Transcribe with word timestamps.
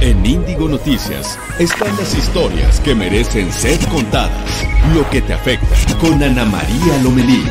En 0.00 0.24
Índigo 0.24 0.68
Noticias 0.68 1.36
están 1.58 1.88
las 1.96 2.16
historias 2.16 2.78
que 2.78 2.94
merecen 2.94 3.52
ser 3.52 3.84
contadas. 3.88 4.64
Lo 4.94 5.08
que 5.10 5.20
te 5.20 5.34
afecta 5.34 5.66
con 6.00 6.22
Ana 6.22 6.44
María 6.44 7.02
Lomelí. 7.02 7.44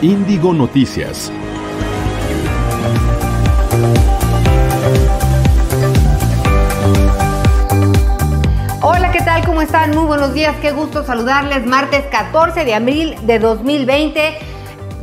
Índigo 0.00 0.54
Noticias. 0.54 1.30
Hola, 8.80 9.12
¿qué 9.12 9.20
tal? 9.20 9.44
¿Cómo 9.44 9.60
están? 9.60 9.90
Muy 9.90 10.06
buenos 10.06 10.32
días, 10.32 10.56
qué 10.62 10.72
gusto 10.72 11.04
saludarles. 11.04 11.66
Martes 11.66 12.06
14 12.10 12.64
de 12.64 12.74
abril 12.74 13.16
de 13.26 13.38
2020. 13.38 14.53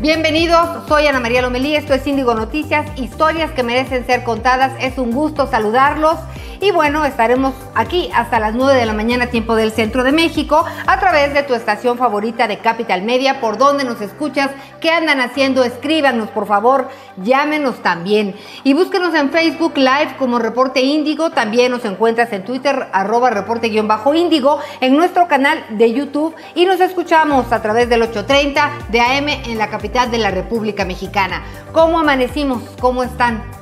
Bienvenidos, 0.01 0.67
soy 0.87 1.05
Ana 1.05 1.19
María 1.19 1.43
Lomelí, 1.43 1.75
esto 1.75 1.93
es 1.93 2.07
Índigo 2.07 2.33
Noticias, 2.33 2.87
historias 2.99 3.51
que 3.51 3.61
merecen 3.61 4.03
ser 4.07 4.23
contadas. 4.23 4.73
Es 4.79 4.97
un 4.97 5.11
gusto 5.11 5.45
saludarlos. 5.45 6.17
Y 6.63 6.69
bueno, 6.69 7.03
estaremos 7.05 7.55
aquí 7.73 8.11
hasta 8.13 8.39
las 8.39 8.53
9 8.53 8.79
de 8.79 8.85
la 8.85 8.93
mañana, 8.93 9.31
tiempo 9.31 9.55
del 9.55 9.71
centro 9.71 10.03
de 10.03 10.11
México, 10.11 10.63
a 10.85 10.99
través 10.99 11.33
de 11.33 11.41
tu 11.41 11.55
estación 11.55 11.97
favorita 11.97 12.47
de 12.47 12.59
Capital 12.59 13.01
Media, 13.01 13.41
por 13.41 13.57
donde 13.57 13.83
nos 13.83 13.99
escuchas, 13.99 14.51
qué 14.79 14.91
andan 14.91 15.21
haciendo, 15.21 15.63
escríbanos 15.63 16.29
por 16.29 16.45
favor, 16.45 16.87
llámenos 17.17 17.81
también. 17.81 18.35
Y 18.63 18.75
búsquenos 18.75 19.15
en 19.15 19.31
Facebook 19.31 19.75
Live 19.75 20.17
como 20.19 20.37
Reporte 20.37 20.81
Índigo, 20.81 21.31
también 21.31 21.71
nos 21.71 21.83
encuentras 21.83 22.31
en 22.31 22.45
Twitter, 22.45 22.89
arroba 22.93 23.31
reporte-índigo, 23.31 24.59
en 24.81 24.95
nuestro 24.95 25.27
canal 25.27 25.65
de 25.71 25.91
YouTube 25.93 26.35
y 26.53 26.67
nos 26.67 26.79
escuchamos 26.79 27.51
a 27.51 27.63
través 27.63 27.89
del 27.89 28.03
830 28.03 28.71
de 28.89 29.01
AM 29.01 29.29
en 29.29 29.57
la 29.57 29.71
capital 29.71 30.11
de 30.11 30.19
la 30.19 30.29
República 30.29 30.85
Mexicana. 30.85 31.41
¿Cómo 31.71 31.99
amanecimos? 31.99 32.61
¿Cómo 32.79 33.01
están? 33.01 33.60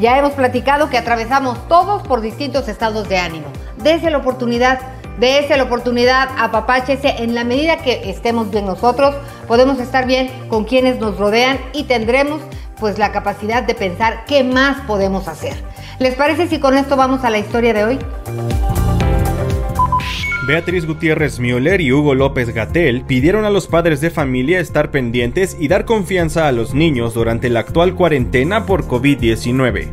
Ya 0.00 0.16
hemos 0.18 0.32
platicado 0.32 0.88
que 0.88 0.96
atravesamos 0.96 1.68
todos 1.68 2.02
por 2.02 2.22
distintos 2.22 2.68
estados 2.68 3.06
de 3.10 3.18
ánimo. 3.18 3.48
Dese 3.76 4.10
la 4.10 4.16
oportunidad, 4.16 4.80
dése 5.18 5.58
la 5.58 5.64
oportunidad, 5.64 6.30
apapáchese 6.38 7.22
en 7.22 7.34
la 7.34 7.44
medida 7.44 7.76
que 7.76 8.08
estemos 8.08 8.50
bien 8.50 8.64
nosotros, 8.64 9.14
podemos 9.46 9.78
estar 9.78 10.06
bien 10.06 10.30
con 10.48 10.64
quienes 10.64 10.98
nos 11.00 11.18
rodean 11.18 11.58
y 11.74 11.84
tendremos 11.84 12.40
pues 12.78 12.98
la 12.98 13.12
capacidad 13.12 13.62
de 13.62 13.74
pensar 13.74 14.24
qué 14.24 14.42
más 14.42 14.80
podemos 14.86 15.28
hacer. 15.28 15.54
¿Les 15.98 16.14
parece 16.14 16.48
si 16.48 16.58
con 16.58 16.78
esto 16.78 16.96
vamos 16.96 17.22
a 17.24 17.28
la 17.28 17.36
historia 17.36 17.74
de 17.74 17.84
hoy? 17.84 17.98
Beatriz 20.46 20.86
Gutiérrez 20.86 21.38
Müller 21.38 21.80
y 21.82 21.92
Hugo 21.92 22.14
López 22.14 22.54
Gatel 22.54 23.02
pidieron 23.02 23.44
a 23.44 23.50
los 23.50 23.66
padres 23.66 24.00
de 24.00 24.10
familia 24.10 24.58
estar 24.58 24.90
pendientes 24.90 25.56
y 25.60 25.68
dar 25.68 25.84
confianza 25.84 26.48
a 26.48 26.52
los 26.52 26.72
niños 26.72 27.12
durante 27.12 27.50
la 27.50 27.60
actual 27.60 27.94
cuarentena 27.94 28.64
por 28.64 28.86
COVID-19. 28.86 29.92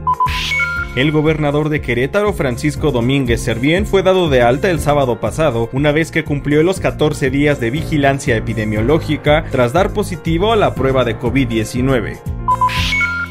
El 0.96 1.12
gobernador 1.12 1.70
de 1.70 1.82
Querétaro, 1.82 2.34
Francisco 2.34 2.92
Domínguez 2.92 3.42
Servién, 3.42 3.86
fue 3.86 4.04
dado 4.04 4.30
de 4.30 4.42
alta 4.42 4.72
el 4.72 4.80
sábado 4.80 5.20
pasado, 5.20 5.70
una 5.74 5.92
vez 5.92 6.12
que 6.12 6.24
cumplió 6.24 6.64
los 6.64 6.80
14 6.80 7.30
días 7.30 7.60
de 7.60 7.70
vigilancia 7.70 8.36
epidemiológica 8.36 9.46
tras 9.52 9.74
dar 9.74 9.94
positivo 9.94 10.54
a 10.54 10.56
la 10.56 10.74
prueba 10.74 11.04
de 11.04 11.20
COVID-19. 11.20 12.20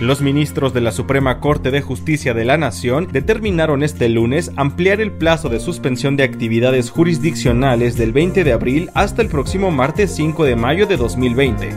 Los 0.00 0.20
ministros 0.20 0.74
de 0.74 0.82
la 0.82 0.92
Suprema 0.92 1.40
Corte 1.40 1.70
de 1.70 1.80
Justicia 1.80 2.34
de 2.34 2.44
la 2.44 2.58
Nación 2.58 3.08
determinaron 3.10 3.82
este 3.82 4.10
lunes 4.10 4.52
ampliar 4.56 5.00
el 5.00 5.10
plazo 5.10 5.48
de 5.48 5.58
suspensión 5.58 6.16
de 6.16 6.24
actividades 6.24 6.90
jurisdiccionales 6.90 7.96
del 7.96 8.12
20 8.12 8.44
de 8.44 8.52
abril 8.52 8.90
hasta 8.92 9.22
el 9.22 9.28
próximo 9.28 9.70
martes 9.70 10.14
5 10.14 10.44
de 10.44 10.54
mayo 10.54 10.86
de 10.86 10.98
2020. 10.98 11.70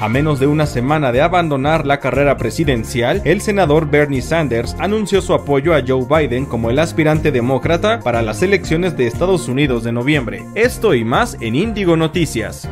A 0.00 0.08
menos 0.08 0.40
de 0.40 0.48
una 0.48 0.66
semana 0.66 1.12
de 1.12 1.22
abandonar 1.22 1.86
la 1.86 2.00
carrera 2.00 2.36
presidencial, 2.36 3.22
el 3.24 3.40
senador 3.40 3.88
Bernie 3.88 4.20
Sanders 4.20 4.74
anunció 4.80 5.22
su 5.22 5.34
apoyo 5.34 5.72
a 5.72 5.82
Joe 5.86 6.04
Biden 6.06 6.46
como 6.46 6.68
el 6.68 6.80
aspirante 6.80 7.30
demócrata 7.30 8.00
para 8.00 8.22
las 8.22 8.42
elecciones 8.42 8.96
de 8.96 9.06
Estados 9.06 9.48
Unidos 9.48 9.84
de 9.84 9.92
noviembre. 9.92 10.44
Esto 10.56 10.94
y 10.94 11.04
más 11.04 11.36
en 11.40 11.54
Índigo 11.54 11.96
Noticias. 11.96 12.68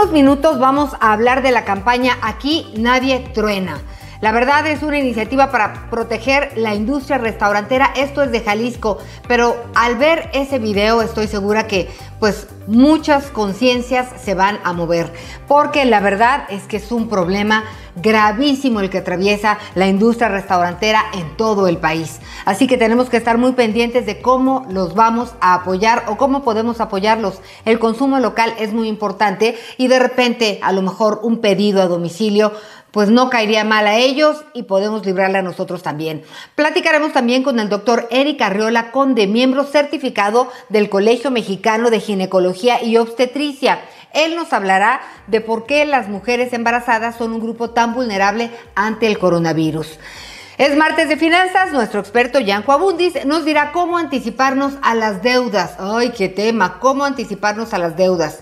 Unos 0.00 0.12
minutos 0.12 0.58
vamos 0.58 0.92
a 0.98 1.12
hablar 1.12 1.42
de 1.42 1.50
la 1.50 1.66
campaña 1.66 2.16
Aquí 2.22 2.72
nadie 2.74 3.20
truena. 3.34 3.82
La 4.20 4.32
verdad 4.32 4.66
es 4.66 4.82
una 4.82 4.98
iniciativa 4.98 5.50
para 5.50 5.88
proteger 5.88 6.52
la 6.54 6.74
industria 6.74 7.16
restaurantera. 7.16 7.90
Esto 7.96 8.22
es 8.22 8.30
de 8.30 8.40
Jalisco, 8.40 8.98
pero 9.26 9.56
al 9.74 9.96
ver 9.96 10.28
ese 10.34 10.58
video 10.58 11.00
estoy 11.00 11.26
segura 11.26 11.66
que 11.66 11.88
pues 12.18 12.46
muchas 12.66 13.28
conciencias 13.30 14.08
se 14.22 14.34
van 14.34 14.58
a 14.62 14.74
mover, 14.74 15.10
porque 15.48 15.86
la 15.86 16.00
verdad 16.00 16.44
es 16.50 16.64
que 16.64 16.76
es 16.76 16.92
un 16.92 17.08
problema 17.08 17.64
gravísimo 17.96 18.80
el 18.80 18.90
que 18.90 18.98
atraviesa 18.98 19.58
la 19.74 19.88
industria 19.88 20.28
restaurantera 20.28 21.02
en 21.14 21.36
todo 21.38 21.66
el 21.66 21.78
país. 21.78 22.20
Así 22.44 22.66
que 22.66 22.76
tenemos 22.76 23.08
que 23.08 23.16
estar 23.16 23.38
muy 23.38 23.52
pendientes 23.52 24.04
de 24.04 24.20
cómo 24.20 24.66
los 24.68 24.94
vamos 24.94 25.34
a 25.40 25.54
apoyar 25.54 26.04
o 26.08 26.18
cómo 26.18 26.44
podemos 26.44 26.80
apoyarlos. 26.80 27.40
El 27.64 27.78
consumo 27.78 28.18
local 28.18 28.54
es 28.58 28.74
muy 28.74 28.86
importante 28.86 29.58
y 29.78 29.88
de 29.88 29.98
repente 29.98 30.60
a 30.62 30.72
lo 30.72 30.82
mejor 30.82 31.20
un 31.22 31.38
pedido 31.38 31.80
a 31.80 31.86
domicilio 31.86 32.52
pues 32.90 33.08
no 33.08 33.30
caería 33.30 33.64
mal 33.64 33.86
a 33.86 33.96
ellos 33.96 34.44
y 34.54 34.64
podemos 34.64 35.04
librarle 35.04 35.38
a 35.38 35.42
nosotros 35.42 35.82
también. 35.82 36.22
Platicaremos 36.54 37.12
también 37.12 37.42
con 37.42 37.58
el 37.60 37.68
doctor 37.68 38.08
Eric 38.10 38.40
Arriola 38.42 38.90
Conde, 38.90 39.26
miembro 39.26 39.64
certificado 39.64 40.50
del 40.68 40.88
Colegio 40.88 41.30
Mexicano 41.30 41.90
de 41.90 42.00
Ginecología 42.00 42.82
y 42.82 42.96
Obstetricia. 42.96 43.80
Él 44.12 44.34
nos 44.34 44.52
hablará 44.52 45.00
de 45.28 45.40
por 45.40 45.66
qué 45.66 45.84
las 45.84 46.08
mujeres 46.08 46.52
embarazadas 46.52 47.16
son 47.16 47.32
un 47.32 47.40
grupo 47.40 47.70
tan 47.70 47.94
vulnerable 47.94 48.50
ante 48.74 49.06
el 49.06 49.18
coronavirus. 49.18 49.98
Es 50.58 50.76
martes 50.76 51.08
de 51.08 51.16
finanzas, 51.16 51.72
nuestro 51.72 52.00
experto 52.00 52.38
Yanko 52.38 52.72
Abundis 52.72 53.24
nos 53.24 53.46
dirá 53.46 53.72
cómo 53.72 53.96
anticiparnos 53.96 54.74
a 54.82 54.94
las 54.94 55.22
deudas. 55.22 55.76
Ay, 55.78 56.10
qué 56.10 56.28
tema, 56.28 56.78
cómo 56.80 57.04
anticiparnos 57.04 57.72
a 57.72 57.78
las 57.78 57.96
deudas. 57.96 58.40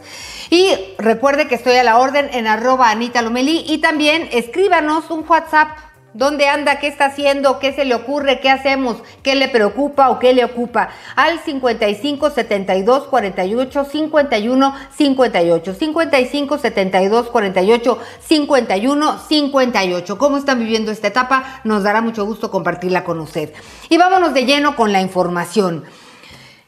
Y 0.50 0.74
recuerde 0.98 1.46
que 1.46 1.56
estoy 1.56 1.76
a 1.76 1.84
la 1.84 1.98
orden 1.98 2.30
en 2.32 2.46
arroba 2.46 2.90
Anita 2.90 3.22
Lomelí 3.22 3.64
y 3.66 3.78
también 3.78 4.28
escríbanos 4.32 5.10
un 5.10 5.24
WhatsApp. 5.28 5.68
¿Dónde 6.14 6.48
anda? 6.48 6.78
¿Qué 6.80 6.88
está 6.88 7.04
haciendo? 7.04 7.58
¿Qué 7.58 7.74
se 7.74 7.84
le 7.84 7.94
ocurre? 7.94 8.40
¿Qué 8.40 8.48
hacemos? 8.48 8.96
¿Qué 9.22 9.34
le 9.34 9.48
preocupa 9.48 10.08
o 10.08 10.18
qué 10.18 10.32
le 10.32 10.42
ocupa? 10.42 10.88
Al 11.14 11.38
55 11.38 12.30
72 12.30 13.04
48 13.04 13.84
51 13.84 14.74
58. 14.96 15.74
55 15.74 16.58
72 16.58 17.28
48 17.28 17.98
51 18.20 19.18
58. 19.18 20.18
¿Cómo 20.18 20.38
están 20.38 20.58
viviendo 20.58 20.90
esta 20.90 21.08
etapa? 21.08 21.60
Nos 21.64 21.82
dará 21.82 22.00
mucho 22.00 22.24
gusto 22.24 22.50
compartirla 22.50 23.04
con 23.04 23.20
usted. 23.20 23.52
Y 23.90 23.98
vámonos 23.98 24.32
de 24.32 24.46
lleno 24.46 24.76
con 24.76 24.92
la 24.92 25.02
información. 25.02 25.84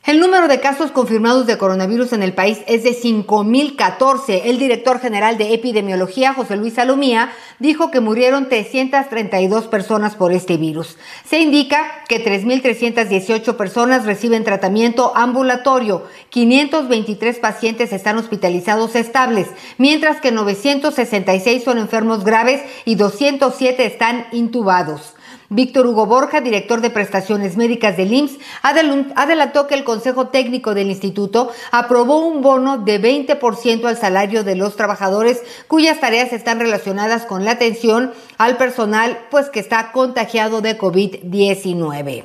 El 0.06 0.18
número 0.18 0.48
de 0.48 0.60
casos 0.60 0.92
confirmados 0.92 1.46
de 1.46 1.58
coronavirus 1.58 2.14
en 2.14 2.22
el 2.22 2.32
país 2.32 2.60
es 2.66 2.84
de 2.84 2.98
5.014. 2.98 4.40
El 4.44 4.58
director 4.58 4.98
general 4.98 5.36
de 5.36 5.52
epidemiología, 5.52 6.32
José 6.32 6.56
Luis 6.56 6.74
Salomía, 6.74 7.30
dijo 7.58 7.90
que 7.90 8.00
murieron 8.00 8.48
332 8.48 9.66
personas 9.66 10.16
por 10.16 10.32
este 10.32 10.56
virus. 10.56 10.96
Se 11.28 11.38
indica 11.38 12.02
que 12.08 12.24
3.318 12.24 13.56
personas 13.56 14.06
reciben 14.06 14.42
tratamiento 14.42 15.12
ambulatorio, 15.14 16.06
523 16.30 17.38
pacientes 17.38 17.92
están 17.92 18.16
hospitalizados 18.16 18.96
estables, 18.96 19.48
mientras 19.76 20.22
que 20.22 20.32
966 20.32 21.62
son 21.62 21.76
enfermos 21.76 22.24
graves 22.24 22.62
y 22.86 22.94
207 22.94 23.84
están 23.84 24.26
intubados. 24.32 25.14
Víctor 25.52 25.88
Hugo 25.88 26.06
Borja, 26.06 26.40
director 26.40 26.80
de 26.80 26.90
prestaciones 26.90 27.56
médicas 27.56 27.96
del 27.96 28.12
IMSS, 28.12 28.38
adelantó 28.62 29.66
que 29.66 29.74
el 29.74 29.82
Consejo 29.82 30.28
Técnico 30.28 30.74
del 30.74 30.90
Instituto 30.90 31.50
aprobó 31.72 32.24
un 32.24 32.40
bono 32.40 32.78
de 32.78 33.02
20% 33.02 33.84
al 33.84 33.96
salario 33.96 34.44
de 34.44 34.54
los 34.54 34.76
trabajadores 34.76 35.42
cuyas 35.66 35.98
tareas 35.98 36.32
están 36.32 36.60
relacionadas 36.60 37.26
con 37.26 37.44
la 37.44 37.50
atención 37.50 38.12
al 38.38 38.58
personal 38.58 39.18
pues 39.32 39.50
que 39.50 39.58
está 39.58 39.90
contagiado 39.90 40.60
de 40.60 40.78
COVID-19. 40.78 42.22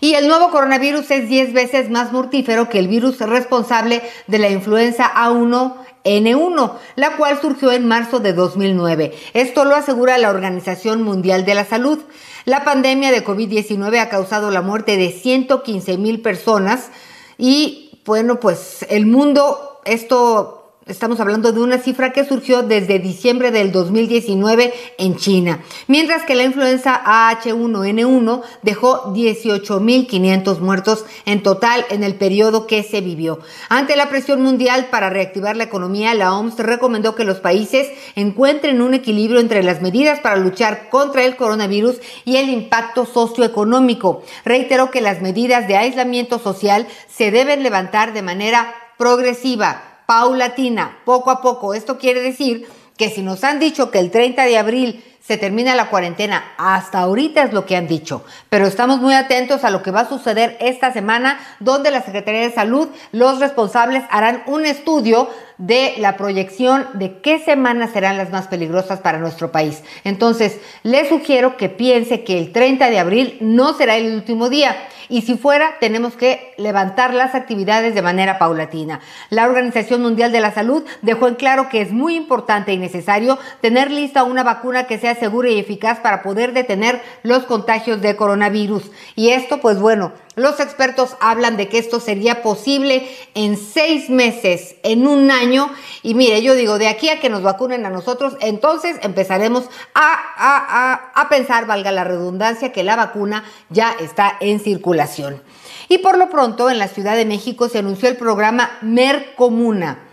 Y 0.00 0.14
el 0.14 0.28
nuevo 0.28 0.50
coronavirus 0.50 1.10
es 1.10 1.28
10 1.28 1.52
veces 1.52 1.90
más 1.90 2.12
mortífero 2.12 2.70
que 2.70 2.78
el 2.78 2.88
virus 2.88 3.18
responsable 3.18 4.00
de 4.26 4.38
la 4.38 4.48
influenza 4.48 5.12
A1 5.12 5.74
N1, 6.08 6.72
la 6.96 7.16
cual 7.16 7.40
surgió 7.40 7.72
en 7.72 7.86
marzo 7.86 8.20
de 8.20 8.32
2009. 8.32 9.12
Esto 9.34 9.64
lo 9.64 9.76
asegura 9.76 10.18
la 10.18 10.30
Organización 10.30 11.02
Mundial 11.02 11.44
de 11.44 11.54
la 11.54 11.64
Salud. 11.64 11.98
La 12.44 12.64
pandemia 12.64 13.10
de 13.10 13.24
COVID-19 13.24 13.98
ha 13.98 14.08
causado 14.08 14.50
la 14.50 14.62
muerte 14.62 14.96
de 14.96 15.10
115 15.10 15.98
mil 15.98 16.20
personas 16.20 16.90
y 17.36 18.00
bueno, 18.04 18.40
pues 18.40 18.86
el 18.88 19.06
mundo, 19.06 19.80
esto 19.84 20.57
Estamos 20.88 21.20
hablando 21.20 21.52
de 21.52 21.60
una 21.60 21.76
cifra 21.76 22.14
que 22.14 22.24
surgió 22.24 22.62
desde 22.62 22.98
diciembre 22.98 23.50
del 23.50 23.72
2019 23.72 24.72
en 24.96 25.16
China, 25.16 25.60
mientras 25.86 26.22
que 26.22 26.34
la 26.34 26.44
influenza 26.44 27.02
H1N1 27.04 28.42
dejó 28.62 29.12
18.500 29.12 30.60
muertos 30.60 31.04
en 31.26 31.42
total 31.42 31.84
en 31.90 32.04
el 32.04 32.14
periodo 32.14 32.66
que 32.66 32.82
se 32.82 33.02
vivió. 33.02 33.38
Ante 33.68 33.96
la 33.96 34.08
presión 34.08 34.40
mundial 34.40 34.86
para 34.90 35.10
reactivar 35.10 35.58
la 35.58 35.64
economía, 35.64 36.14
la 36.14 36.34
OMS 36.34 36.58
recomendó 36.58 37.14
que 37.14 37.24
los 37.24 37.36
países 37.36 37.90
encuentren 38.14 38.80
un 38.80 38.94
equilibrio 38.94 39.40
entre 39.40 39.62
las 39.62 39.82
medidas 39.82 40.20
para 40.20 40.36
luchar 40.36 40.88
contra 40.88 41.22
el 41.22 41.36
coronavirus 41.36 42.00
y 42.24 42.36
el 42.36 42.48
impacto 42.48 43.04
socioeconómico. 43.04 44.22
Reiteró 44.42 44.90
que 44.90 45.02
las 45.02 45.20
medidas 45.20 45.68
de 45.68 45.76
aislamiento 45.76 46.38
social 46.38 46.86
se 47.08 47.30
deben 47.30 47.62
levantar 47.62 48.14
de 48.14 48.22
manera 48.22 48.74
progresiva 48.96 49.97
paulatina, 50.08 51.00
poco 51.04 51.30
a 51.30 51.42
poco. 51.42 51.74
Esto 51.74 51.98
quiere 51.98 52.22
decir 52.22 52.66
que 52.96 53.10
si 53.10 53.20
nos 53.20 53.44
han 53.44 53.60
dicho 53.60 53.90
que 53.90 53.98
el 53.98 54.10
30 54.10 54.44
de 54.44 54.56
abril 54.56 55.04
se 55.20 55.36
termina 55.36 55.74
la 55.74 55.90
cuarentena, 55.90 56.52
hasta 56.56 57.00
ahorita 57.00 57.42
es 57.42 57.52
lo 57.52 57.66
que 57.66 57.76
han 57.76 57.86
dicho, 57.86 58.24
pero 58.48 58.66
estamos 58.66 59.00
muy 59.00 59.14
atentos 59.14 59.64
a 59.64 59.70
lo 59.70 59.82
que 59.82 59.90
va 59.90 60.00
a 60.00 60.08
suceder 60.08 60.56
esta 60.60 60.92
semana, 60.92 61.38
donde 61.60 61.90
la 61.90 62.02
Secretaría 62.02 62.40
de 62.42 62.52
Salud, 62.52 62.88
los 63.12 63.38
responsables 63.38 64.04
harán 64.10 64.42
un 64.46 64.64
estudio 64.64 65.28
de 65.58 65.94
la 65.98 66.16
proyección 66.16 66.86
de 66.94 67.20
qué 67.20 67.40
semanas 67.40 67.90
serán 67.92 68.16
las 68.16 68.30
más 68.30 68.46
peligrosas 68.46 69.00
para 69.00 69.18
nuestro 69.18 69.52
país. 69.52 69.82
Entonces, 70.04 70.58
les 70.82 71.08
sugiero 71.08 71.56
que 71.56 71.68
piense 71.68 72.24
que 72.24 72.38
el 72.38 72.52
30 72.52 72.88
de 72.88 72.98
abril 72.98 73.36
no 73.40 73.74
será 73.74 73.96
el 73.96 74.14
último 74.14 74.48
día 74.48 74.76
y 75.08 75.22
si 75.22 75.36
fuera, 75.36 75.78
tenemos 75.80 76.14
que 76.14 76.52
levantar 76.58 77.14
las 77.14 77.34
actividades 77.34 77.94
de 77.94 78.02
manera 78.02 78.38
paulatina. 78.38 79.00
La 79.30 79.46
Organización 79.46 80.02
Mundial 80.02 80.32
de 80.32 80.40
la 80.40 80.52
Salud 80.52 80.84
dejó 81.00 81.28
en 81.28 81.36
claro 81.36 81.70
que 81.70 81.80
es 81.80 81.92
muy 81.92 82.14
importante 82.14 82.74
y 82.74 82.76
necesario 82.76 83.38
tener 83.62 83.90
lista 83.90 84.22
una 84.22 84.42
vacuna 84.42 84.84
que 84.84 84.98
sea 84.98 85.07
segura 85.14 85.50
y 85.50 85.58
eficaz 85.58 86.00
para 86.00 86.22
poder 86.22 86.52
detener 86.52 87.00
los 87.22 87.44
contagios 87.44 88.00
de 88.00 88.16
coronavirus. 88.16 88.90
Y 89.14 89.30
esto, 89.30 89.60
pues 89.60 89.78
bueno, 89.78 90.12
los 90.34 90.60
expertos 90.60 91.16
hablan 91.20 91.56
de 91.56 91.68
que 91.68 91.78
esto 91.78 92.00
sería 92.00 92.42
posible 92.42 93.08
en 93.34 93.56
seis 93.56 94.10
meses, 94.10 94.76
en 94.82 95.06
un 95.06 95.30
año. 95.30 95.70
Y 96.02 96.14
mire, 96.14 96.42
yo 96.42 96.54
digo, 96.54 96.78
de 96.78 96.88
aquí 96.88 97.08
a 97.08 97.20
que 97.20 97.28
nos 97.28 97.42
vacunen 97.42 97.86
a 97.86 97.90
nosotros, 97.90 98.36
entonces 98.40 98.96
empezaremos 99.02 99.68
a, 99.94 101.10
a 101.14 101.28
pensar, 101.28 101.66
valga 101.66 101.92
la 101.92 102.04
redundancia, 102.04 102.72
que 102.72 102.84
la 102.84 102.96
vacuna 102.96 103.44
ya 103.70 103.94
está 104.00 104.36
en 104.40 104.60
circulación. 104.60 105.42
Y 105.88 105.98
por 105.98 106.18
lo 106.18 106.28
pronto, 106.28 106.70
en 106.70 106.78
la 106.78 106.88
Ciudad 106.88 107.16
de 107.16 107.24
México 107.24 107.68
se 107.68 107.78
anunció 107.78 108.08
el 108.08 108.16
programa 108.16 108.78
Mercomuna 108.82 110.07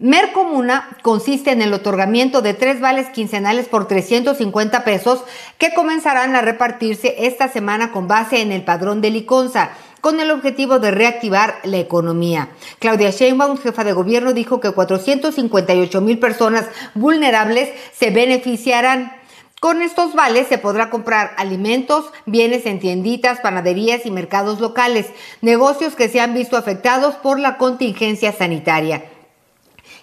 Mercomuna 0.00 0.88
consiste 1.02 1.52
en 1.52 1.62
el 1.62 1.72
otorgamiento 1.72 2.42
de 2.42 2.54
tres 2.54 2.80
vales 2.80 3.08
quincenales 3.10 3.68
por 3.68 3.86
350 3.86 4.82
pesos 4.82 5.22
que 5.58 5.72
comenzarán 5.74 6.34
a 6.34 6.40
repartirse 6.40 7.14
esta 7.26 7.48
semana 7.48 7.92
con 7.92 8.08
base 8.08 8.40
en 8.40 8.50
el 8.50 8.64
padrón 8.64 9.00
de 9.00 9.10
Liconza 9.10 9.70
con 10.00 10.20
el 10.20 10.30
objetivo 10.30 10.80
de 10.80 10.90
reactivar 10.90 11.60
la 11.62 11.78
economía. 11.78 12.48
Claudia 12.78 13.10
Sheinbaum, 13.10 13.56
jefa 13.56 13.84
de 13.84 13.92
gobierno, 13.92 14.32
dijo 14.32 14.60
que 14.60 14.72
458 14.72 16.00
mil 16.00 16.18
personas 16.18 16.66
vulnerables 16.94 17.70
se 17.92 18.10
beneficiarán. 18.10 19.12
Con 19.60 19.80
estos 19.80 20.14
vales 20.14 20.46
se 20.48 20.58
podrá 20.58 20.90
comprar 20.90 21.32
alimentos, 21.38 22.06
bienes 22.26 22.66
en 22.66 22.80
tienditas, 22.80 23.40
panaderías 23.40 24.04
y 24.04 24.10
mercados 24.10 24.60
locales, 24.60 25.06
negocios 25.40 25.94
que 25.94 26.08
se 26.08 26.20
han 26.20 26.34
visto 26.34 26.58
afectados 26.58 27.14
por 27.14 27.38
la 27.38 27.56
contingencia 27.56 28.32
sanitaria. 28.32 29.13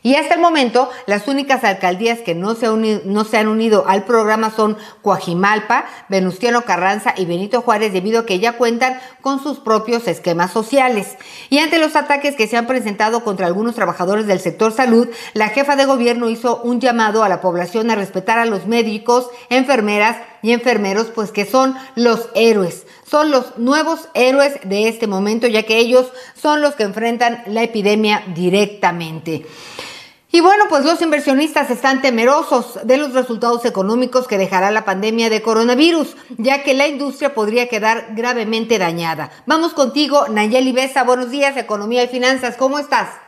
Y 0.03 0.15
hasta 0.15 0.33
el 0.33 0.41
momento, 0.41 0.89
las 1.05 1.27
únicas 1.27 1.63
alcaldías 1.63 2.19
que 2.19 2.33
no 2.33 2.55
se, 2.55 2.65
han 3.37 3.47
unido 3.47 3.85
al 3.87 4.03
programa 4.03 4.49
son 4.49 4.75
Coajimalpa, 5.03 5.85
Venustiano 6.09 6.63
Carranza 6.63 7.13
y 7.15 7.25
Benito 7.25 7.61
Juárez, 7.61 7.93
debido 7.93 8.21
a 8.21 8.25
que 8.25 8.39
ya 8.39 8.53
cuentan 8.53 8.99
con 9.21 9.43
sus 9.43 9.59
propios 9.59 10.07
esquemas 10.07 10.51
sociales. 10.51 11.17
Y 11.51 11.59
ante 11.59 11.77
los 11.77 11.95
ataques 11.95 12.35
que 12.35 12.47
se 12.47 12.57
han 12.57 12.65
presentado 12.65 13.23
contra 13.23 13.45
algunos 13.45 13.75
trabajadores 13.75 14.25
del 14.25 14.39
sector 14.39 14.71
salud, 14.71 15.07
la 15.33 15.49
jefa 15.49 15.75
de 15.75 15.85
gobierno 15.85 16.29
hizo 16.29 16.61
un 16.63 16.79
llamado 16.81 17.23
a 17.23 17.29
la 17.29 17.39
población 17.39 17.91
a 17.91 17.95
respetar 17.95 18.39
a 18.39 18.45
los 18.45 18.65
médicos, 18.65 19.29
enfermeras 19.49 20.17
y 20.41 20.51
enfermeros, 20.51 21.07
pues 21.13 21.31
que 21.31 21.45
son 21.45 21.75
los 21.95 22.29
héroes 22.33 22.85
son 23.11 23.29
los 23.29 23.57
nuevos 23.57 24.07
héroes 24.13 24.61
de 24.63 24.87
este 24.87 25.05
momento, 25.05 25.45
ya 25.45 25.63
que 25.63 25.79
ellos 25.79 26.09
son 26.41 26.61
los 26.61 26.75
que 26.75 26.83
enfrentan 26.83 27.43
la 27.45 27.61
epidemia 27.61 28.23
directamente. 28.33 29.45
Y 30.33 30.39
bueno, 30.39 30.63
pues 30.69 30.85
los 30.85 31.01
inversionistas 31.01 31.69
están 31.69 32.01
temerosos 32.01 32.87
de 32.87 32.97
los 32.97 33.13
resultados 33.13 33.65
económicos 33.65 34.29
que 34.29 34.37
dejará 34.37 34.71
la 34.71 34.85
pandemia 34.85 35.29
de 35.29 35.41
coronavirus, 35.41 36.15
ya 36.37 36.63
que 36.63 36.73
la 36.73 36.87
industria 36.87 37.33
podría 37.33 37.67
quedar 37.67 38.15
gravemente 38.15 38.79
dañada. 38.79 39.29
Vamos 39.45 39.73
contigo, 39.73 40.29
Nayeli 40.29 40.71
Besa. 40.71 41.03
Buenos 41.03 41.31
días, 41.31 41.57
Economía 41.57 42.03
y 42.03 42.07
Finanzas. 42.07 42.55
¿Cómo 42.55 42.79
estás? 42.79 43.19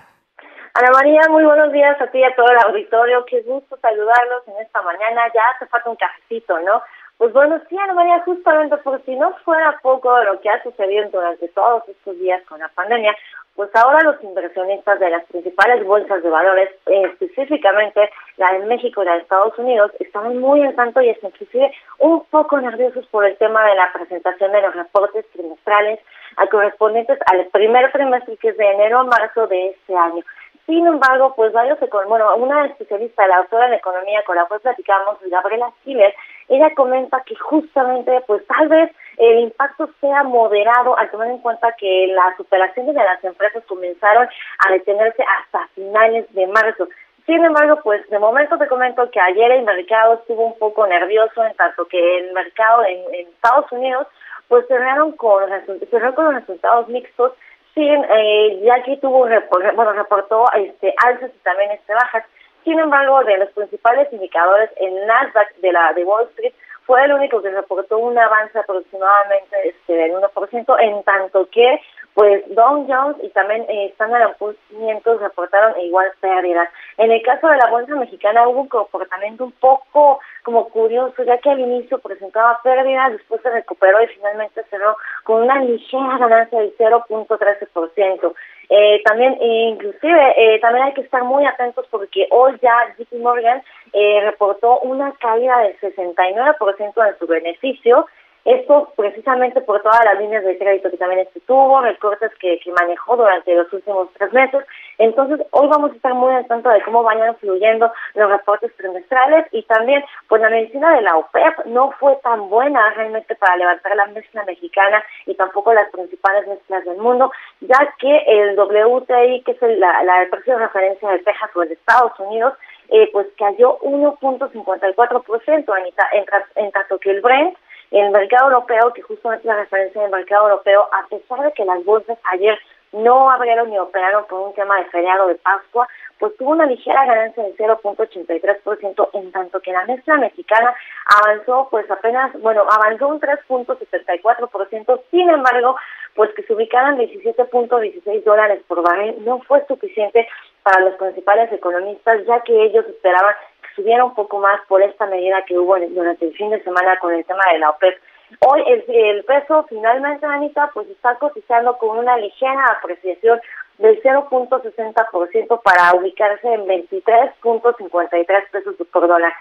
Ana 0.76 0.92
María, 0.92 1.22
muy 1.30 1.44
buenos 1.44 1.74
días 1.74 2.00
a 2.00 2.08
ti 2.08 2.20
y 2.20 2.24
a 2.24 2.34
todo 2.38 2.48
el 2.48 2.58
auditorio. 2.70 3.26
Qué 3.26 3.42
gusto 3.42 3.78
saludarlos 3.82 4.48
en 4.48 4.66
esta 4.66 4.82
mañana. 4.82 5.24
Ya 5.36 5.42
hace 5.54 5.68
falta 5.68 5.90
un 5.90 5.98
cafecito, 5.98 6.58
¿no? 6.62 6.82
Pues 7.18 7.32
bueno, 7.32 7.62
sí, 7.70 7.78
Ana 7.78 7.94
María, 7.94 8.22
justamente 8.26 8.76
por 8.78 9.02
si 9.06 9.16
no 9.16 9.34
fuera 9.46 9.80
poco 9.82 10.14
de 10.18 10.26
lo 10.26 10.42
que 10.42 10.50
ha 10.50 10.62
sucedido 10.64 11.10
durante 11.10 11.48
todos 11.50 11.88
estos 11.88 12.20
días 12.20 12.42
con 12.48 12.60
la 12.60 12.68
pandemia, 12.70 13.16
pues 13.56 13.70
ahora 13.76 14.02
los 14.04 14.22
inversionistas 14.24 15.00
de 15.00 15.12
las 15.12 15.24
principales 15.26 15.86
bolsas 15.86 16.24
de 16.24 16.30
valores, 16.30 16.70
específicamente 16.88 18.10
la 18.38 18.54
de 18.54 18.66
México 18.66 19.04
y 19.04 19.06
la 19.06 19.14
de 19.14 19.20
Estados 19.20 19.58
Unidos, 19.60 19.92
están 20.00 20.38
muy 20.40 20.62
en 20.62 20.76
tanto 20.76 21.02
y 21.02 21.10
es 21.10 21.24
inclusive 21.24 21.72
un 22.00 22.26
poco 22.26 22.60
nerviosos 22.60 23.06
por 23.08 23.26
el 23.26 23.38
tema 23.38 23.64
de 23.66 23.76
la 23.76 23.92
presentación 23.94 24.52
de 24.52 24.62
los 24.62 24.76
reportes 24.76 25.30
trimestrales 25.32 26.00
a 26.38 26.48
correspondientes 26.48 27.20
al 27.32 27.46
primer 27.48 27.92
trimestre 27.92 28.38
que 28.38 28.50
es 28.50 28.58
de 28.58 28.66
enero 28.66 29.00
a 29.00 29.04
marzo 29.04 29.46
de 29.48 29.70
este 29.70 29.96
año. 29.96 30.24
Sin 30.66 30.88
embargo, 30.88 31.34
pues 31.36 31.52
varios, 31.52 31.78
bueno, 32.08 32.36
una 32.36 32.66
especialista, 32.66 33.28
la 33.28 33.38
doctora 33.38 33.68
en 33.68 33.74
economía 33.74 34.24
con 34.24 34.38
la 34.38 34.46
cual 34.46 34.62
platicamos, 34.62 35.18
Gabriela 35.26 35.70
Siles, 35.84 36.16
ella 36.50 36.74
comenta 36.76 37.22
que 37.26 37.36
justamente, 37.36 38.22
pues 38.28 38.46
tal 38.48 38.68
vez 38.68 38.92
el 39.18 39.40
impacto 39.40 39.90
sea 40.02 40.24
moderado 40.24 40.98
al 40.98 41.10
tomar 41.12 41.30
en 41.30 41.38
cuenta 41.40 41.74
que 41.78 42.08
las 42.08 42.40
operaciones 42.40 42.96
de 42.96 43.04
las 43.04 43.24
empresas 43.24 43.64
comenzaron 43.66 44.28
a 44.68 44.72
detenerse 44.72 45.24
hasta 45.40 45.68
finales 45.76 46.26
de 46.34 46.48
marzo. 46.48 46.88
Sin 47.26 47.44
embargo, 47.44 47.80
pues 47.84 48.08
de 48.10 48.20
momento 48.20 48.58
te 48.58 48.68
comento 48.68 49.10
que 49.12 49.20
ayer 49.20 49.52
el 49.52 49.64
mercado 49.64 50.16
estuvo 50.16 50.46
un 50.46 50.58
poco 50.60 50.86
nervioso 50.88 51.46
en 51.46 51.54
tanto 51.56 51.86
que 51.88 52.18
el 52.18 52.34
mercado 52.34 52.84
en, 52.86 53.28
Estados 53.28 53.72
Unidos 53.72 54.08
pues 54.50 54.68
cerraron 54.68 55.14
con, 55.14 55.50
resultados 55.50 56.88
mixtos 56.90 57.32
Sí, 57.74 57.82
eh, 57.82 58.62
ya 58.64 58.84
que 58.84 58.98
tuvo, 58.98 59.28
bueno, 59.76 59.94
reportó 59.94 60.46
este, 60.54 60.94
alzas 61.04 61.32
y 61.34 61.40
también 61.40 61.72
este, 61.72 61.94
bajas. 61.94 62.24
Sin 62.64 62.80
embargo, 62.80 63.24
de 63.24 63.38
los 63.38 63.50
principales 63.52 64.12
indicadores, 64.14 64.70
el 64.78 65.06
Nasdaq 65.06 65.56
de 65.58 65.72
la 65.72 65.94
de 65.94 66.04
Wall 66.04 66.28
Street 66.32 66.54
fue 66.86 67.04
el 67.06 67.14
único 67.14 67.42
que 67.42 67.50
reportó 67.50 67.98
un 67.98 68.18
avance 68.18 68.58
aproximadamente 68.58 69.56
este, 69.64 69.94
del 69.94 70.14
1%, 70.14 70.76
en 70.82 71.04
tanto 71.04 71.48
que 71.50 71.80
pues 72.14 72.44
Dow 72.54 72.86
Jones 72.88 73.18
y 73.24 73.30
también 73.30 73.66
eh, 73.70 73.88
Standard 73.94 74.38
Poor's 74.38 74.58
500 74.70 75.22
reportaron 75.22 75.80
igual 75.82 76.08
pérdidas. 76.20 76.70
En 76.98 77.12
el 77.12 77.22
caso 77.24 77.48
de 77.48 77.58
la 77.58 77.72
bolsa 77.72 77.96
mexicana 77.96 78.48
hubo 78.48 78.62
un 78.62 78.68
comportamiento 78.68 79.46
un 79.46 79.52
poco 79.54 80.20
como 80.44 80.70
curioso, 80.70 81.24
ya 81.24 81.40
que 81.40 81.50
al 81.50 81.60
inicio 81.60 81.98
presentaba 82.00 82.60
pérdidas, 82.62 83.14
después 83.14 83.42
se 83.42 83.50
recuperó 83.50 84.04
y 84.04 84.08
finalmente 84.08 84.64
cerró 84.70 84.96
con 85.24 85.42
una 85.44 85.60
ligera 85.64 86.18
ganancia 86.20 86.60
del 86.60 86.78
0.13%. 86.78 88.34
Eh, 88.70 89.02
también, 89.06 89.38
inclusive, 89.42 90.34
eh, 90.38 90.60
también 90.60 90.86
hay 90.86 90.94
que 90.94 91.02
estar 91.02 91.24
muy 91.24 91.46
atentos 91.46 91.86
porque 91.92 92.28
hoy 92.32 92.58
ya 92.62 92.96
JP 92.98 93.20
Morgan 93.20 93.62
eh, 93.92 94.22
reportó 94.24 94.80
una 94.80 95.12
caída 95.14 95.60
del 95.60 95.80
69% 95.80 97.08
en 97.08 97.20
su 97.20 97.28
beneficio 97.28 98.08
esto 98.46 98.92
precisamente 98.98 99.62
por 99.62 99.82
todas 99.82 100.04
las 100.04 100.20
líneas 100.20 100.44
de 100.44 100.58
crédito 100.58 100.92
que 100.92 100.98
también 100.98 101.22
este 101.22 101.40
tuvo, 101.42 101.82
recortes 101.82 102.32
que, 102.40 102.60
que 102.60 102.72
manejó 102.72 103.16
durante 103.16 103.56
los 103.56 103.72
últimos 103.72 104.10
tres 104.18 104.34
meses. 104.34 104.66
Entonces, 104.98 105.46
hoy 105.52 105.68
vamos 105.68 105.92
a 105.92 105.96
estar 105.96 106.14
muy 106.14 106.34
al 106.34 106.46
tanto 106.48 106.70
de 106.70 106.82
cómo 106.82 107.04
vayan 107.04 107.36
fluyendo 107.38 107.92
los 108.16 108.30
reportes 108.30 108.76
trimestrales 108.76 109.48
y 109.52 109.64
también, 109.64 110.04
pues 110.28 110.42
la 110.42 110.50
medicina 110.50 110.94
de 110.96 111.02
la 111.02 111.18
OPEP 111.18 111.66
no 111.68 111.92
fue 111.92 112.18
tan 112.18 112.50
buena 112.50 112.90
realmente 112.92 113.34
para 113.36 113.56
levantar 113.56 113.96
la 113.96 114.08
mezcla 114.08 114.44
mexicana 114.44 115.04
y 115.26 115.36
tampoco 115.36 115.74
las 115.74 115.90
principales 115.90 116.46
mezclas 116.48 116.84
del 116.84 116.98
mundo, 116.98 117.32
ya 117.62 117.94
que 117.98 118.18
el 118.28 118.60
WTI, 118.60 119.42
que 119.44 119.52
es 119.52 119.64
el, 119.64 119.80
la, 119.80 120.04
la, 120.04 120.28
precio 120.30 120.58
de 120.58 120.66
referencia 120.66 121.10
de 121.10 121.20
Texas 121.20 121.50
o 121.56 121.62
de 121.62 121.74
Estados 121.74 122.20
Unidos, 122.20 122.54
eh, 122.90 123.10
pues 123.14 123.28
cayó 123.38 123.80
1.54% 123.80 125.78
en, 125.78 125.86
en, 125.86 126.26
en 126.56 126.72
tanto 126.72 127.00
que 127.00 127.12
el 127.12 127.22
Brent 127.22 127.58
el 128.00 128.12
mercado 128.12 128.50
europeo, 128.50 128.92
que 128.94 129.02
justamente 129.04 129.48
la 129.48 129.58
referencia 129.58 130.02
del 130.02 130.12
mercado 130.12 130.50
europeo, 130.50 130.88
a 130.92 131.08
pesar 131.08 131.42
de 131.42 131.52
que 131.54 131.66
las 131.66 131.84
bolsas 131.86 132.18
ayer 132.32 132.58
no 132.92 133.30
abrieron 133.30 133.70
ni 133.70 133.78
operaron 133.78 134.26
por 134.26 134.40
un 134.48 134.54
tema 134.54 134.78
de 134.78 134.86
feriado 134.86 135.28
de 135.28 135.36
Pascua, 135.36 135.88
pues 136.20 136.36
tuvo 136.38 136.52
una 136.52 136.66
ligera 136.66 137.06
ganancia 137.06 137.44
del 137.44 137.58
0.83%, 137.58 139.10
en 139.14 139.32
tanto 139.32 139.60
que 139.60 139.72
la 139.72 139.86
mezcla 139.86 140.18
mexicana 140.18 140.74
avanzó 141.22 141.68
pues 141.70 141.90
apenas, 141.90 142.32
bueno, 142.42 142.64
avanzó 142.70 143.08
un 143.08 143.20
3.74%, 143.20 145.02
sin 145.12 145.30
embargo, 145.30 145.76
pues 146.16 146.32
que 146.34 146.44
se 146.44 146.54
ubicaran 146.54 146.98
17.16 146.98 148.24
dólares 148.24 148.62
por 148.68 148.82
barril 148.82 149.16
no 149.26 149.40
fue 149.42 149.66
suficiente 149.68 150.28
para 150.64 150.82
los 150.82 150.96
principales 150.96 151.52
economistas, 151.52 152.26
ya 152.26 152.42
que 152.42 152.64
ellos 152.64 152.86
esperaban 152.88 153.36
que 153.62 153.76
subiera 153.76 154.04
un 154.04 154.16
poco 154.16 154.40
más 154.40 154.60
por 154.68 154.82
esta 154.82 155.06
medida 155.06 155.44
que 155.46 155.58
hubo 155.58 155.78
durante 155.80 156.26
el 156.26 156.34
fin 156.34 156.50
de 156.50 156.64
semana 156.64 156.98
con 157.00 157.14
el 157.14 157.26
tema 157.26 157.44
de 157.52 157.60
la 157.60 157.70
OPEP. 157.72 158.00
Hoy 158.40 158.64
el, 158.88 159.24
peso 159.26 159.66
finalmente, 159.70 160.26
Anita, 160.26 160.72
pues 160.74 160.90
está 160.90 161.16
cotizando 161.16 161.78
con 161.78 161.98
una 161.98 162.18
ligera 162.18 162.66
apreciación 162.80 163.40
del 163.78 164.02
0.60% 164.02 165.62
para 165.62 165.94
ubicarse 165.96 166.54
en 166.54 166.66
23.53 166.66 168.50
pesos 168.52 168.76
por 168.92 169.08
dólar. 169.08 169.34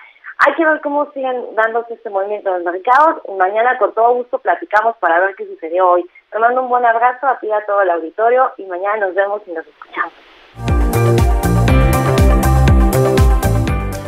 Hay 0.45 0.55
que 0.55 0.65
ver 0.65 0.81
cómo 0.81 1.11
siguen 1.13 1.55
dándose 1.55 1.95
este 1.95 2.11
movimiento 2.11 2.49
en 2.49 2.65
los 2.65 2.73
mercados. 2.73 3.23
Mañana 3.39 3.79
con 3.79 3.95
todo 3.95 4.15
gusto 4.15 4.39
platicamos 4.39 4.97
para 4.97 5.21
ver 5.21 5.37
qué 5.37 5.47
sucedió 5.47 5.89
hoy. 5.89 6.05
Te 6.31 6.39
mando 6.39 6.63
un 6.63 6.69
buen 6.69 6.85
abrazo 6.85 7.29
a 7.29 7.39
ti 7.39 7.51
a 7.51 7.65
todo 7.65 7.83
el 7.83 7.91
auditorio 7.91 8.51
y 8.57 8.65
mañana 8.65 9.07
nos 9.07 9.15
vemos 9.15 9.43
y 9.47 9.53
nos 9.53 9.67
escuchamos. 9.67 10.32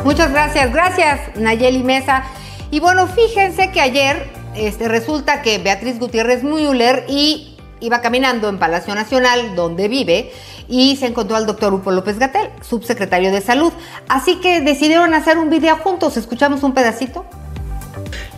Muchas 0.05 0.31
gracias, 0.31 0.71
gracias 0.71 1.35
Nayeli 1.35 1.81
Mesa. 1.81 2.25
Y 2.69 2.79
bueno, 2.79 3.07
fíjense 3.07 3.71
que 3.71 3.81
ayer 3.81 4.29
este, 4.55 4.87
resulta 4.87 5.41
que 5.41 5.57
Beatriz 5.57 5.97
Gutiérrez 5.97 6.43
Müller 6.43 7.05
y 7.09 7.57
iba 7.79 8.01
caminando 8.01 8.47
en 8.47 8.59
Palacio 8.59 8.93
Nacional, 8.93 9.55
donde 9.55 9.87
vive, 9.87 10.31
y 10.69 10.95
se 10.97 11.07
encontró 11.07 11.37
al 11.37 11.47
doctor 11.47 11.73
Hugo 11.73 11.89
López 11.89 12.19
Gatel, 12.19 12.49
subsecretario 12.61 13.31
de 13.31 13.41
Salud. 13.41 13.73
Así 14.07 14.35
que 14.35 14.61
decidieron 14.61 15.15
hacer 15.15 15.39
un 15.39 15.49
video 15.49 15.75
juntos. 15.77 16.17
¿Escuchamos 16.17 16.61
un 16.61 16.75
pedacito? 16.75 17.25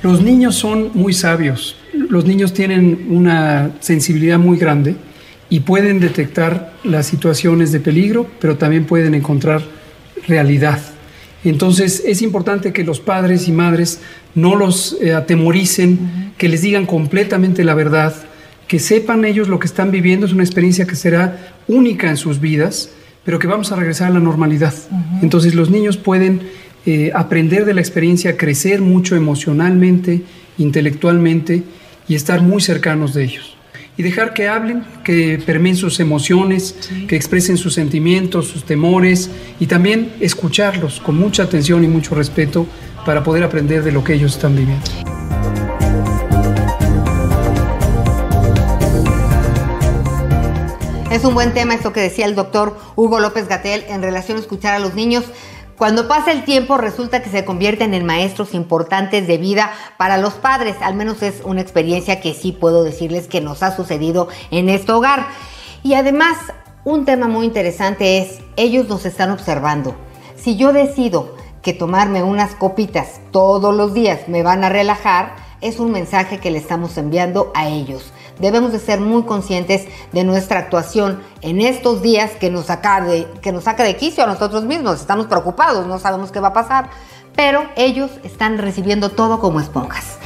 Los 0.02 0.22
niños 0.22 0.56
son 0.56 0.92
muy 0.94 1.12
sabios. 1.12 1.76
Los 1.92 2.24
niños 2.24 2.54
tienen 2.54 3.08
una 3.10 3.72
sensibilidad 3.82 4.40
muy 4.40 4.58
grande 4.58 4.96
y 5.50 5.60
pueden 5.60 6.00
detectar 6.00 6.72
las 6.86 7.08
situaciones 7.08 7.74
de 7.74 7.82
peligro, 7.82 8.26
pero 8.40 8.58
también 8.58 8.86
pueden 8.86 9.16
encontrar 9.16 9.62
realidad. 10.30 10.80
Entonces 11.50 12.04
es 12.06 12.22
importante 12.22 12.74
que 12.74 12.84
los 12.84 13.00
padres 13.00 13.48
y 13.48 13.52
madres 13.52 14.00
no 14.36 14.56
los 14.56 14.98
eh, 15.02 15.14
atemoricen, 15.14 16.34
que 16.38 16.50
les 16.50 16.62
digan 16.62 16.86
completamente 16.86 17.64
la 17.64 17.74
verdad, 17.74 18.16
que 18.68 18.80
sepan 18.80 19.26
ellos 19.26 19.48
lo 19.48 19.60
que 19.60 19.68
están 19.68 19.92
viviendo, 19.92 20.26
es 20.26 20.34
una 20.34 20.44
experiencia 20.44 20.86
que 20.86 20.96
será 20.96 21.56
única 21.68 22.10
en 22.10 22.18
sus 22.18 22.40
vidas, 22.40 22.92
pero 23.24 23.40
que 23.40 23.48
vamos 23.48 23.72
a 23.72 23.76
regresar 23.76 24.12
a 24.12 24.14
la 24.14 24.20
normalidad. 24.20 24.74
Entonces 25.22 25.56
los 25.56 25.70
niños 25.70 25.98
pueden 25.98 26.42
eh, 26.86 27.12
aprender 27.14 27.66
de 27.66 27.74
la 27.74 27.82
experiencia, 27.82 28.38
crecer 28.38 28.82
mucho 28.82 29.16
emocionalmente, 29.16 30.24
intelectualmente 30.58 31.64
y 32.08 32.16
estar 32.16 32.42
muy 32.42 32.62
cercanos 32.62 33.14
de 33.14 33.26
ellos. 33.26 33.57
Y 33.98 34.04
dejar 34.04 34.36
que 34.36 34.48
hablen, 34.48 34.86
que 35.04 35.42
permeen 35.44 35.76
sus 35.76 36.00
emociones, 36.00 36.76
que 37.08 37.16
expresen 37.16 37.58
sus 37.58 37.74
sentimientos, 37.74 38.48
sus 38.48 38.64
temores 38.64 39.32
y 39.60 39.66
también 39.66 40.14
escucharlos 40.20 41.00
con 41.00 41.18
mucha 41.18 41.44
atención 41.44 41.84
y 41.84 41.88
mucho 41.88 42.14
respeto 42.14 42.68
para 43.06 43.24
poder 43.24 43.44
aprender 43.44 43.84
de 43.84 43.92
lo 43.92 44.04
que 44.04 44.14
ellos 44.14 44.36
están 44.36 44.56
viviendo. 44.56 44.86
Es 51.10 51.24
un 51.24 51.34
buen 51.34 51.54
tema 51.56 51.74
esto 51.74 51.94
que 51.94 52.02
decía 52.02 52.28
el 52.28 52.36
doctor 52.36 52.78
Hugo 52.96 53.20
López 53.20 53.48
Gatel 53.48 53.84
en 53.88 54.04
relación 54.04 54.38
a 54.38 54.42
escuchar 54.42 54.76
a 54.76 54.80
los 54.80 54.94
niños. 54.94 55.24
Cuando 55.78 56.08
pasa 56.08 56.32
el 56.32 56.44
tiempo 56.44 56.78
resulta 56.78 57.22
que 57.22 57.30
se 57.30 57.46
convierten 57.46 57.94
en 57.94 58.04
maestros 58.04 58.56
importantes 58.56 59.28
de 59.28 59.38
vida 59.38 59.72
para 59.98 60.18
los 60.18 60.34
padres. 60.34 60.76
Al 60.82 60.96
menos 60.96 61.22
es 61.22 61.42
una 61.44 61.62
experiencia 61.62 62.20
que 62.20 62.34
sí 62.34 62.52
puedo 62.52 62.84
decirles 62.84 63.28
que 63.28 63.42
nos 63.42 63.62
ha 63.62 63.76
sucedido 63.76 64.28
en 64.50 64.70
este 64.70 64.92
hogar. 64.92 65.28
Y 65.84 65.94
además, 65.94 66.36
un 66.84 67.06
tema 67.06 67.28
muy 67.28 67.46
interesante 67.46 68.18
es, 68.18 68.40
ellos 68.56 68.90
nos 68.90 69.06
están 69.06 69.30
observando. 69.30 69.94
Si 70.36 70.56
yo 70.56 70.74
decido 70.74 71.36
que 71.62 71.74
tomarme 71.74 72.24
unas 72.24 72.56
copitas 72.56 73.22
todos 73.32 73.76
los 73.76 73.94
días 73.94 74.28
me 74.28 74.42
van 74.42 74.64
a 74.64 74.70
relajar, 74.70 75.36
es 75.62 75.80
un 75.80 75.92
mensaje 75.92 76.40
que 76.40 76.50
le 76.50 76.58
estamos 76.58 76.98
enviando 76.98 77.52
a 77.54 77.68
ellos 77.68 78.12
debemos 78.40 78.72
de 78.72 78.80
ser 78.80 79.00
muy 79.00 79.24
conscientes 79.24 79.88
de 80.12 80.24
nuestra 80.24 80.60
actuación 80.60 81.22
en 81.42 81.62
estos 81.62 82.02
días 82.02 82.32
que 82.40 82.50
nos 82.50 82.66
saca 82.68 83.02
de, 83.02 83.28
que 83.42 83.52
nos 83.52 83.64
saca 83.66 83.84
de 83.84 83.96
quicio 83.96 84.24
a 84.24 84.28
nosotros 84.28 84.64
mismos. 84.64 85.00
Estamos 85.00 85.28
preocupados, 85.28 85.88
no 85.88 86.00
sabemos 86.00 86.32
qué 86.32 86.40
va 86.40 86.50
a 86.50 86.54
pasar, 86.54 86.90
pero 87.36 87.64
ellos 87.76 88.12
están 88.24 88.58
recibiendo 88.58 89.10
todo 89.10 89.40
como 89.40 89.60
esponjas. 89.60 90.18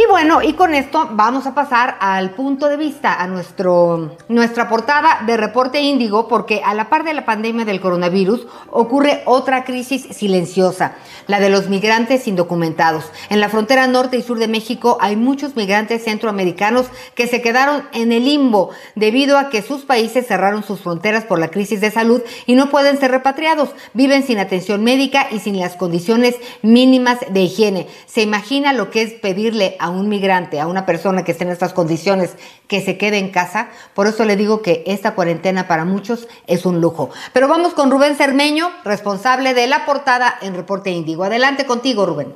Y 0.00 0.06
bueno, 0.06 0.42
y 0.42 0.52
con 0.52 0.76
esto 0.76 1.08
vamos 1.10 1.48
a 1.48 1.56
pasar 1.56 1.96
al 1.98 2.30
punto 2.30 2.68
de 2.68 2.76
vista, 2.76 3.20
a 3.20 3.26
nuestro, 3.26 4.16
nuestra 4.28 4.68
portada 4.68 5.24
de 5.26 5.36
reporte 5.36 5.80
índigo, 5.80 6.28
porque 6.28 6.62
a 6.64 6.72
la 6.74 6.88
par 6.88 7.02
de 7.02 7.14
la 7.14 7.24
pandemia 7.24 7.64
del 7.64 7.80
coronavirus 7.80 8.46
ocurre 8.70 9.22
otra 9.24 9.64
crisis 9.64 10.06
silenciosa, 10.16 10.94
la 11.26 11.40
de 11.40 11.50
los 11.50 11.68
migrantes 11.68 12.28
indocumentados. 12.28 13.10
En 13.28 13.40
la 13.40 13.48
frontera 13.48 13.88
norte 13.88 14.16
y 14.16 14.22
sur 14.22 14.38
de 14.38 14.46
México 14.46 14.98
hay 15.00 15.16
muchos 15.16 15.56
migrantes 15.56 16.04
centroamericanos 16.04 16.86
que 17.16 17.26
se 17.26 17.42
quedaron 17.42 17.82
en 17.92 18.12
el 18.12 18.24
limbo 18.24 18.70
debido 18.94 19.36
a 19.36 19.48
que 19.48 19.62
sus 19.62 19.84
países 19.84 20.28
cerraron 20.28 20.62
sus 20.62 20.78
fronteras 20.78 21.24
por 21.24 21.40
la 21.40 21.50
crisis 21.50 21.80
de 21.80 21.90
salud 21.90 22.22
y 22.46 22.54
no 22.54 22.70
pueden 22.70 23.00
ser 23.00 23.10
repatriados. 23.10 23.70
Viven 23.94 24.22
sin 24.22 24.38
atención 24.38 24.84
médica 24.84 25.26
y 25.32 25.40
sin 25.40 25.58
las 25.58 25.74
condiciones 25.74 26.36
mínimas 26.62 27.18
de 27.30 27.40
higiene. 27.40 27.88
¿Se 28.06 28.22
imagina 28.22 28.72
lo 28.72 28.90
que 28.90 29.02
es 29.02 29.14
pedirle 29.14 29.74
a 29.80 29.87
un 29.90 30.08
migrante, 30.08 30.60
a 30.60 30.66
una 30.66 30.86
persona 30.86 31.24
que 31.24 31.32
esté 31.32 31.44
en 31.44 31.50
estas 31.50 31.72
condiciones, 31.72 32.36
que 32.66 32.80
se 32.80 32.98
quede 32.98 33.18
en 33.18 33.30
casa. 33.30 33.68
Por 33.94 34.06
eso 34.06 34.24
le 34.24 34.36
digo 34.36 34.62
que 34.62 34.84
esta 34.86 35.14
cuarentena 35.14 35.68
para 35.68 35.84
muchos 35.84 36.28
es 36.46 36.66
un 36.66 36.80
lujo. 36.80 37.10
Pero 37.32 37.48
vamos 37.48 37.74
con 37.74 37.90
Rubén 37.90 38.16
Cermeño, 38.16 38.70
responsable 38.84 39.54
de 39.54 39.66
la 39.66 39.84
portada 39.86 40.34
en 40.42 40.54
Reporte 40.54 40.90
Índigo. 40.90 41.24
Adelante 41.24 41.66
contigo, 41.66 42.06
Rubén. 42.06 42.34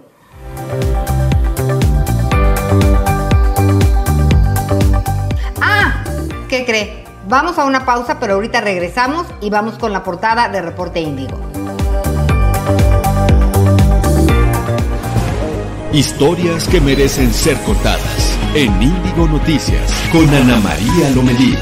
Ah, 5.60 6.04
¿qué 6.48 6.64
cree? 6.64 7.04
Vamos 7.28 7.58
a 7.58 7.64
una 7.64 7.84
pausa, 7.84 8.18
pero 8.18 8.34
ahorita 8.34 8.60
regresamos 8.60 9.26
y 9.40 9.48
vamos 9.48 9.78
con 9.78 9.92
la 9.92 10.02
portada 10.02 10.48
de 10.48 10.60
Reporte 10.60 11.00
Índigo. 11.00 11.38
Historias 15.92 16.66
que 16.68 16.80
merecen 16.80 17.34
ser 17.34 17.54
contadas 17.64 18.38
en 18.54 18.82
Índigo 18.82 19.28
Noticias 19.28 19.92
con 20.10 20.26
Ana 20.26 20.58
María 20.60 21.10
Lomelí. 21.14 21.54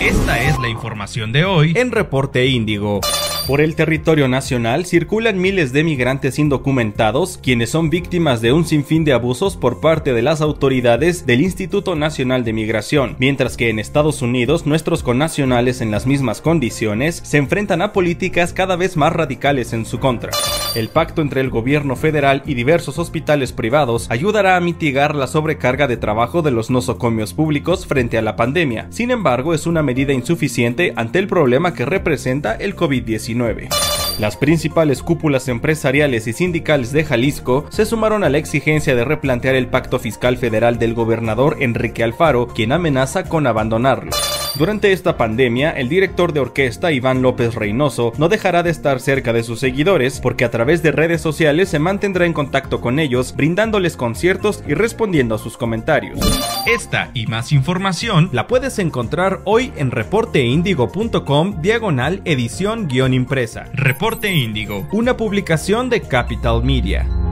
Esta 0.00 0.40
es 0.40 0.53
la 0.64 0.70
información 0.70 1.30
de 1.30 1.44
hoy 1.44 1.74
en 1.76 1.92
Reporte 1.92 2.46
Índigo. 2.46 3.02
Por 3.46 3.60
el 3.60 3.76
territorio 3.76 4.28
nacional 4.28 4.86
circulan 4.86 5.38
miles 5.38 5.74
de 5.74 5.84
migrantes 5.84 6.38
indocumentados, 6.38 7.36
quienes 7.36 7.68
son 7.68 7.90
víctimas 7.90 8.40
de 8.40 8.54
un 8.54 8.64
sinfín 8.64 9.04
de 9.04 9.12
abusos 9.12 9.58
por 9.58 9.82
parte 9.82 10.14
de 10.14 10.22
las 10.22 10.40
autoridades 10.40 11.26
del 11.26 11.42
Instituto 11.42 11.96
Nacional 11.96 12.44
de 12.44 12.54
Migración, 12.54 13.14
mientras 13.18 13.58
que 13.58 13.68
en 13.68 13.78
Estados 13.78 14.22
Unidos 14.22 14.64
nuestros 14.64 15.02
connacionales 15.02 15.82
en 15.82 15.90
las 15.90 16.06
mismas 16.06 16.40
condiciones 16.40 17.20
se 17.22 17.36
enfrentan 17.36 17.82
a 17.82 17.92
políticas 17.92 18.54
cada 18.54 18.76
vez 18.76 18.96
más 18.96 19.12
radicales 19.12 19.74
en 19.74 19.84
su 19.84 20.00
contra. 20.00 20.30
El 20.74 20.88
pacto 20.88 21.22
entre 21.22 21.40
el 21.40 21.50
gobierno 21.50 21.94
federal 21.94 22.42
y 22.46 22.54
diversos 22.54 22.98
hospitales 22.98 23.52
privados 23.52 24.10
ayudará 24.10 24.56
a 24.56 24.60
mitigar 24.60 25.14
la 25.14 25.28
sobrecarga 25.28 25.86
de 25.86 25.96
trabajo 25.96 26.42
de 26.42 26.50
los 26.50 26.68
nosocomios 26.68 27.32
públicos 27.32 27.86
frente 27.86 28.18
a 28.18 28.22
la 28.22 28.34
pandemia. 28.34 28.88
Sin 28.90 29.12
embargo, 29.12 29.54
es 29.54 29.68
una 29.68 29.84
medida 29.84 30.12
insuficiente 30.12 30.92
ante 30.96 31.20
el 31.20 31.28
problema 31.28 31.74
que 31.74 31.84
representa 31.84 32.56
el 32.56 32.74
COVID-19. 32.74 33.68
Las 34.18 34.36
principales 34.36 35.02
cúpulas 35.02 35.46
empresariales 35.46 36.26
y 36.26 36.32
sindicales 36.32 36.90
de 36.90 37.04
Jalisco 37.04 37.66
se 37.70 37.86
sumaron 37.86 38.24
a 38.24 38.28
la 38.28 38.38
exigencia 38.38 38.96
de 38.96 39.04
replantear 39.04 39.54
el 39.54 39.68
pacto 39.68 40.00
fiscal 40.00 40.38
federal 40.38 40.78
del 40.78 40.94
gobernador 40.94 41.56
Enrique 41.60 42.02
Alfaro, 42.02 42.48
quien 42.48 42.72
amenaza 42.72 43.24
con 43.24 43.46
abandonarlo. 43.46 44.10
Durante 44.56 44.92
esta 44.92 45.16
pandemia, 45.16 45.72
el 45.72 45.88
director 45.88 46.32
de 46.32 46.38
orquesta 46.38 46.92
Iván 46.92 47.22
López 47.22 47.56
Reynoso 47.56 48.12
no 48.18 48.28
dejará 48.28 48.62
de 48.62 48.70
estar 48.70 49.00
cerca 49.00 49.32
de 49.32 49.42
sus 49.42 49.58
seguidores 49.58 50.20
porque 50.20 50.44
a 50.44 50.50
través 50.50 50.80
de 50.80 50.92
redes 50.92 51.20
sociales 51.20 51.68
se 51.68 51.80
mantendrá 51.80 52.24
en 52.24 52.32
contacto 52.32 52.80
con 52.80 53.00
ellos, 53.00 53.34
brindándoles 53.34 53.96
conciertos 53.96 54.62
y 54.68 54.74
respondiendo 54.74 55.34
a 55.34 55.38
sus 55.38 55.56
comentarios. 55.56 56.20
Esta 56.66 57.10
y 57.14 57.26
más 57.26 57.50
información 57.50 58.28
la 58.32 58.46
puedes 58.46 58.78
encontrar 58.78 59.40
hoy 59.44 59.72
en 59.76 59.90
reporteindigo.com 59.90 61.60
diagonal 61.60 62.22
edición 62.24 62.86
guion 62.86 63.12
impresa. 63.12 63.64
Reporte 63.72 64.32
Índigo, 64.32 64.86
una 64.92 65.16
publicación 65.16 65.90
de 65.90 66.00
Capital 66.00 66.62
Media. 66.62 67.23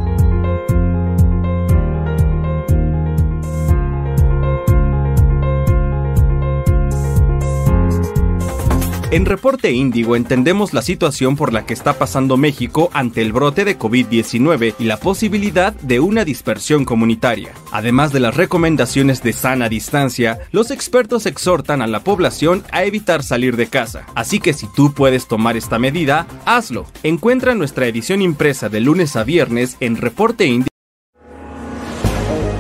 En 9.13 9.27
Reporte 9.27 9.71
Índigo 9.71 10.17
entendemos 10.17 10.73
la 10.73 10.81
situación 10.81 11.37
por 11.37 11.53
la 11.53 11.67
que 11.67 11.75
está 11.75 11.99
pasando 11.99 12.39
México 12.39 12.89
ante 12.95 13.21
el 13.21 13.35
brote 13.35 13.67
de 13.67 13.79
COVID-19 13.79 14.77
y 14.79 14.85
la 14.85 14.97
posibilidad 14.97 15.75
de 15.75 16.01
una 16.01 16.25
dispersión 16.25 16.87
comunitaria. 16.87 17.53
Además 17.73 18.15
de 18.15 18.21
las 18.21 18.35
recomendaciones 18.35 19.23
de 19.23 19.35
sana 19.35 19.69
distancia, 19.69 20.39
los 20.51 20.71
expertos 20.71 21.27
exhortan 21.27 21.83
a 21.83 21.87
la 21.87 22.01
población 22.01 22.65
a 22.73 22.85
evitar 22.85 23.23
salir 23.23 23.59
de 23.59 23.67
casa. 23.67 24.07
Así 24.15 24.41
que 24.41 24.55
si 24.55 24.67
tú 24.75 24.95
puedes 24.95 25.29
tomar 25.29 25.59
esta 25.59 25.79
medida, 25.79 26.27
hazlo. 26.47 26.87
Encuentra 27.03 27.55
nuestra 27.55 27.87
edición 27.87 28.23
impresa 28.23 28.71
de 28.71 28.81
lunes 28.81 29.15
a 29.17 29.25
viernes 29.25 29.77
en 29.81 29.99
Reporte 29.99 30.47
Índigo. 30.47 30.69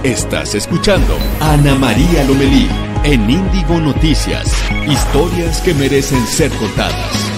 Estás 0.02 0.54
escuchando 0.54 1.16
Ana 1.40 1.76
María 1.76 2.24
Lomelí 2.24 2.91
en 3.04 3.28
Índigo 3.28 3.80
Noticias. 3.80 4.46
Historias 4.86 5.60
que 5.60 5.74
merecen 5.74 6.24
ser 6.24 6.52
contadas. 6.52 7.32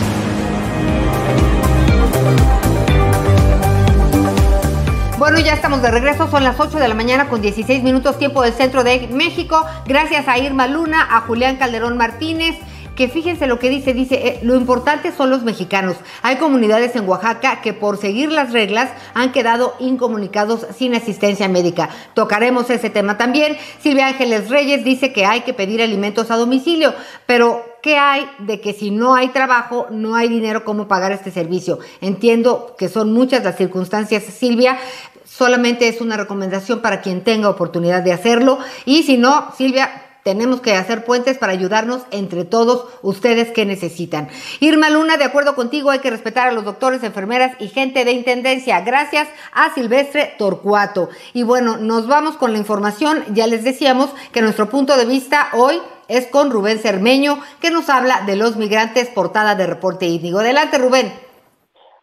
Bueno, 5.19 5.39
ya 5.41 5.55
estamos 5.55 5.81
de 5.81 5.91
regreso, 5.91 6.31
son 6.31 6.45
las 6.45 6.61
8 6.61 6.79
de 6.79 6.87
la 6.87 6.95
mañana 6.95 7.29
con 7.29 7.41
16 7.41 7.83
minutos 7.83 8.19
tiempo 8.19 8.43
del 8.43 8.53
centro 8.53 8.85
de 8.85 9.09
México. 9.11 9.65
Gracias 9.87 10.29
a 10.29 10.37
Irma 10.37 10.67
Luna, 10.67 11.09
a 11.11 11.23
Julián 11.23 11.57
Calderón 11.57 11.97
Martínez 11.97 12.57
que 12.97 13.09
fíjense 13.09 13.47
lo 13.47 13.59
que 13.59 13.71
dice, 13.71 13.93
dice, 13.95 14.15
eh, 14.15 14.41
lo 14.43 14.55
importante 14.55 15.13
son 15.13 15.31
los 15.31 15.43
mexicanos. 15.43 15.97
Hay 16.23 16.37
comunidades 16.37 16.95
en 16.97 17.09
Oaxaca 17.09 17.61
que 17.61 17.73
por 17.73 17.99
seguir 17.99 18.31
las 18.31 18.53
reglas 18.53 18.91
han 19.15 19.33
quedado 19.33 19.75
incomunicados 19.81 20.67
sin 20.77 20.95
asistencia 20.95 21.49
médica. 21.49 21.89
Tocaremos 22.15 22.71
ese 22.71 22.91
tema 22.91 23.19
también. 23.19 23.57
Silvia 23.81 24.09
Ángeles 24.09 24.49
Reyes 24.49 24.85
dice 24.85 25.13
que 25.13 25.27
hay 25.27 25.43
que 25.43 25.55
pedir 25.55 25.83
alimentos 25.83 26.31
a 26.31 26.37
domicilio, 26.37 26.95
pero 27.27 27.65
¿qué 27.83 27.99
hay 27.99 28.29
de 28.39 28.61
que 28.61 28.73
si 28.73 28.91
no 28.91 29.15
hay 29.15 29.29
trabajo, 29.29 29.87
no 29.91 30.15
hay 30.15 30.29
dinero 30.29 30.65
cómo 30.65 30.89
pagar 30.89 31.13
este 31.13 31.31
servicio? 31.31 31.79
Entiendo 32.01 32.75
que 32.79 32.89
son 32.89 33.13
muchas 33.13 33.45
las 33.45 33.57
circunstancias, 33.57 34.23
Silvia, 34.25 34.79
solamente 35.25 35.89
es 35.89 36.01
una 36.01 36.17
recomendación 36.17 36.81
para 36.81 37.01
quien 37.01 37.23
tenga 37.23 37.49
oportunidad 37.49 38.03
de 38.03 38.13
hacerlo. 38.13 38.59
Y 38.85 39.03
si 39.03 39.19
no, 39.19 39.53
Silvia, 39.57 40.04
tenemos 40.25 40.61
que 40.61 40.73
hacer 40.73 41.05
puentes 41.05 41.39
para 41.39 41.53
ayudarnos 41.53 42.07
entre 42.11 42.45
todos 42.45 42.87
ustedes 43.03 43.53
que 43.53 43.67
necesitan. 43.67 44.29
Irma 44.59 44.91
Luna, 44.91 45.17
de 45.17 45.25
acuerdo 45.25 45.55
contigo, 45.55 45.91
hay 45.91 46.01
que 46.01 46.11
respetar 46.11 46.49
a 46.49 46.53
los 46.53 46.65
doctores, 46.65 47.05
enfermeras 47.05 47.55
y 47.61 47.69
gente 47.69 48.05
de 48.05 48.13
intendencia. 48.13 48.81
Gracias 48.81 49.29
a 49.53 49.73
Silvestre 49.75 50.33
Torcuato. 50.39 51.11
Y 51.35 51.45
bueno, 51.45 51.77
nos 51.77 52.09
vamos 52.09 52.37
con 52.37 52.53
la 52.53 52.59
información. 52.59 53.23
Ya 53.33 53.47
les 53.47 53.63
decíamos 53.63 54.13
que 54.33 54.41
nuestro 54.41 54.69
punto 54.69 54.97
de 54.97 55.05
vista 55.05 55.51
hoy 55.53 55.79
es 56.09 56.27
con 56.27 56.51
Rubén 56.51 56.79
Cermeño, 56.79 57.39
que 57.61 57.71
nos 57.71 57.89
habla 57.91 58.23
de 58.27 58.37
los 58.37 58.57
migrantes, 58.57 59.11
portada 59.11 59.55
de 59.55 59.67
Reporte 59.67 60.07
Índigo. 60.07 60.39
Adelante, 60.39 60.79
Rubén. 60.79 61.13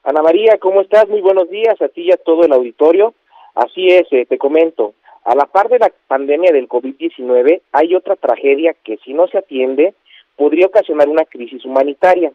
Ana 0.03 0.21
María, 0.21 0.57
¿cómo 0.59 0.81
estás? 0.81 1.07
Muy 1.09 1.21
buenos 1.21 1.49
días 1.49 1.79
a 1.81 1.87
ti 1.87 2.03
y 2.03 2.11
a 2.11 2.17
todo 2.17 2.43
el 2.43 2.53
auditorio. 2.53 3.13
Así 3.55 3.87
es, 3.87 4.07
eh, 4.11 4.25
te 4.27 4.37
comento. 4.37 4.93
A 5.23 5.35
la 5.35 5.45
par 5.45 5.69
de 5.69 5.79
la 5.79 5.91
pandemia 6.07 6.51
del 6.51 6.67
COVID-19, 6.67 7.61
hay 7.71 7.95
otra 7.95 8.15
tragedia 8.15 8.75
que 8.83 8.97
si 8.97 9.13
no 9.13 9.27
se 9.27 9.37
atiende 9.37 9.93
podría 10.35 10.65
ocasionar 10.65 11.09
una 11.09 11.25
crisis 11.25 11.63
humanitaria. 11.63 12.31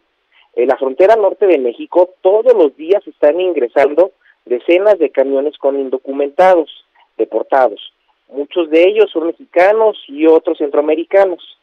En 0.55 0.67
la 0.67 0.77
frontera 0.77 1.15
norte 1.15 1.47
de 1.47 1.57
México 1.57 2.09
todos 2.21 2.53
los 2.53 2.75
días 2.77 3.05
están 3.05 3.41
ingresando 3.41 4.11
decenas 4.45 4.97
de 4.99 5.09
camiones 5.09 5.57
con 5.57 5.77
indocumentados, 5.77 6.85
deportados. 7.17 7.93
Muchos 8.29 8.69
de 8.69 8.87
ellos 8.87 9.11
son 9.11 9.27
mexicanos 9.27 10.01
y 10.07 10.25
otros 10.25 10.57
centroamericanos. 10.57 11.57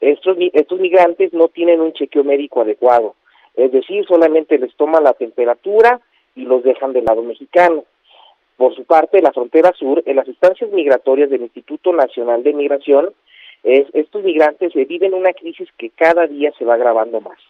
Estos, 0.00 0.36
estos 0.52 0.80
migrantes 0.80 1.32
no 1.32 1.48
tienen 1.48 1.80
un 1.80 1.92
chequeo 1.92 2.24
médico 2.24 2.62
adecuado, 2.62 3.14
es 3.54 3.70
decir, 3.70 4.04
solamente 4.06 4.58
les 4.58 4.74
toman 4.76 5.04
la 5.04 5.12
temperatura 5.12 6.00
y 6.34 6.42
los 6.42 6.62
dejan 6.64 6.92
del 6.92 7.04
lado 7.04 7.22
mexicano. 7.22 7.84
Por 8.62 8.76
su 8.76 8.84
parte, 8.84 9.20
la 9.20 9.32
frontera 9.32 9.72
sur, 9.72 10.04
en 10.06 10.14
las 10.14 10.28
instancias 10.28 10.70
migratorias 10.70 11.28
del 11.28 11.42
Instituto 11.42 11.92
Nacional 11.92 12.44
de 12.44 12.52
Migración, 12.52 13.12
es, 13.64 13.88
estos 13.92 14.22
migrantes 14.22 14.72
viven 14.74 15.14
una 15.14 15.32
crisis 15.32 15.68
que 15.76 15.90
cada 15.90 16.28
día 16.28 16.52
se 16.56 16.64
va 16.64 16.74
agravando 16.74 17.20
más. 17.20 17.40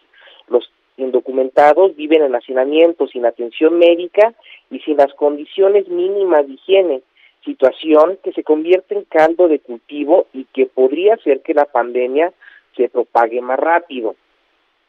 Los 0.47 0.71
indocumentados 0.97 1.95
viven 1.95 2.23
en 2.23 2.33
hacinamiento, 2.33 3.05
sin 3.05 3.27
atención 3.27 3.77
médica 3.77 4.33
y 4.71 4.79
sin 4.79 4.97
las 4.97 5.13
condiciones 5.13 5.87
mínimas 5.87 6.47
de 6.47 6.53
higiene, 6.53 7.01
situación 7.45 8.17
que 8.23 8.31
se 8.31 8.43
convierte 8.43 8.95
en 8.95 9.03
caldo 9.03 9.47
de 9.47 9.59
cultivo 9.59 10.25
y 10.33 10.45
que 10.45 10.65
podría 10.65 11.13
hacer 11.13 11.41
que 11.41 11.53
la 11.53 11.65
pandemia 11.65 12.33
se 12.75 12.89
propague 12.89 13.39
más 13.39 13.59
rápido. 13.59 14.15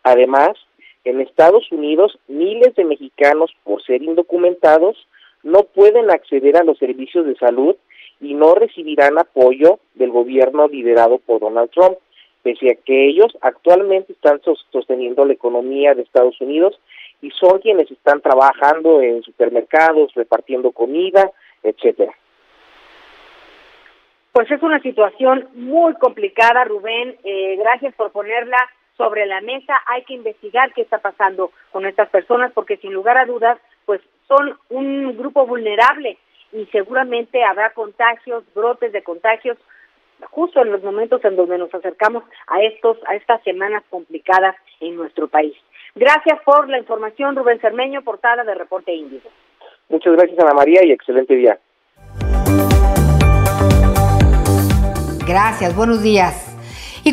Además, 0.02 0.56
en 1.04 1.20
Estados 1.20 1.70
Unidos, 1.70 2.18
miles 2.28 2.74
de 2.76 2.84
mexicanos, 2.84 3.54
por 3.62 3.82
ser 3.82 4.02
indocumentados, 4.02 4.96
no 5.44 5.62
pueden 5.62 6.10
acceder 6.10 6.56
a 6.56 6.64
los 6.64 6.78
servicios 6.78 7.26
de 7.26 7.36
salud 7.36 7.76
y 8.20 8.34
no 8.34 8.54
recibirán 8.54 9.18
apoyo 9.18 9.78
del 9.94 10.10
gobierno 10.10 10.66
liderado 10.66 11.18
por 11.18 11.40
Donald 11.40 11.70
Trump, 11.70 11.98
pese 12.42 12.72
a 12.72 12.74
que 12.74 13.08
ellos 13.08 13.36
actualmente 13.40 14.12
están 14.12 14.40
sosteniendo 14.70 15.24
la 15.24 15.34
economía 15.34 15.94
de 15.94 16.02
Estados 16.02 16.40
Unidos 16.40 16.78
y 17.22 17.30
son 17.30 17.58
quienes 17.60 17.90
están 17.90 18.20
trabajando 18.20 19.00
en 19.00 19.22
supermercados, 19.22 20.12
repartiendo 20.14 20.72
comida, 20.72 21.30
etcétera. 21.62 22.12
Pues 24.32 24.50
es 24.50 24.62
una 24.62 24.80
situación 24.80 25.48
muy 25.54 25.94
complicada, 25.94 26.64
Rubén. 26.64 27.16
Eh, 27.22 27.56
gracias 27.56 27.94
por 27.94 28.10
ponerla 28.10 28.58
sobre 28.96 29.26
la 29.26 29.40
mesa. 29.40 29.74
Hay 29.86 30.04
que 30.04 30.14
investigar 30.14 30.72
qué 30.72 30.82
está 30.82 30.98
pasando 30.98 31.50
con 31.72 31.86
estas 31.86 32.08
personas, 32.10 32.52
porque 32.52 32.76
sin 32.78 32.92
lugar 32.92 33.18
a 33.18 33.26
dudas, 33.26 33.58
pues 33.84 34.00
son 34.28 34.58
un 34.70 35.16
grupo 35.16 35.46
vulnerable 35.46 36.18
y 36.52 36.66
seguramente 36.66 37.42
habrá 37.42 37.70
contagios, 37.70 38.44
brotes 38.54 38.92
de 38.92 39.02
contagios 39.02 39.58
justo 40.30 40.62
en 40.62 40.72
los 40.72 40.82
momentos 40.82 41.24
en 41.24 41.36
donde 41.36 41.58
nos 41.58 41.74
acercamos 41.74 42.24
a 42.46 42.62
estos 42.62 42.96
a 43.06 43.16
estas 43.16 43.42
semanas 43.42 43.82
complicadas 43.90 44.56
en 44.80 44.96
nuestro 44.96 45.28
país. 45.28 45.54
Gracias 45.94 46.40
por 46.44 46.68
la 46.68 46.78
información, 46.78 47.36
Rubén 47.36 47.60
Cermeño, 47.60 48.02
portada 48.02 48.42
de 48.44 48.54
Reporte 48.54 48.92
Índigo. 48.92 49.28
Muchas 49.88 50.14
gracias, 50.14 50.38
Ana 50.38 50.54
María, 50.54 50.84
y 50.84 50.92
excelente 50.92 51.34
día. 51.34 51.58
Gracias, 55.26 55.76
buenos 55.76 56.02
días. 56.02 56.53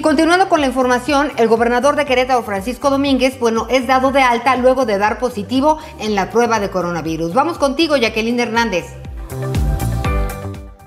Y 0.01 0.03
continuando 0.03 0.49
con 0.49 0.61
la 0.61 0.65
información, 0.65 1.31
el 1.37 1.47
gobernador 1.47 1.95
de 1.95 2.05
Querétaro, 2.05 2.41
Francisco 2.41 2.89
Domínguez, 2.89 3.39
bueno, 3.39 3.67
es 3.69 3.85
dado 3.85 4.11
de 4.11 4.23
alta 4.23 4.55
luego 4.55 4.87
de 4.87 4.97
dar 4.97 5.19
positivo 5.19 5.77
en 5.99 6.15
la 6.15 6.31
prueba 6.31 6.59
de 6.59 6.71
coronavirus. 6.71 7.35
Vamos 7.35 7.59
contigo, 7.59 7.95
Jacqueline 7.97 8.39
Hernández. 8.39 8.85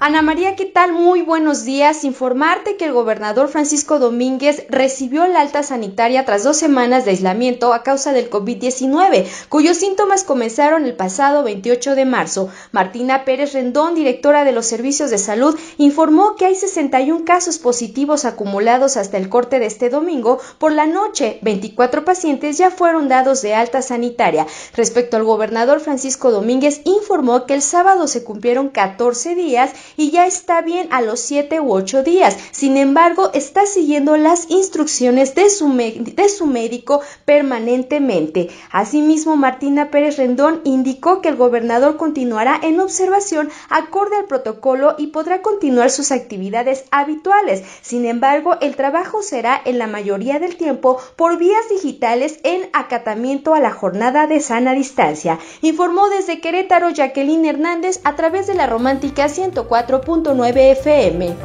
Ana 0.07 0.21
María, 0.21 0.55
¿qué 0.55 0.67
tal? 0.67 0.93
Muy 0.93 1.23
buenos 1.23 1.65
días. 1.65 2.05
Informarte 2.05 2.77
que 2.77 2.85
el 2.85 2.93
gobernador 2.93 3.49
Francisco 3.49 3.99
Domínguez 3.99 4.67
recibió 4.69 5.27
la 5.27 5.41
alta 5.41 5.63
sanitaria 5.63 6.27
tras 6.27 6.45
dos 6.45 6.59
semanas 6.59 7.07
de 7.07 7.13
aislamiento 7.13 7.73
a 7.73 7.83
causa 7.83 8.13
del 8.13 8.29
COVID-19, 8.29 9.25
cuyos 9.49 9.79
síntomas 9.79 10.23
comenzaron 10.23 10.85
el 10.85 10.95
pasado 10.95 11.43
28 11.43 11.95
de 11.95 12.05
marzo. 12.05 12.51
Martina 12.71 13.25
Pérez 13.25 13.55
Rendón, 13.55 13.95
directora 13.95 14.45
de 14.45 14.53
los 14.53 14.67
servicios 14.67 15.09
de 15.09 15.17
salud, 15.17 15.59
informó 15.79 16.37
que 16.37 16.45
hay 16.45 16.55
61 16.55 17.25
casos 17.25 17.57
positivos 17.57 18.27
acumulados 18.27 18.99
hasta 18.99 19.17
el 19.17 19.31
corte 19.31 19.59
de 19.59 19.65
este 19.65 19.89
domingo. 19.89 20.39
Por 20.59 20.73
la 20.73 20.85
noche, 20.85 21.39
24 21.41 22.05
pacientes 22.05 22.59
ya 22.59 22.71
fueron 22.71 23.09
dados 23.09 23.41
de 23.41 23.55
alta 23.55 23.81
sanitaria. 23.81 24.47
Respecto 24.77 25.17
al 25.17 25.25
gobernador 25.25 25.81
Francisco 25.81 26.31
Domínguez, 26.31 26.83
informó 26.85 27.47
que 27.47 27.55
el 27.55 27.63
sábado 27.63 28.07
se 28.07 28.23
cumplieron 28.23 28.69
14 28.69 29.35
días 29.35 29.71
y 29.97 30.11
ya 30.11 30.27
está 30.27 30.63
bien 30.63 30.89
a 30.91 31.03
los 31.03 31.21
7 31.21 31.61
u 31.61 31.73
8 31.73 32.03
días. 32.03 32.37
Sin 32.51 32.77
embargo, 32.77 33.31
está 33.35 33.67
siguiendo 33.67 34.17
las 34.17 34.51
instrucciones 34.51 35.35
de 35.35 35.51
su, 35.51 35.69
de 35.75 36.29
su 36.29 36.47
médico 36.47 37.01
permanentemente. 37.25 38.51
Asimismo, 38.71 39.37
Martina 39.37 39.91
Pérez 39.91 40.17
Rendón 40.17 40.61
indicó 40.65 41.21
que 41.21 41.29
el 41.29 41.37
gobernador 41.37 41.97
continuará 41.97 42.59
en 42.63 42.81
observación 42.81 43.51
acorde 43.69 44.17
al 44.17 44.27
protocolo 44.27 44.95
y 44.99 45.09
podrá 45.09 45.43
continuar 45.43 45.91
sus 45.91 46.13
actividades 46.13 46.85
habituales. 46.91 47.63
Sin 47.83 48.05
embargo, 48.07 48.57
el 48.61 48.77
trabajo 48.77 49.23
será 49.23 49.61
en 49.65 49.79
la 49.79 49.87
mayoría 49.87 50.39
del 50.39 50.57
tiempo 50.57 50.99
por 51.17 51.39
vías 51.39 51.69
digitales 51.71 52.39
en 52.43 52.69
acatamiento 52.73 53.55
a 53.55 53.61
la 53.61 53.71
jornada 53.71 54.27
de 54.27 54.41
sana 54.41 54.73
distancia. 54.73 55.39
Informó 55.63 56.09
desde 56.09 56.41
Querétaro 56.41 56.91
Jacqueline 56.91 57.47
Hernández 57.47 58.01
a 58.05 58.17
través 58.17 58.47
de 58.47 58.55
la 58.55 58.67
romántica 58.67 59.29
104 59.29 59.84
4.9 59.87 60.73
FM. 60.73 61.37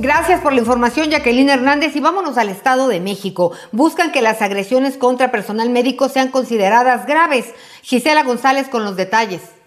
Gracias 0.00 0.40
por 0.40 0.52
la 0.52 0.60
información, 0.60 1.10
Jacqueline 1.10 1.50
Hernández. 1.50 1.96
Y 1.96 2.00
vámonos 2.00 2.38
al 2.38 2.48
Estado 2.48 2.88
de 2.88 3.00
México. 3.00 3.52
Buscan 3.72 4.12
que 4.12 4.22
las 4.22 4.42
agresiones 4.42 4.96
contra 4.96 5.30
personal 5.30 5.70
médico 5.70 6.08
sean 6.08 6.30
consideradas 6.30 7.06
graves. 7.06 7.52
Gisela 7.82 8.22
González 8.22 8.68
con 8.68 8.84
los 8.84 8.96
detalles. 8.96 9.57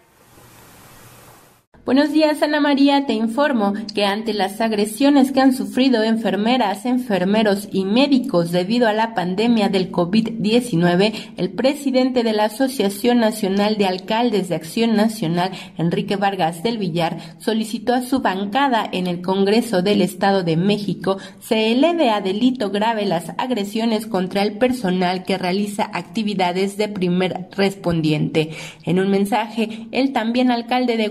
Buenos 1.84 2.14
días, 2.14 2.44
Ana 2.44 2.60
María. 2.60 3.08
Te 3.08 3.14
informo 3.14 3.74
que 3.96 4.06
ante 4.06 4.36
las 4.36 4.62
agresiones 4.62 5.32
que 5.32 5.42
han 5.42 5.52
sufrido 5.52 6.04
enfermeras, 6.04 6.86
enfermeros 6.86 7.70
y 7.72 7.86
médicos 7.86 8.52
debido 8.52 8.88
a 8.88 8.94
la 8.94 9.16
pandemia 9.16 9.68
del 9.68 9.92
COVID-19, 9.92 11.34
el 11.38 11.50
presidente 11.50 12.22
de 12.22 12.34
la 12.34 12.46
Asociación 12.46 13.20
Nacional 13.20 13.78
de 13.78 13.88
Alcaldes 13.88 14.48
de 14.48 14.56
Acción 14.56 14.96
Nacional, 14.96 15.54
Enrique 15.80 16.18
Vargas 16.18 16.62
del 16.62 16.78
Villar, 16.78 17.18
solicitó 17.40 17.96
a 17.96 18.04
su 18.04 18.20
bancada 18.20 18.88
en 18.92 19.08
el 19.08 19.24
Congreso 19.24 19.82
del 19.82 20.04
Estado 20.04 20.44
de 20.44 20.58
México 20.58 21.18
se 21.40 21.72
eleve 21.72 22.12
a 22.12 22.22
delito 22.22 22.70
grave 22.70 23.08
las 23.08 23.30
agresiones 23.40 24.06
contra 24.06 24.44
el 24.44 24.60
personal 24.60 25.24
que 25.24 25.40
realiza 25.40 25.90
actividades 25.92 26.78
de 26.78 26.90
primer 26.90 27.50
respondiente. 27.58 28.52
En 28.84 29.00
un 29.00 29.10
mensaje, 29.10 29.88
el 29.92 30.14
también 30.14 30.52
alcalde 30.52 30.96
de 30.96 31.10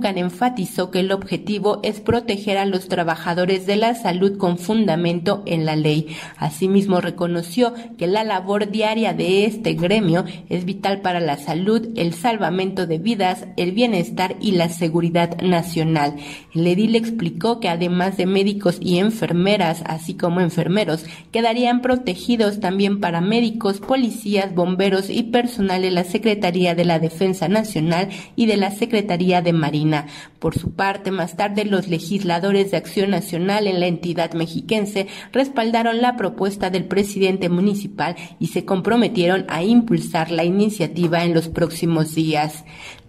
Whisky 0.00 0.20
enfatizó 0.20 0.90
que 0.90 1.00
el 1.00 1.12
objetivo 1.12 1.80
es 1.82 2.00
proteger 2.00 2.58
a 2.58 2.66
los 2.66 2.88
trabajadores 2.88 3.66
de 3.66 3.76
la 3.76 3.94
salud 3.94 4.38
con 4.38 4.58
fundamento 4.58 5.42
en 5.46 5.66
la 5.66 5.76
ley. 5.76 6.08
Asimismo, 6.36 7.00
reconoció 7.00 7.74
que 7.98 8.06
la 8.06 8.24
labor 8.24 8.70
diaria 8.70 9.12
de 9.12 9.44
este 9.44 9.74
gremio 9.74 10.24
es 10.48 10.64
vital 10.64 11.00
para 11.00 11.20
la 11.20 11.36
salud, 11.36 11.88
el 11.96 12.14
salvamento 12.14 12.86
de 12.86 12.98
vidas, 12.98 13.46
el 13.56 13.72
bienestar 13.72 14.36
y 14.40 14.52
la 14.52 14.68
seguridad 14.68 15.40
nacional. 15.40 16.16
El 16.54 16.66
explicó 16.96 17.60
que 17.60 17.68
además 17.68 18.16
de 18.16 18.26
médicos 18.26 18.78
y 18.80 18.98
enfermeras, 18.98 19.82
así 19.86 20.14
como 20.14 20.40
enfermeros, 20.40 21.04
quedarían 21.32 21.82
protegidos 21.82 22.60
también 22.60 23.00
paramédicos, 23.00 23.80
policías, 23.80 24.54
bomberos 24.54 25.10
y 25.10 25.24
personal 25.24 25.82
de 25.82 25.90
la 25.90 26.04
Secretaría 26.04 26.74
de 26.74 26.84
la 26.84 26.98
Defensa 26.98 27.48
Nacional 27.48 28.08
y 28.36 28.46
de 28.46 28.56
la 28.56 28.70
Secretaría 28.70 29.42
de 29.42 29.52
Marina. 29.52 29.89
Por 30.38 30.58
su 30.58 30.72
parte, 30.72 31.10
más 31.10 31.36
tarde 31.36 31.64
los 31.64 31.88
legisladores 31.88 32.70
de 32.70 32.76
Acción 32.76 33.10
Nacional 33.10 33.66
en 33.66 33.80
la 33.80 33.86
entidad 33.86 34.32
mexiquense 34.32 35.06
respaldaron 35.32 36.00
la 36.00 36.16
propuesta 36.16 36.70
del 36.70 36.84
presidente 36.84 37.48
municipal 37.48 38.16
y 38.38 38.48
se 38.48 38.64
comprometieron 38.64 39.44
a 39.48 39.62
impulsar 39.62 40.30
la 40.30 40.44
iniciativa 40.44 41.24
en 41.24 41.34
los 41.34 41.48
próximos 41.48 42.14
días. 42.14 42.64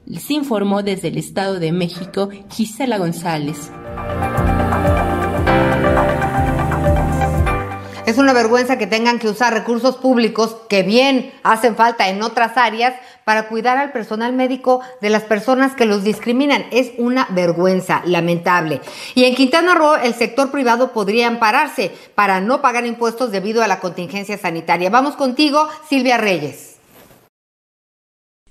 Les 0.05 0.29
informó 0.31 0.83
desde 0.83 1.09
el 1.09 1.17
Estado 1.17 1.59
de 1.59 1.71
México 1.71 2.29
Gisela 2.49 2.97
González. 2.97 3.71
Una 8.21 8.33
vergüenza 8.33 8.77
que 8.77 8.87
tengan 8.87 9.19
que 9.19 9.27
usar 9.27 9.53
recursos 9.53 9.97
públicos 9.97 10.55
que 10.69 10.83
bien 10.83 11.33
hacen 11.43 11.75
falta 11.75 12.07
en 12.09 12.23
otras 12.23 12.55
áreas 12.55 12.93
para 13.23 13.47
cuidar 13.47 13.77
al 13.77 13.91
personal 13.91 14.33
médico 14.33 14.81
de 15.01 15.09
las 15.09 15.23
personas 15.23 15.75
que 15.75 15.85
los 15.85 16.03
discriminan. 16.03 16.65
Es 16.71 16.91
una 16.97 17.27
vergüenza, 17.31 18.01
lamentable. 18.05 18.81
Y 19.15 19.25
en 19.25 19.35
Quintana 19.35 19.75
Roo, 19.75 19.95
el 19.95 20.13
sector 20.13 20.51
privado 20.51 20.91
podría 20.91 21.27
ampararse 21.27 21.91
para 22.15 22.41
no 22.41 22.61
pagar 22.61 22.85
impuestos 22.85 23.31
debido 23.31 23.63
a 23.63 23.67
la 23.67 23.79
contingencia 23.79 24.37
sanitaria. 24.37 24.89
Vamos 24.89 25.15
contigo, 25.15 25.67
Silvia 25.87 26.17
Reyes. 26.17 26.70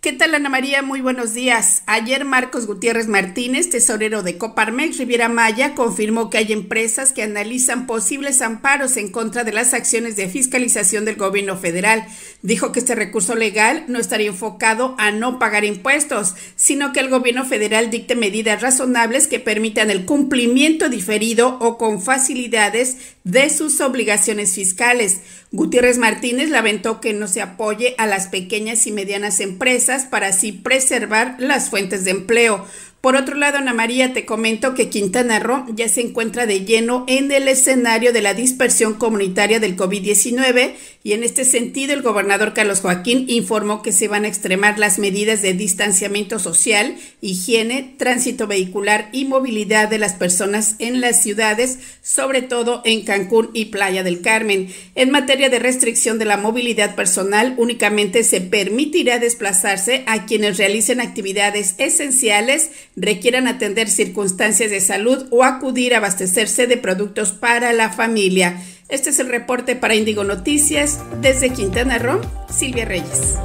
¿Qué 0.00 0.14
tal 0.14 0.34
Ana 0.34 0.48
María? 0.48 0.80
Muy 0.80 1.02
buenos 1.02 1.34
días. 1.34 1.82
Ayer 1.84 2.24
Marcos 2.24 2.66
Gutiérrez 2.66 3.06
Martínez, 3.06 3.68
tesorero 3.68 4.22
de 4.22 4.38
Coparmex 4.38 4.96
Riviera 4.96 5.28
Maya, 5.28 5.74
confirmó 5.74 6.30
que 6.30 6.38
hay 6.38 6.54
empresas 6.54 7.12
que 7.12 7.22
analizan 7.22 7.86
posibles 7.86 8.40
amparos 8.40 8.96
en 8.96 9.10
contra 9.10 9.44
de 9.44 9.52
las 9.52 9.74
acciones 9.74 10.16
de 10.16 10.30
fiscalización 10.30 11.04
del 11.04 11.16
gobierno 11.16 11.58
federal. 11.58 12.06
Dijo 12.40 12.72
que 12.72 12.78
este 12.78 12.94
recurso 12.94 13.34
legal 13.34 13.84
no 13.88 13.98
estaría 13.98 14.28
enfocado 14.28 14.94
a 14.96 15.10
no 15.10 15.38
pagar 15.38 15.66
impuestos, 15.66 16.34
sino 16.56 16.94
que 16.94 17.00
el 17.00 17.10
gobierno 17.10 17.44
federal 17.44 17.90
dicte 17.90 18.16
medidas 18.16 18.62
razonables 18.62 19.26
que 19.26 19.38
permitan 19.38 19.90
el 19.90 20.06
cumplimiento 20.06 20.88
diferido 20.88 21.58
o 21.60 21.76
con 21.76 22.00
facilidades 22.00 22.96
de 23.24 23.50
sus 23.50 23.82
obligaciones 23.82 24.54
fiscales. 24.54 25.20
Gutiérrez 25.52 25.98
Martínez 25.98 26.48
lamentó 26.48 27.00
que 27.00 27.12
no 27.12 27.26
se 27.26 27.42
apoye 27.42 27.96
a 27.98 28.06
las 28.06 28.28
pequeñas 28.28 28.86
y 28.86 28.92
medianas 28.92 29.40
empresas 29.40 30.04
para 30.04 30.28
así 30.28 30.52
preservar 30.52 31.34
las 31.38 31.70
fuentes 31.70 32.04
de 32.04 32.12
empleo. 32.12 32.64
Por 33.00 33.16
otro 33.16 33.34
lado, 33.36 33.56
Ana 33.56 33.72
María, 33.72 34.12
te 34.12 34.26
comento 34.26 34.74
que 34.74 34.90
Quintana 34.90 35.38
Roo 35.38 35.64
ya 35.74 35.88
se 35.88 36.02
encuentra 36.02 36.44
de 36.44 36.66
lleno 36.66 37.04
en 37.08 37.32
el 37.32 37.48
escenario 37.48 38.12
de 38.12 38.20
la 38.20 38.34
dispersión 38.34 38.92
comunitaria 38.92 39.58
del 39.58 39.74
COVID-19 39.74 40.74
y 41.02 41.14
en 41.14 41.24
este 41.24 41.46
sentido 41.46 41.94
el 41.94 42.02
gobernador 42.02 42.52
Carlos 42.52 42.80
Joaquín 42.80 43.24
informó 43.28 43.80
que 43.80 43.90
se 43.90 44.06
van 44.06 44.26
a 44.26 44.28
extremar 44.28 44.78
las 44.78 44.98
medidas 44.98 45.40
de 45.40 45.54
distanciamiento 45.54 46.38
social, 46.38 46.94
higiene, 47.22 47.94
tránsito 47.96 48.46
vehicular 48.46 49.08
y 49.12 49.24
movilidad 49.24 49.88
de 49.88 49.98
las 49.98 50.12
personas 50.12 50.76
en 50.78 51.00
las 51.00 51.22
ciudades, 51.22 51.78
sobre 52.02 52.42
todo 52.42 52.82
en 52.84 53.00
Cancún 53.02 53.48
y 53.54 53.66
Playa 53.66 54.02
del 54.02 54.20
Carmen. 54.20 54.68
En 54.94 55.10
materia 55.10 55.48
de 55.48 55.58
restricción 55.58 56.18
de 56.18 56.26
la 56.26 56.36
movilidad 56.36 56.94
personal, 56.96 57.54
únicamente 57.56 58.22
se 58.22 58.42
permitirá 58.42 59.18
desplazarse 59.18 60.04
a 60.06 60.26
quienes 60.26 60.58
realicen 60.58 61.00
actividades 61.00 61.76
esenciales 61.78 62.72
requieran 62.96 63.46
atender 63.46 63.88
circunstancias 63.88 64.70
de 64.70 64.80
salud 64.80 65.26
o 65.30 65.44
acudir 65.44 65.94
a 65.94 65.98
abastecerse 65.98 66.66
de 66.66 66.76
productos 66.76 67.32
para 67.32 67.72
la 67.72 67.90
familia. 67.90 68.56
Este 68.88 69.10
es 69.10 69.20
el 69.20 69.28
reporte 69.28 69.76
para 69.76 69.94
Indigo 69.94 70.24
Noticias 70.24 71.04
desde 71.20 71.52
Quintana 71.52 71.98
Roo, 71.98 72.20
Silvia 72.48 72.84
Reyes. 72.84 73.38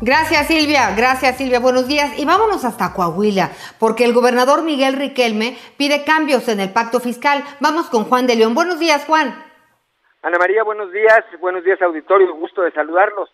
Gracias 0.00 0.48
Silvia, 0.48 0.94
gracias 0.94 1.38
Silvia, 1.38 1.60
buenos 1.60 1.88
días. 1.88 2.18
Y 2.18 2.26
vámonos 2.26 2.64
hasta 2.66 2.92
Coahuila, 2.92 3.52
porque 3.78 4.04
el 4.04 4.12
gobernador 4.12 4.62
Miguel 4.62 4.94
Riquelme 4.94 5.56
pide 5.78 6.04
cambios 6.04 6.48
en 6.48 6.60
el 6.60 6.70
pacto 6.72 7.00
fiscal. 7.00 7.42
Vamos 7.60 7.88
con 7.88 8.04
Juan 8.04 8.26
de 8.26 8.36
León. 8.36 8.54
Buenos 8.54 8.78
días, 8.78 9.06
Juan. 9.06 9.34
Ana 10.20 10.38
María, 10.38 10.62
buenos 10.62 10.92
días, 10.92 11.24
buenos 11.40 11.64
días 11.64 11.80
auditorio, 11.80 12.34
gusto 12.34 12.62
de 12.62 12.72
saludarlos. 12.72 13.30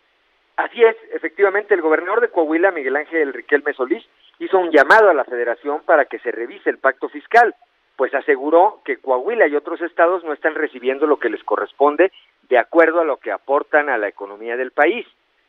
Así 0.60 0.84
es, 0.84 0.94
efectivamente, 1.14 1.72
el 1.72 1.80
gobernador 1.80 2.20
de 2.20 2.28
Coahuila, 2.28 2.70
Miguel 2.70 2.94
Ángel 2.94 3.32
Riquelme 3.32 3.72
Solís, 3.72 4.06
hizo 4.40 4.58
un 4.58 4.70
llamado 4.70 5.08
a 5.08 5.14
la 5.14 5.24
federación 5.24 5.80
para 5.86 6.04
que 6.04 6.18
se 6.18 6.30
revise 6.30 6.68
el 6.68 6.76
pacto 6.76 7.08
fiscal, 7.08 7.54
pues 7.96 8.12
aseguró 8.14 8.82
que 8.84 8.98
Coahuila 8.98 9.46
y 9.46 9.56
otros 9.56 9.80
estados 9.80 10.22
no 10.22 10.34
están 10.34 10.54
recibiendo 10.54 11.06
lo 11.06 11.18
que 11.18 11.30
les 11.30 11.42
corresponde 11.44 12.12
de 12.50 12.58
acuerdo 12.58 13.00
a 13.00 13.06
lo 13.06 13.16
que 13.16 13.32
aportan 13.32 13.88
a 13.88 13.96
la 13.96 14.08
economía 14.08 14.58
del 14.58 14.70
país. 14.70 15.06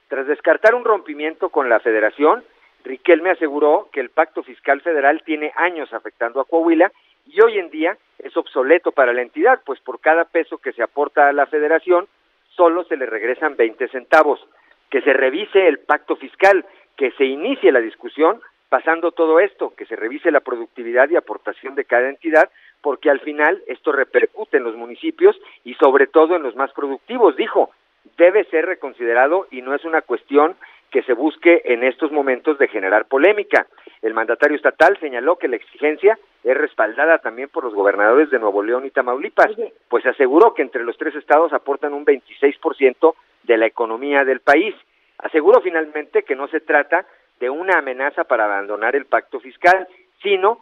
Tras 0.07 0.27
descartar 0.27 0.75
un 0.75 0.85
rompimiento 0.85 1.49
con 1.49 1.67
la 1.67 1.81
federación, 1.81 2.45
Riquelme 2.85 3.31
aseguró 3.31 3.89
que 3.91 3.99
el 3.99 4.11
pacto 4.11 4.43
fiscal 4.43 4.79
federal 4.79 5.23
tiene 5.25 5.51
años 5.57 5.91
afectando 5.93 6.39
a 6.39 6.45
Coahuila 6.45 6.89
y 7.25 7.41
hoy 7.41 7.59
en 7.59 7.69
día 7.69 7.97
es 8.17 8.37
obsoleto 8.37 8.93
para 8.93 9.11
la 9.11 9.23
entidad, 9.23 9.59
pues 9.65 9.81
por 9.81 9.99
cada 9.99 10.23
peso 10.23 10.57
que 10.57 10.71
se 10.71 10.81
aporta 10.81 11.27
a 11.27 11.33
la 11.33 11.47
federación 11.47 12.07
solo 12.55 12.85
se 12.85 12.95
le 12.95 13.07
regresan 13.07 13.57
20 13.57 13.89
centavos 13.89 14.47
que 14.91 15.01
se 15.01 15.13
revise 15.13 15.67
el 15.67 15.79
pacto 15.79 16.15
fiscal, 16.17 16.65
que 16.95 17.11
se 17.11 17.25
inicie 17.25 17.71
la 17.71 17.79
discusión 17.79 18.41
pasando 18.69 19.11
todo 19.11 19.39
esto, 19.39 19.73
que 19.75 19.85
se 19.85 19.95
revise 19.95 20.31
la 20.31 20.41
productividad 20.41 21.09
y 21.09 21.15
aportación 21.15 21.75
de 21.75 21.85
cada 21.85 22.09
entidad, 22.09 22.49
porque 22.81 23.09
al 23.09 23.19
final 23.21 23.61
esto 23.67 23.91
repercute 23.91 24.57
en 24.57 24.63
los 24.63 24.75
municipios 24.75 25.35
y 25.63 25.73
sobre 25.75 26.07
todo 26.07 26.35
en 26.35 26.43
los 26.43 26.55
más 26.55 26.71
productivos, 26.71 27.35
dijo, 27.35 27.71
debe 28.17 28.43
ser 28.45 28.65
reconsiderado 28.65 29.47
y 29.51 29.61
no 29.61 29.73
es 29.75 29.83
una 29.83 30.01
cuestión 30.01 30.55
que 30.89 31.03
se 31.03 31.13
busque 31.13 31.61
en 31.65 31.83
estos 31.83 32.11
momentos 32.11 32.57
de 32.59 32.67
generar 32.67 33.05
polémica. 33.05 33.67
El 34.01 34.13
mandatario 34.13 34.57
estatal 34.57 34.97
señaló 34.99 35.37
que 35.37 35.47
la 35.47 35.55
exigencia 35.55 36.17
es 36.43 36.57
respaldada 36.57 37.19
también 37.19 37.49
por 37.49 37.63
los 37.63 37.73
gobernadores 37.73 38.29
de 38.29 38.39
Nuevo 38.39 38.61
León 38.61 38.85
y 38.85 38.91
Tamaulipas, 38.91 39.51
pues 39.89 40.05
aseguró 40.05 40.53
que 40.53 40.61
entre 40.61 40.83
los 40.83 40.97
tres 40.97 41.15
estados 41.15 41.53
aportan 41.53 41.93
un 41.93 42.05
26% 42.05 43.15
de 43.43 43.57
la 43.57 43.65
economía 43.65 44.23
del 44.23 44.39
país. 44.39 44.75
Aseguró 45.17 45.61
finalmente 45.61 46.23
que 46.23 46.35
no 46.35 46.47
se 46.47 46.61
trata 46.61 47.05
de 47.39 47.49
una 47.49 47.79
amenaza 47.79 48.23
para 48.23 48.45
abandonar 48.45 48.95
el 48.95 49.05
pacto 49.05 49.39
fiscal, 49.39 49.87
sino 50.21 50.59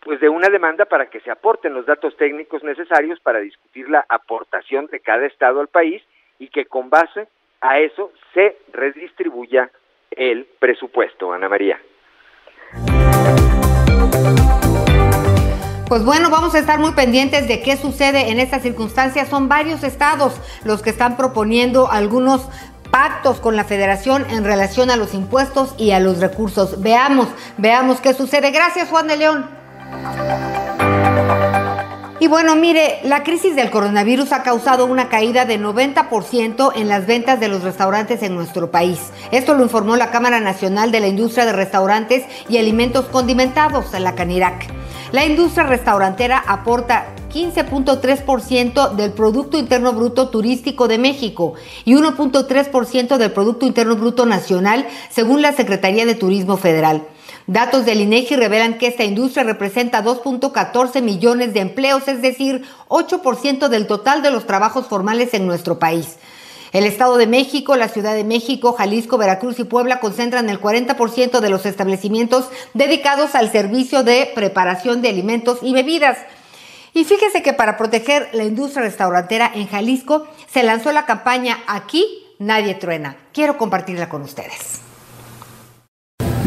pues 0.00 0.20
de 0.20 0.28
una 0.28 0.48
demanda 0.48 0.84
para 0.84 1.10
que 1.10 1.20
se 1.20 1.30
aporten 1.30 1.74
los 1.74 1.86
datos 1.86 2.16
técnicos 2.16 2.62
necesarios 2.62 3.18
para 3.20 3.40
discutir 3.40 3.88
la 3.88 4.04
aportación 4.08 4.86
de 4.86 5.00
cada 5.00 5.26
estado 5.26 5.60
al 5.60 5.68
país 5.68 6.02
y 6.38 6.48
que 6.48 6.66
con 6.66 6.88
base 6.88 7.26
a 7.60 7.80
eso 7.80 8.12
se 8.32 8.56
redistribuya 8.72 9.70
el 10.10 10.46
presupuesto, 10.58 11.32
Ana 11.32 11.48
María. 11.48 11.80
Pues 15.88 16.04
bueno, 16.04 16.28
vamos 16.28 16.54
a 16.54 16.58
estar 16.58 16.78
muy 16.78 16.92
pendientes 16.92 17.48
de 17.48 17.62
qué 17.62 17.78
sucede 17.78 18.30
en 18.30 18.38
estas 18.38 18.60
circunstancias. 18.62 19.28
Son 19.28 19.48
varios 19.48 19.82
estados 19.82 20.34
los 20.64 20.82
que 20.82 20.90
están 20.90 21.16
proponiendo 21.16 21.90
algunos 21.90 22.42
pactos 22.90 23.40
con 23.40 23.56
la 23.56 23.64
federación 23.64 24.26
en 24.28 24.44
relación 24.44 24.90
a 24.90 24.96
los 24.96 25.14
impuestos 25.14 25.74
y 25.78 25.92
a 25.92 26.00
los 26.00 26.18
recursos. 26.18 26.82
Veamos, 26.82 27.28
veamos 27.56 28.00
qué 28.00 28.12
sucede. 28.12 28.50
Gracias, 28.50 28.90
Juan 28.90 29.08
de 29.08 29.16
León. 29.16 29.46
Y 32.20 32.26
bueno, 32.26 32.56
mire, 32.56 32.98
la 33.04 33.22
crisis 33.22 33.54
del 33.54 33.70
coronavirus 33.70 34.32
ha 34.32 34.42
causado 34.42 34.86
una 34.86 35.08
caída 35.08 35.44
de 35.44 35.60
90% 35.60 36.72
en 36.74 36.88
las 36.88 37.06
ventas 37.06 37.38
de 37.38 37.46
los 37.46 37.62
restaurantes 37.62 38.24
en 38.24 38.34
nuestro 38.34 38.72
país. 38.72 38.98
Esto 39.30 39.54
lo 39.54 39.62
informó 39.62 39.94
la 39.96 40.10
Cámara 40.10 40.40
Nacional 40.40 40.90
de 40.90 40.98
la 40.98 41.06
Industria 41.06 41.46
de 41.46 41.52
Restaurantes 41.52 42.24
y 42.48 42.58
Alimentos 42.58 43.04
Condimentados, 43.06 43.92
la 43.98 44.16
CANIRAC. 44.16 44.66
La 45.12 45.24
industria 45.26 45.64
restaurantera 45.64 46.42
aporta 46.44 47.06
15.3% 47.32 48.96
del 48.96 49.12
Producto 49.12 49.56
Interno 49.56 49.92
Bruto 49.92 50.28
Turístico 50.28 50.88
de 50.88 50.98
México 50.98 51.54
y 51.84 51.94
1.3% 51.94 53.16
del 53.16 53.30
Producto 53.30 53.64
Interno 53.64 53.94
Bruto 53.94 54.26
Nacional, 54.26 54.86
según 55.08 55.40
la 55.40 55.52
Secretaría 55.52 56.04
de 56.04 56.16
Turismo 56.16 56.56
Federal. 56.56 57.04
Datos 57.48 57.86
del 57.86 58.02
INEGI 58.02 58.36
revelan 58.36 58.76
que 58.76 58.88
esta 58.88 59.04
industria 59.04 59.42
representa 59.42 60.04
2.14 60.04 61.00
millones 61.00 61.54
de 61.54 61.60
empleos, 61.60 62.06
es 62.06 62.20
decir, 62.20 62.66
8% 62.88 63.68
del 63.68 63.86
total 63.86 64.20
de 64.20 64.30
los 64.30 64.46
trabajos 64.46 64.86
formales 64.86 65.32
en 65.32 65.46
nuestro 65.46 65.78
país. 65.78 66.16
El 66.72 66.84
Estado 66.84 67.16
de 67.16 67.26
México, 67.26 67.74
la 67.74 67.88
Ciudad 67.88 68.14
de 68.14 68.24
México, 68.24 68.74
Jalisco, 68.74 69.16
Veracruz 69.16 69.58
y 69.60 69.64
Puebla 69.64 69.98
concentran 69.98 70.50
el 70.50 70.60
40% 70.60 71.40
de 71.40 71.48
los 71.48 71.64
establecimientos 71.64 72.50
dedicados 72.74 73.34
al 73.34 73.50
servicio 73.50 74.02
de 74.02 74.30
preparación 74.34 75.00
de 75.00 75.08
alimentos 75.08 75.60
y 75.62 75.72
bebidas. 75.72 76.18
Y 76.92 77.04
fíjese 77.04 77.42
que 77.42 77.54
para 77.54 77.78
proteger 77.78 78.28
la 78.34 78.44
industria 78.44 78.82
restaurantera 78.82 79.50
en 79.54 79.68
Jalisco 79.68 80.26
se 80.52 80.64
lanzó 80.64 80.92
la 80.92 81.06
campaña 81.06 81.60
Aquí 81.66 82.26
nadie 82.38 82.74
truena. 82.74 83.16
Quiero 83.32 83.56
compartirla 83.56 84.10
con 84.10 84.20
ustedes. 84.20 84.87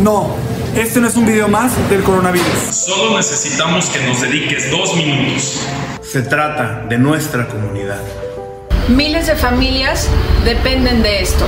No, 0.01 0.35
este 0.75 0.99
no 0.99 1.07
es 1.07 1.15
un 1.15 1.27
video 1.27 1.47
más 1.47 1.73
del 1.87 2.01
coronavirus. 2.01 2.47
Solo 2.71 3.17
necesitamos 3.17 3.87
que 3.89 4.03
nos 4.07 4.19
dediques 4.19 4.71
dos 4.71 4.95
minutos. 4.95 5.61
Se 6.01 6.23
trata 6.23 6.87
de 6.89 6.97
nuestra 6.97 7.47
comunidad. 7.47 7.99
Miles 8.89 9.27
de 9.27 9.35
familias 9.35 10.07
dependen 10.43 11.03
de 11.03 11.21
esto. 11.21 11.45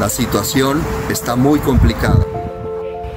La 0.00 0.08
situación 0.08 0.82
está 1.10 1.36
muy 1.36 1.58
complicada. 1.58 2.24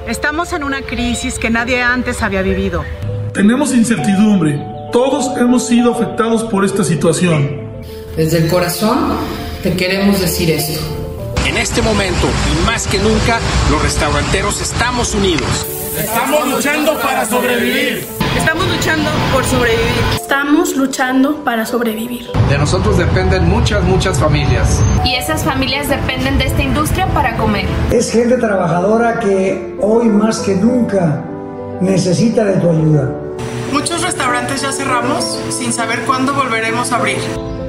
Estamos 0.06 0.52
en 0.52 0.64
una 0.64 0.82
crisis 0.82 1.38
que 1.38 1.48
nadie 1.48 1.80
antes 1.80 2.20
había 2.20 2.42
vivido. 2.42 2.84
Tenemos 3.32 3.72
incertidumbre. 3.72 4.62
Todos 4.92 5.34
hemos 5.38 5.66
sido 5.66 5.94
afectados 5.94 6.44
por 6.44 6.66
esta 6.66 6.84
situación. 6.84 7.80
Desde 8.18 8.36
el 8.36 8.48
corazón 8.50 9.14
te 9.62 9.74
queremos 9.74 10.20
decir 10.20 10.50
esto. 10.50 11.01
En 11.52 11.58
este 11.58 11.82
momento 11.82 12.28
y 12.50 12.64
más 12.66 12.86
que 12.86 12.98
nunca, 12.98 13.38
los 13.70 13.82
restauranteros 13.82 14.62
estamos 14.62 15.14
unidos. 15.14 15.66
Estamos 15.98 16.48
luchando 16.48 16.98
para 16.98 17.26
sobrevivir. 17.26 18.06
Estamos 18.38 18.66
luchando 18.68 19.10
por 19.34 19.44
sobrevivir. 19.44 20.02
Estamos 20.14 20.74
luchando 20.76 21.44
para 21.44 21.66
sobrevivir. 21.66 22.30
De 22.48 22.56
nosotros 22.56 22.96
dependen 22.96 23.50
muchas, 23.50 23.84
muchas 23.84 24.18
familias. 24.18 24.82
Y 25.04 25.14
esas 25.16 25.44
familias 25.44 25.90
dependen 25.90 26.38
de 26.38 26.46
esta 26.46 26.62
industria 26.62 27.06
para 27.08 27.36
comer. 27.36 27.66
Es 27.90 28.10
gente 28.10 28.38
trabajadora 28.38 29.20
que 29.20 29.76
hoy 29.82 30.08
más 30.08 30.38
que 30.38 30.54
nunca 30.54 31.22
necesita 31.82 32.46
de 32.46 32.54
tu 32.60 32.70
ayuda. 32.70 33.10
Muchos 34.02 34.18
restaurantes 34.18 34.62
ya 34.62 34.72
cerramos 34.72 35.38
sin 35.50 35.72
saber 35.72 36.00
cuándo 36.00 36.34
volveremos 36.34 36.90
a 36.90 36.96
abrir. 36.96 37.18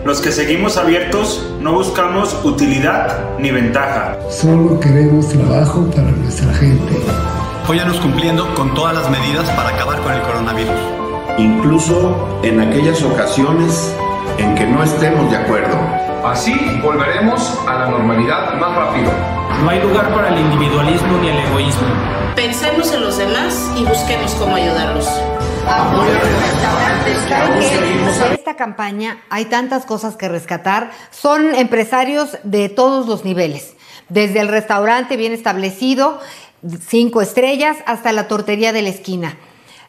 Los 0.03 0.19
que 0.19 0.31
seguimos 0.31 0.77
abiertos 0.77 1.45
no 1.61 1.73
buscamos 1.73 2.35
utilidad 2.43 3.37
ni 3.37 3.51
ventaja. 3.51 4.17
Solo 4.31 4.79
queremos 4.79 5.29
trabajo 5.29 5.85
para 5.91 6.09
nuestra 6.09 6.51
gente. 6.55 6.95
Hóyanos 7.67 7.97
cumpliendo 7.97 8.51
con 8.55 8.73
todas 8.73 8.95
las 8.95 9.11
medidas 9.11 9.47
para 9.51 9.69
acabar 9.69 10.01
con 10.01 10.11
el 10.11 10.21
coronavirus. 10.23 10.73
Incluso 11.37 12.39
en 12.41 12.61
aquellas 12.61 13.03
ocasiones 13.03 13.93
en 14.39 14.55
que 14.55 14.65
no 14.65 14.81
estemos 14.81 15.29
de 15.29 15.37
acuerdo. 15.37 15.77
Así 16.25 16.55
volveremos 16.81 17.59
a 17.67 17.77
la 17.77 17.89
normalidad 17.89 18.55
más 18.55 18.75
rápido. 18.75 19.11
No 19.63 19.69
hay 19.69 19.83
lugar 19.83 20.11
para 20.11 20.29
el 20.29 20.39
individualismo 20.39 21.15
ni 21.21 21.27
el 21.27 21.37
egoísmo. 21.37 21.87
Pensemos 22.35 22.91
en 22.91 23.01
los 23.01 23.19
demás 23.19 23.71
y 23.77 23.85
busquemos 23.85 24.33
cómo 24.33 24.55
ayudarlos. 24.55 25.07
Esta 28.33 28.55
campaña 28.55 29.23
hay 29.29 29.45
tantas 29.45 29.85
cosas 29.85 30.15
que 30.15 30.29
rescatar. 30.29 30.91
Son 31.11 31.55
empresarios 31.55 32.37
de 32.43 32.69
todos 32.69 33.07
los 33.07 33.25
niveles, 33.25 33.73
desde 34.09 34.39
el 34.39 34.47
restaurante 34.47 35.17
bien 35.17 35.33
establecido, 35.33 36.19
cinco 36.85 37.21
estrellas, 37.21 37.77
hasta 37.85 38.11
la 38.11 38.27
tortería 38.27 38.73
de 38.73 38.81
la 38.81 38.89
esquina. 38.89 39.37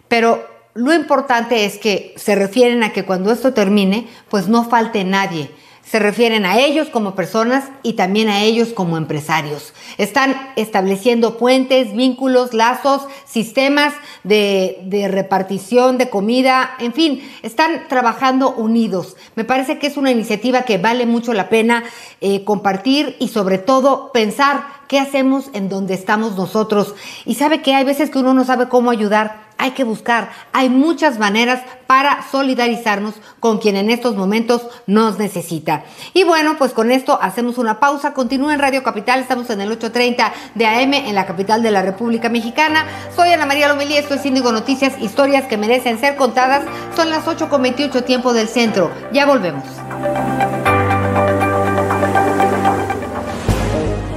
Pero 0.08 0.46
lo 0.74 0.92
importante 0.92 1.64
es 1.64 1.78
que 1.78 2.14
se 2.16 2.34
refieren 2.34 2.82
a 2.82 2.92
que 2.92 3.04
cuando 3.04 3.32
esto 3.32 3.52
termine, 3.52 4.08
pues 4.28 4.48
no 4.48 4.64
falte 4.64 5.04
nadie 5.04 5.50
se 5.84 5.98
refieren 5.98 6.46
a 6.46 6.58
ellos 6.58 6.88
como 6.88 7.14
personas 7.14 7.64
y 7.82 7.92
también 7.92 8.28
a 8.28 8.42
ellos 8.42 8.70
como 8.70 8.96
empresarios. 8.96 9.72
Están 9.98 10.34
estableciendo 10.56 11.36
puentes, 11.36 11.94
vínculos, 11.94 12.54
lazos, 12.54 13.06
sistemas 13.26 13.94
de, 14.24 15.08
repartición 15.10 15.98
de 15.98 16.08
comida, 16.08 16.74
en 16.78 16.92
fin, 16.92 17.22
están 17.42 17.86
trabajando 17.88 18.52
unidos. 18.54 19.16
Me 19.34 19.44
parece 19.44 19.78
que 19.78 19.86
es 19.86 19.96
una 19.96 20.10
iniciativa 20.10 20.62
que 20.62 20.78
vale 20.78 21.06
mucho 21.06 21.34
la 21.34 21.48
pena 21.48 21.84
eh, 22.20 22.44
compartir 22.44 23.16
y 23.20 23.28
sobre 23.28 23.58
todo 23.58 24.10
pensar 24.12 24.64
qué 24.88 24.98
hacemos 24.98 25.50
en 25.52 25.68
donde 25.68 25.94
estamos 25.94 26.36
nosotros. 26.36 26.94
Y 27.24 27.34
sabe 27.34 27.62
que 27.62 27.74
hay 27.74 27.84
veces 27.84 28.10
que 28.10 28.18
uno 28.18 28.34
no 28.34 28.44
sabe 28.44 28.68
cómo 28.68 28.90
ayudar 28.90 29.43
hay 29.58 29.72
que 29.72 29.84
buscar, 29.84 30.30
hay 30.52 30.68
muchas 30.68 31.18
maneras 31.18 31.62
para 31.86 32.24
solidarizarnos 32.30 33.14
con 33.40 33.58
quien 33.58 33.76
en 33.76 33.90
estos 33.90 34.16
momentos 34.16 34.66
nos 34.86 35.18
necesita. 35.18 35.84
Y 36.12 36.24
bueno, 36.24 36.56
pues 36.58 36.72
con 36.72 36.90
esto 36.90 37.18
hacemos 37.20 37.58
una 37.58 37.80
pausa. 37.80 38.14
Continúa 38.14 38.54
en 38.54 38.60
Radio 38.60 38.82
Capital, 38.82 39.20
estamos 39.20 39.50
en 39.50 39.60
el 39.60 39.78
8.30 39.78 40.32
de 40.54 40.66
AM 40.66 40.94
en 40.94 41.14
la 41.14 41.26
capital 41.26 41.62
de 41.62 41.70
la 41.70 41.82
República 41.82 42.28
Mexicana. 42.28 42.86
Soy 43.14 43.30
Ana 43.30 43.46
María 43.46 43.68
Lomelí, 43.68 43.96
esto 43.96 44.14
es 44.14 44.26
Índigo 44.26 44.52
Noticias, 44.52 45.00
historias 45.00 45.44
que 45.46 45.56
merecen 45.56 45.98
ser 45.98 46.16
contadas. 46.16 46.64
Son 46.96 47.10
las 47.10 47.24
8.28 47.24 48.04
tiempo 48.04 48.32
del 48.32 48.48
centro. 48.48 48.90
Ya 49.12 49.26
volvemos. 49.26 49.64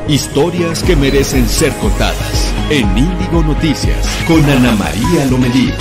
Historias 0.08 0.84
que 0.84 0.96
merecen 0.96 1.48
ser 1.50 1.74
contadas 1.74 2.47
en 2.70 2.98
Índigo 2.98 3.44
Noticias 3.44 4.06
con 4.28 4.44
Ana 4.44 4.74
María 4.74 5.26
Lomelí. 5.30 5.72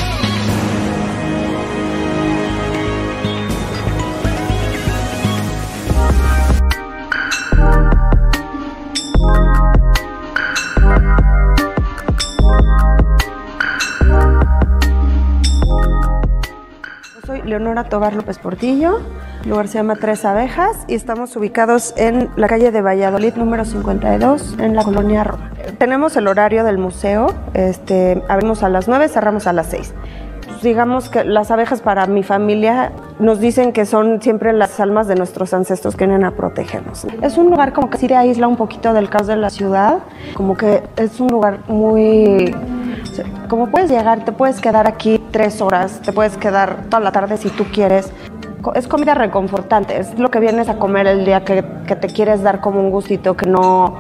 Leonora 17.57 17.85
Tobar 17.85 18.15
López 18.15 18.39
Portillo, 18.39 19.01
el 19.43 19.49
lugar 19.49 19.67
se 19.69 19.79
llama 19.79 19.97
Tres 19.97 20.27
Abejas 20.27 20.85
y 20.89 20.95
estamos 20.95 21.35
ubicados 21.37 21.95
en 21.97 22.29
la 22.37 22.49
calle 22.49 22.71
de 22.71 22.83
Valladolid 22.83 23.35
número 23.37 23.65
52 23.65 24.57
en 24.59 24.77
la 24.77 24.85
colonia 24.85 25.25
Roma. 25.25 25.51
Tenemos 25.79 26.17
el 26.19 26.29
horario 26.29 26.65
del 26.65 26.77
museo, 26.77 27.29
este, 27.55 28.23
abrimos 28.29 28.63
a 28.63 28.69
las 28.69 28.89
9, 28.89 29.09
cerramos 29.09 29.47
a 29.47 29.55
las 29.55 29.69
6. 29.69 29.95
Pues 30.47 30.63
digamos 30.63 31.09
que 31.09 31.25
las 31.25 31.51
abejas 31.51 31.81
para 31.81 32.07
mi 32.07 32.23
familia 32.23 32.93
nos 33.19 33.41
dicen 33.41 33.73
que 33.73 33.87
son 33.87 34.21
siempre 34.21 34.53
las 34.53 34.79
almas 34.79 35.09
de 35.09 35.15
nuestros 35.15 35.55
ancestros 35.55 35.97
que 35.97 36.07
vienen 36.07 36.27
a 36.27 36.33
protegernos. 36.33 37.07
Es 37.23 37.39
un 37.39 37.51
lugar 37.51 37.73
como 37.73 37.89
que 37.89 37.97
sí 37.97 38.13
aísla 38.13 38.49
un 38.49 38.57
poquito 38.57 38.93
del 38.93 39.09
caos 39.09 39.29
de 39.29 39.37
la 39.37 39.49
ciudad, 39.49 40.01
como 40.35 40.59
que 40.59 40.83
es 40.99 41.21
un 41.21 41.29
lugar 41.29 41.61
muy 41.69 42.55
como 43.49 43.69
puedes 43.69 43.91
llegar, 43.91 44.25
te 44.25 44.33
puedes 44.33 44.61
quedar 44.61 44.87
aquí 44.87 45.16
tres 45.37 45.61
horas, 45.61 46.01
te 46.01 46.15
puedes 46.15 46.39
quedar 46.39 46.85
toda 46.89 47.01
la 47.01 47.13
tarde 47.13 47.37
si 47.37 47.51
tú 47.51 47.65
quieres. 47.71 48.11
Es 48.75 48.89
comida 48.89 49.13
reconfortante, 49.13 49.99
es 49.99 50.19
lo 50.19 50.31
que 50.31 50.41
vienes 50.41 50.71
a 50.71 50.79
comer 50.79 51.07
el 51.07 51.27
día 51.27 51.45
que, 51.45 51.63
que 51.87 51.95
te 51.95 52.09
quieres 52.09 52.43
dar 52.43 52.63
como 52.63 52.81
un 52.81 52.91
gustito, 52.91 53.37
que 53.37 53.45
no, 53.45 53.99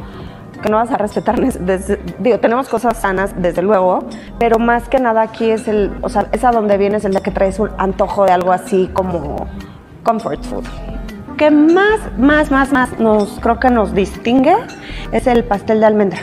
que 0.62 0.70
no 0.70 0.78
vas 0.78 0.90
a 0.90 0.96
respetar. 0.96 1.38
Desde, 1.38 2.00
digo, 2.20 2.40
tenemos 2.40 2.70
cosas 2.70 2.96
sanas, 2.96 3.34
desde 3.36 3.60
luego, 3.60 4.06
pero 4.38 4.58
más 4.58 4.88
que 4.88 4.98
nada 4.98 5.20
aquí 5.20 5.50
es 5.50 5.68
el, 5.68 5.92
o 6.00 6.08
sea, 6.08 6.28
es 6.32 6.42
a 6.42 6.52
donde 6.52 6.78
vienes 6.78 7.04
el 7.04 7.10
día 7.10 7.20
que 7.20 7.30
traes 7.30 7.58
un 7.58 7.68
antojo 7.76 8.24
de 8.24 8.32
algo 8.32 8.50
así 8.50 8.88
como 8.94 9.46
comfort 10.04 10.42
food. 10.42 10.64
Que 11.36 11.50
más, 11.50 12.00
más, 12.16 12.50
más, 12.50 12.72
más 12.72 12.98
nos, 12.98 13.38
creo 13.40 13.60
que 13.60 13.68
nos 13.68 13.92
distingue 13.92 14.56
es 15.12 15.26
el 15.26 15.44
pastel 15.44 15.80
de 15.80 15.86
almendra. 15.86 16.20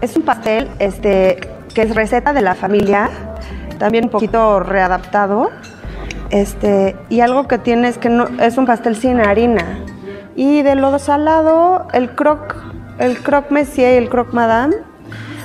Es 0.00 0.16
un 0.16 0.22
pastel, 0.22 0.66
este, 0.78 1.38
que 1.74 1.82
es 1.82 1.94
receta 1.94 2.32
de 2.32 2.40
la 2.40 2.54
familia, 2.54 3.10
también 3.80 4.04
un 4.04 4.10
poquito 4.10 4.60
readaptado. 4.60 5.50
Este, 6.30 6.94
y 7.08 7.20
algo 7.20 7.48
que 7.48 7.58
tiene 7.58 7.88
es 7.88 7.98
que 7.98 8.08
no, 8.08 8.28
es 8.40 8.56
un 8.56 8.66
pastel 8.66 8.94
sin 8.94 9.18
harina. 9.18 9.64
Y 10.36 10.62
de 10.62 10.76
lo 10.76 10.96
salado, 11.00 11.88
el 11.92 12.14
croc, 12.14 12.54
el 12.98 13.18
croc 13.20 13.50
monsieur 13.50 13.94
y 13.94 13.96
el 13.96 14.08
croc 14.08 14.32
madame, 14.32 14.76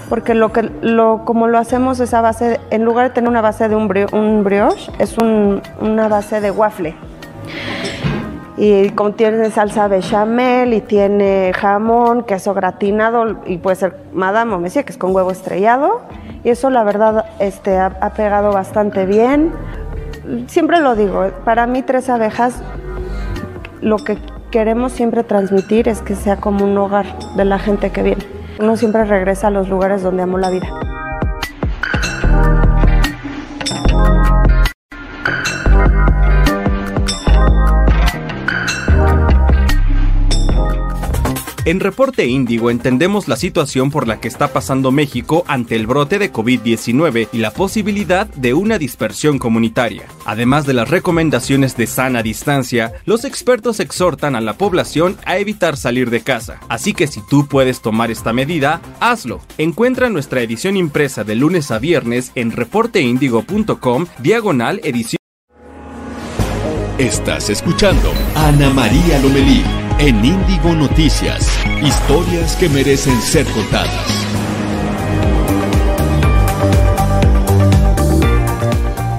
porque 0.10 0.36
lo 0.36 0.52
que 0.52 0.70
lo 0.82 1.26
como 1.26 1.48
lo 1.48 1.58
hacemos 1.58 2.00
es 2.00 2.14
a 2.14 2.22
base 2.22 2.60
en 2.70 2.86
lugar 2.86 3.08
de 3.08 3.16
tener 3.16 3.30
una 3.30 3.42
base 3.42 3.68
de 3.68 3.76
un, 3.76 3.92
un 4.12 4.44
brioche 4.44 4.92
es 5.00 5.18
una 5.18 6.08
base 6.08 6.42
de 6.42 6.52
waffle 6.52 6.94
y 8.58 8.90
contiene 8.92 9.50
salsa 9.50 9.88
bechamel 9.88 10.74
y 10.74 10.82
tiene 10.82 11.52
jamón, 11.54 12.24
queso 12.24 12.54
gratinado 12.54 13.42
y 13.46 13.58
puede 13.58 13.76
ser 13.76 13.98
madame 14.14 14.54
o 14.54 14.60
mesía, 14.60 14.84
que 14.84 14.92
es 14.92 14.98
con 14.98 15.14
huevo 15.14 15.32
estrellado. 15.32 16.02
Y 16.46 16.52
eso 16.52 16.70
la 16.70 16.84
verdad 16.84 17.26
este, 17.40 17.78
ha, 17.78 17.88
ha, 17.88 18.14
pegado 18.14 18.54
bastante 18.54 19.06
bien. 19.06 19.52
Siempre 20.48 20.80
lo 20.80 20.96
digo, 20.96 21.32
para 21.44 21.66
mí 21.66 21.82
tres 21.82 22.08
abejas 22.08 22.62
lo 23.82 23.98
que 23.98 24.18
queremos 24.52 24.92
siempre 24.92 25.24
transmitir 25.24 25.90
es 25.90 26.02
que 26.02 26.16
sea 26.16 26.38
como 26.38 26.64
un 26.64 26.78
hogar 26.78 27.06
de 27.36 27.46
la 27.46 27.60
gente 27.60 27.92
que 27.92 28.04
viene. 28.04 28.24
Uno 28.60 28.78
siempre 28.78 29.06
regresa 29.06 29.48
a 29.48 29.52
los 29.52 29.68
lugares 29.70 30.02
donde 30.02 30.24
amó 30.24 30.38
la 30.38 30.50
vida. 30.50 30.68
En 41.66 41.80
Reporte 41.80 42.28
Índigo 42.28 42.70
entendemos 42.70 43.28
la 43.28 43.36
situación 43.38 43.90
por 43.90 44.08
la 44.08 44.20
que 44.20 44.28
está 44.28 44.54
pasando 44.54 44.92
México 44.92 45.44
ante 45.48 45.76
el 45.76 45.88
brote 45.88 46.20
de 46.20 46.32
COVID-19 46.32 47.30
y 47.34 47.40
la 47.40 47.50
posibilidad 47.50 48.28
de 48.28 48.54
una 48.54 48.78
dispersión 48.78 49.40
comunitaria. 49.40 50.04
Además 50.26 50.68
de 50.68 50.74
las 50.74 50.88
recomendaciones 50.88 51.76
de 51.76 51.88
sana 51.88 52.22
distancia, 52.22 52.94
los 53.06 53.26
expertos 53.26 53.80
exhortan 53.80 54.36
a 54.36 54.42
la 54.42 54.54
población 54.54 55.18
a 55.26 55.40
evitar 55.40 55.76
salir 55.76 56.12
de 56.12 56.22
casa. 56.22 56.60
Así 56.70 56.94
que 56.94 57.08
si 57.08 57.20
tú 57.28 57.48
puedes 57.48 57.82
tomar 57.82 58.12
esta 58.12 58.32
medida, 58.32 58.80
hazlo. 59.00 59.42
Encuentra 59.58 60.12
nuestra 60.12 60.42
edición 60.42 60.78
impresa 60.78 61.24
de 61.24 61.34
lunes 61.34 61.72
a 61.72 61.80
viernes 61.80 62.32
en 62.36 62.52
reporteindigo.com 62.52 64.06
diagonal 64.20 64.82
edición. 64.84 65.18
Estás 67.00 67.50
escuchando 67.50 68.14
Ana 68.36 68.70
María 68.70 69.18
Lomelí 69.18 69.64
en 70.00 70.24
Índigo 70.24 70.74
Noticias. 70.74 71.48
Historias 71.82 72.56
que 72.58 72.68
merecen 72.70 73.20
ser 73.22 73.46
contadas. 73.48 73.92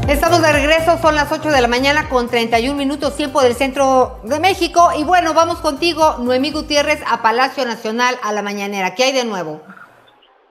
Estamos 0.09 0.43
de 0.43 0.53
regreso, 0.53 0.99
son 1.01 1.15
las 1.15 1.33
8 1.33 1.51
de 1.51 1.61
la 1.61 1.69
mañana 1.69 2.09
con 2.09 2.29
31 2.29 2.77
minutos 2.77 3.17
tiempo 3.17 3.41
del 3.43 3.55
centro 3.55 4.21
de 4.25 4.39
México. 4.39 4.91
Y 4.99 5.05
bueno, 5.05 5.35
vamos 5.35 5.59
contigo, 5.59 6.17
Noemí 6.19 6.51
Gutiérrez, 6.51 7.01
a 7.07 7.23
Palacio 7.23 7.65
Nacional, 7.65 8.17
a 8.23 8.33
la 8.33 8.43
mañanera. 8.43 8.95
¿Qué 8.95 9.05
hay 9.05 9.13
de 9.13 9.25
nuevo? 9.25 9.63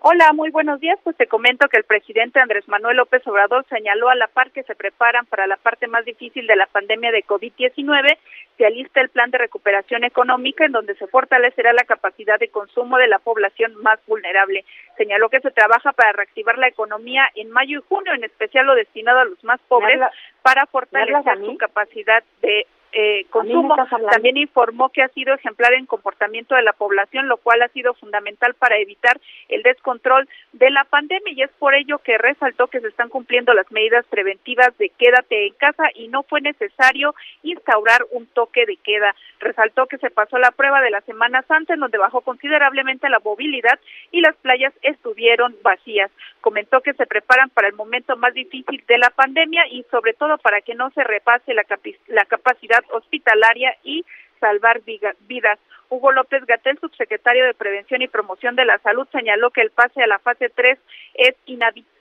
Hola, 0.08 0.34
muy 0.34 0.52
buenos 0.52 0.80
días. 0.80 1.00
Pues 1.04 1.18
te 1.18 1.26
comento 1.26 1.68
que 1.68 1.78
el 1.78 1.84
presidente 1.84 2.40
Andrés 2.40 2.68
Manuel 2.68 2.98
López 2.98 3.26
Obrador 3.26 3.66
señaló 3.70 4.08
a 4.08 4.14
la 4.14 4.28
par 4.28 4.52
que 4.52 4.62
se 4.62 4.76
preparan 4.76 5.26
para 5.26 5.48
la 5.48 5.58
parte 5.58 5.88
más 5.88 6.06
difícil 6.06 6.46
de 6.46 6.56
la 6.56 6.68
pandemia 6.68 7.12
de 7.12 7.26
COVID-19. 7.26 8.16
Se 8.56 8.68
alista 8.68 9.02
el 9.02 9.10
plan 9.10 9.32
de 9.32 9.40
recuperación 9.40 10.04
económica 10.04 10.64
en 10.64 10.74
donde 10.74 10.94
se 10.94 11.08
fortalecerá 11.08 11.74
la 11.74 11.86
capacidad 11.86 12.38
de 12.38 12.50
consumo 12.50 13.00
de 13.00 13.08
la 13.08 13.18
población 13.18 13.74
más 13.82 14.00
vulnerable. 14.06 14.64
Señaló 14.96 15.30
que 15.30 15.40
se 15.40 15.50
trabaja 15.50 15.92
para 15.94 16.12
reactivar 16.12 16.60
la 16.60 16.68
economía 16.68 17.28
en 17.34 17.50
mayo 17.50 17.80
y 17.80 17.84
junio, 17.90 18.14
en 18.14 18.26
especial 18.26 18.68
lo 18.68 18.76
destinado 18.76 19.22
a 19.22 19.26
los 19.26 19.44
más 19.44 19.60
pobres, 19.68 20.00
para 20.44 20.68
fortalecer 20.68 21.40
su 21.44 21.58
capacidad 21.58 22.24
de 22.44 22.68
eh, 22.98 23.26
consumo. 23.30 23.76
También 24.10 24.38
informó 24.38 24.88
que 24.88 25.02
ha 25.02 25.10
sido 25.10 25.34
ejemplar 25.34 25.74
en 25.74 25.86
comportamiento 25.86 26.56
de 26.56 26.62
la 26.62 26.72
población, 26.72 27.28
lo 27.28 27.36
cual 27.36 27.62
ha 27.62 27.68
sido 27.68 27.94
fundamental 27.94 28.54
para 28.54 28.78
evitar 28.78 29.20
el 29.50 29.64
descontrol 29.64 30.30
de 30.54 30.70
la 30.70 30.86
pandemia 30.86 31.34
y 31.34 31.42
es 31.42 31.52
por 31.60 31.76
ello 31.76 31.98
que 31.98 32.18
resaltó 32.18 32.68
que 32.68 32.80
se 32.80 32.88
están 32.88 33.10
cumpliendo 33.10 33.54
las 33.54 33.70
medidas 33.70 34.06
preventivas 34.06 34.78
de 34.78 34.92
quédate 34.98 35.48
en 35.48 35.54
casa 35.56 35.90
y 35.94 36.08
no 36.08 36.24
fue 36.24 36.40
necesario 36.40 37.14
instaurar 37.44 38.06
un 38.12 38.28
toque 38.28 38.66
de 38.66 38.78
queda. 38.78 39.14
Resaltó 39.42 39.88
que 39.88 39.98
se 39.98 40.10
pasó 40.10 40.38
la 40.38 40.52
prueba 40.52 40.80
de 40.80 40.92
la 40.92 41.02
Semana 41.02 41.42
Santa 41.50 41.74
en 41.74 41.82
donde 41.82 41.98
bajó 41.98 42.22
considerablemente 42.22 43.10
la 43.10 43.20
movilidad 43.20 43.78
y 44.12 44.22
las 44.22 44.38
playas 44.38 44.74
estuvieron 44.84 45.54
vacías. 45.62 46.12
Comentó 46.40 46.80
que 46.80 46.94
se 46.94 47.06
preparan 47.08 47.50
para 47.50 47.68
el 47.68 47.74
momento 47.74 48.16
más 48.16 48.34
difícil 48.34 48.82
de 48.88 48.98
la 49.00 49.10
pandemia 49.10 49.68
y 49.70 49.84
sobre 49.92 50.14
todo 50.14 50.38
para 50.38 50.62
que 50.62 50.76
no 50.76 50.92
se 50.92 51.04
repase 51.04 51.54
la, 51.54 51.66
la 52.08 52.24
capacidad 52.24 52.85
hospitalaria 52.92 53.76
y 53.84 54.06
salvar 54.40 54.82
vidas. 54.82 55.60
Hugo 55.90 56.12
López 56.12 56.46
Gatel, 56.46 56.80
subsecretario 56.80 57.46
de 57.46 57.54
Prevención 57.54 58.02
y 58.02 58.08
Promoción 58.08 58.56
de 58.56 58.66
la 58.66 58.80
Salud, 58.80 59.08
señaló 59.12 59.52
que 59.52 59.62
el 59.62 59.70
pase 59.70 60.02
a 60.02 60.08
la 60.08 60.20
fase 60.20 60.50
3 60.50 60.80
es 61.14 61.36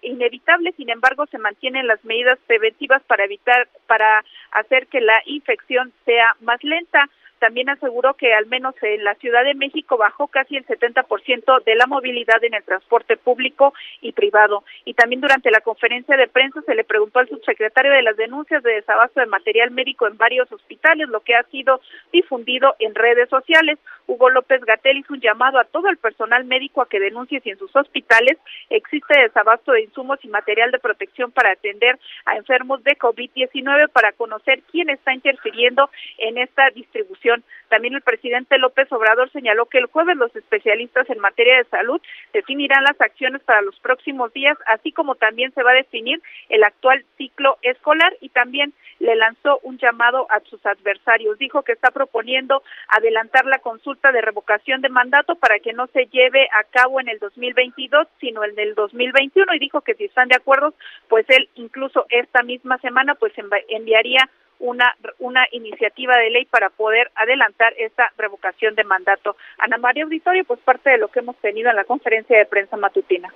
inevitable, 0.03 0.73
sin 0.77 0.91
embargo, 0.91 1.27
se 1.27 1.39
mantienen 1.39 1.87
las 1.87 2.03
medidas 2.05 2.39
preventivas 2.47 3.03
para 3.03 3.25
evitar, 3.25 3.69
para 3.87 4.25
hacer 4.53 4.87
que 4.87 5.01
la 5.01 5.21
infección 5.27 5.93
sea 6.05 6.35
más 6.41 6.63
lenta. 6.65 7.09
También 7.45 7.69
aseguró 7.69 8.15
que 8.15 8.33
al 8.33 8.47
menos 8.47 8.75
en 8.81 9.05
la 9.05 9.17
Ciudad 9.17 9.45
de 9.45 9.53
México 9.53 9.99
bajó 9.99 10.29
casi 10.29 10.57
el 10.57 10.65
70% 10.65 11.63
de 11.63 11.75
la 11.75 11.87
movilidad 11.87 12.43
en 12.43 12.55
el 12.55 12.65
transporte 12.65 13.19
público 13.19 13.75
y 14.01 14.13
privado. 14.13 14.65
Y 14.87 14.95
también 14.95 15.21
durante 15.21 15.51
la 15.51 15.61
conferencia 15.61 16.17
de 16.17 16.27
prensa 16.27 16.63
se 16.63 16.75
le 16.75 16.85
preguntó 16.85 17.19
al 17.19 17.29
subsecretario 17.29 17.93
de 17.93 18.01
las 18.01 18.17
denuncias 18.17 18.63
de 18.63 18.77
desabasto 18.77 19.21
de 19.21 19.27
material 19.27 19.73
médico 19.73 20.07
en 20.07 20.17
varios 20.17 20.51
hospitales, 20.51 21.07
lo 21.11 21.21
que 21.21 21.35
ha 21.35 21.43
sido 21.51 21.83
difundido 22.15 22.77
en 22.79 22.95
redes 22.95 23.29
sociales. 23.29 23.79
Hugo 24.07 24.31
López 24.31 24.65
Gatel 24.65 24.97
hizo 24.97 25.13
un 25.13 25.21
llamado 25.21 25.59
a 25.59 25.65
todo 25.65 25.91
el 25.91 25.99
personal 25.99 26.45
médico 26.45 26.81
a 26.81 26.89
que 26.89 26.99
denuncie 26.99 27.41
si 27.41 27.51
en 27.51 27.59
sus 27.59 27.77
hospitales 27.77 28.39
existe 28.71 29.21
desabasto 29.21 29.73
de 29.73 29.83
insumos 29.83 30.19
y 30.23 30.29
material 30.29 30.71
de 30.71 30.79
protección 30.79 31.31
para 31.31 31.53
atender 31.53 31.99
a 32.25 32.37
enfermos 32.37 32.83
de 32.85 32.97
COVID-19 32.97 33.91
para 33.91 34.13
conocer 34.13 34.63
quién 34.71 34.89
está 34.89 35.13
interfiriendo 35.13 35.91
en 36.17 36.39
esta 36.39 36.71
distribución 36.71 37.34
también 37.69 37.95
el 37.95 38.03
presidente 38.03 38.59
López 38.59 38.91
Obrador 38.93 39.31
señaló 39.31 39.67
que 39.67 39.79
el 39.79 39.87
jueves 39.87 40.17
los 40.17 40.35
especialistas 40.37 41.09
en 41.11 41.19
materia 41.19 41.57
de 41.57 41.65
salud 41.65 42.01
definirán 42.33 42.85
las 42.85 43.01
acciones 43.01 43.43
para 43.43 43.63
los 43.63 43.79
próximos 43.81 44.33
días, 44.33 44.57
así 44.67 44.93
como 44.93 45.15
también 45.15 45.53
se 45.53 45.63
va 45.63 45.73
a 45.73 45.75
definir 45.75 46.23
el 46.49 46.63
actual 46.63 47.05
ciclo 47.17 47.59
escolar 47.63 48.15
y 48.21 48.29
también 48.29 48.73
le 49.01 49.17
lanzó 49.17 49.59
un 49.63 49.79
llamado 49.79 50.27
a 50.31 50.41
sus 50.41 50.65
adversarios. 50.65 51.39
Dijo 51.39 51.63
que 51.63 51.73
está 51.73 51.91
proponiendo 51.91 52.63
adelantar 52.89 53.45
la 53.47 53.59
consulta 53.59 54.13
de 54.13 54.21
revocación 54.21 54.81
de 54.81 54.89
mandato 54.89 55.35
para 55.35 55.59
que 55.59 55.73
no 55.73 55.87
se 55.89 56.07
lleve 56.07 56.49
a 56.53 56.65
cabo 56.65 57.01
en 57.01 57.09
el 57.09 57.19
2022, 57.19 58.07
sino 58.21 58.45
en 58.45 58.59
el 58.59 58.75
2021 58.75 59.55
y 59.55 59.59
dijo 59.59 59.81
que 59.81 59.95
si 59.95 60.05
están 60.05 60.29
de 60.29 60.37
acuerdo, 60.37 60.75
pues 61.09 61.27
él 61.29 61.49
incluso 61.55 62.07
esta 62.09 62.43
misma 62.43 62.79
semana 62.79 63.15
pues 63.15 63.33
enviaría 63.69 64.29
una, 64.65 64.97
una 65.19 65.47
iniciativa 65.53 66.17
de 66.17 66.31
ley 66.31 66.47
para 66.47 66.71
poder 66.71 67.11
adelantar 67.15 67.75
esta 67.79 68.11
revocación 68.17 68.75
de 68.75 68.85
mandato. 68.85 69.37
Ana 69.59 69.77
María 69.77 70.05
Auditorio, 70.05 70.45
pues 70.45 70.61
parte 70.61 70.91
de 70.91 70.99
lo 70.99 71.09
que 71.09 71.21
hemos 71.21 71.37
tenido 71.37 71.71
en 71.71 71.77
la 71.77 71.85
conferencia 71.85 72.39
de 72.39 72.47
prensa 72.47 72.77
matutina. 72.77 73.33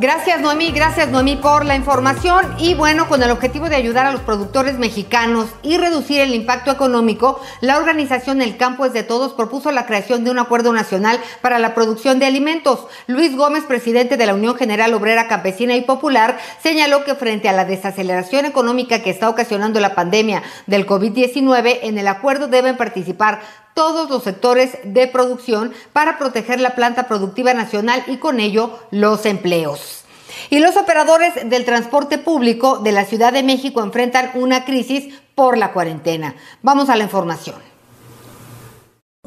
Gracias 0.00 0.40
Noemí, 0.40 0.70
gracias 0.70 1.10
Noemí 1.10 1.36
por 1.36 1.66
la 1.66 1.76
información 1.76 2.54
y 2.56 2.72
bueno, 2.72 3.06
con 3.06 3.22
el 3.22 3.30
objetivo 3.30 3.68
de 3.68 3.76
ayudar 3.76 4.06
a 4.06 4.12
los 4.12 4.22
productores 4.22 4.78
mexicanos 4.78 5.48
y 5.62 5.76
reducir 5.76 6.22
el 6.22 6.34
impacto 6.34 6.70
económico, 6.70 7.38
la 7.60 7.76
organización 7.76 8.40
El 8.40 8.56
Campo 8.56 8.86
es 8.86 8.94
de 8.94 9.02
Todos 9.02 9.34
propuso 9.34 9.70
la 9.72 9.84
creación 9.84 10.24
de 10.24 10.30
un 10.30 10.38
acuerdo 10.38 10.72
nacional 10.72 11.20
para 11.42 11.58
la 11.58 11.74
producción 11.74 12.18
de 12.18 12.24
alimentos. 12.24 12.86
Luis 13.08 13.36
Gómez, 13.36 13.64
presidente 13.64 14.16
de 14.16 14.24
la 14.24 14.32
Unión 14.32 14.56
General 14.56 14.94
Obrera 14.94 15.28
Campesina 15.28 15.76
y 15.76 15.82
Popular, 15.82 16.38
señaló 16.62 17.04
que 17.04 17.14
frente 17.14 17.50
a 17.50 17.52
la 17.52 17.66
desaceleración 17.66 18.46
económica 18.46 19.02
que 19.02 19.10
está 19.10 19.28
ocasionando 19.28 19.80
la 19.80 19.94
pandemia 19.94 20.42
del 20.66 20.86
COVID-19, 20.86 21.80
en 21.82 21.98
el 21.98 22.08
acuerdo 22.08 22.48
deben 22.48 22.78
participar 22.78 23.42
todos 23.74 24.10
los 24.10 24.22
sectores 24.22 24.78
de 24.84 25.06
producción 25.06 25.72
para 25.92 26.18
proteger 26.18 26.60
la 26.60 26.74
planta 26.74 27.06
productiva 27.08 27.54
nacional 27.54 28.02
y 28.06 28.16
con 28.16 28.40
ello 28.40 28.78
los 28.90 29.26
empleos. 29.26 30.04
Y 30.48 30.58
los 30.58 30.76
operadores 30.76 31.48
del 31.48 31.64
transporte 31.64 32.18
público 32.18 32.78
de 32.78 32.92
la 32.92 33.04
Ciudad 33.04 33.32
de 33.32 33.42
México 33.42 33.82
enfrentan 33.82 34.30
una 34.34 34.64
crisis 34.64 35.14
por 35.34 35.56
la 35.56 35.72
cuarentena. 35.72 36.34
Vamos 36.62 36.88
a 36.88 36.96
la 36.96 37.04
información. 37.04 37.69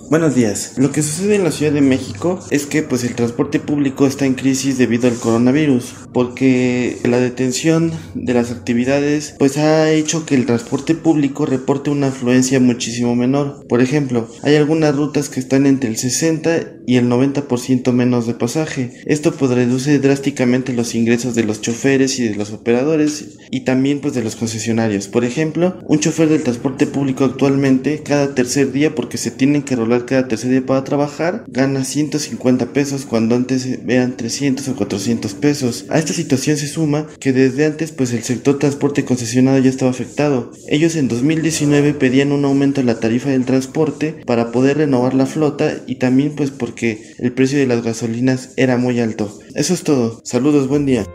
Buenos 0.10 0.36
días. 0.36 0.74
Lo 0.78 0.92
que 0.92 1.02
sucede 1.02 1.36
en 1.36 1.44
la 1.44 1.52
Ciudad 1.52 1.72
de 1.72 1.82
México 1.82 2.39
es 2.52 2.66
que 2.66 2.84
pues 2.84 3.04
el 3.04 3.16
transporte 3.16 3.60
público 3.60 4.06
está 4.06 4.26
en 4.26 4.36
crisis 4.36 4.78
debido 4.78 5.08
al 5.08 5.16
coronavirus, 5.16 5.96
porque 6.13 6.98
la 7.04 7.20
detención 7.20 7.92
de 8.13 8.34
las 8.34 8.52
actividades 8.52 9.36
pues 9.39 9.58
ha 9.58 9.92
hecho 9.92 10.26
que 10.26 10.36
el 10.36 10.46
transporte 10.46 10.94
público 10.94 11.46
reporte 11.46 11.89
una 11.89 12.08
afluencia 12.08 12.60
muchísimo 12.60 13.16
menor. 13.16 13.66
Por 13.68 13.82
ejemplo, 13.82 14.28
hay 14.43 14.56
algunas 14.56 14.95
rutas 14.95 15.30
que 15.30 15.39
están 15.39 15.66
entre 15.66 15.89
el 15.89 15.97
60 15.97 16.84
y 16.86 16.97
el 16.97 17.10
90% 17.10 17.91
menos 17.93 18.28
de 18.28 18.34
pasaje. 18.34 18.91
Esto 19.06 19.34
pues 19.34 19.51
reduce 19.51 19.99
drásticamente 19.99 20.74
los 20.74 20.95
ingresos 20.95 21.34
de 21.34 21.43
los 21.43 21.62
choferes 21.62 22.20
y 22.20 22.28
de 22.28 22.36
los 22.36 22.51
operadores 22.51 23.38
y 23.51 23.62
también 23.62 23.99
pues 23.99 24.14
de 24.14 24.24
los 24.24 24.36
concesionarios. 24.36 25.08
Por 25.08 25.24
ejemplo, 25.24 25.80
un 25.88 25.99
chofer 25.99 26.30
del 26.30 26.43
transporte 26.43 26.88
público 26.88 27.24
actualmente 27.24 28.04
cada 28.04 28.36
tercer 28.36 28.72
día 28.72 28.95
porque 28.95 29.18
se 29.18 29.32
tienen 29.32 29.64
que 29.64 29.76
enrolar 29.94 30.06
cada 30.06 30.28
tercer 30.28 30.52
día 30.52 30.66
para 30.66 30.84
trabajar, 30.84 31.46
gana 31.48 31.84
150 31.84 32.68
pesos 32.74 33.06
cuando 33.06 33.36
antes 33.36 33.66
eran 33.88 34.18
300 34.18 34.68
o 34.68 34.76
400 34.76 35.34
pesos. 35.36 35.86
A 35.89 36.00
esta 36.00 36.14
situación 36.14 36.58
se 36.58 36.68
suma 36.68 37.08
que 37.20 37.34
desde 37.34 37.66
antes 37.66 37.91
pues 37.91 38.14
el 38.14 38.24
sector 38.24 38.60
transporte 38.60 39.06
concesionado 39.06 39.60
ya 39.60 39.70
estaba 39.70 39.91
afectado. 39.91 40.52
Ellos 40.68 40.96
en 40.96 41.08
2019 41.08 41.94
pedían 41.94 42.32
un 42.32 42.46
aumento 42.46 42.82
en 42.82 42.88
la 42.88 43.00
tarifa 43.00 43.30
del 43.30 43.46
transporte 43.46 44.16
para 44.26 44.52
poder 44.52 44.78
renovar 44.78 45.14
la 45.14 45.26
flota 45.26 45.74
y 45.88 45.96
también 45.96 46.34
pues 46.36 46.52
porque 46.52 47.14
el 47.20 47.32
precio 47.32 47.60
de 47.60 47.68
las 47.68 47.84
gasolinas 47.84 48.52
era 48.58 48.78
muy 48.78 49.00
alto. 49.00 49.39
Eso 49.56 49.74
es 49.74 49.84
todo. 49.84 50.22
Saludos, 50.24 50.68
buen 50.68 50.86
día. 50.86 51.06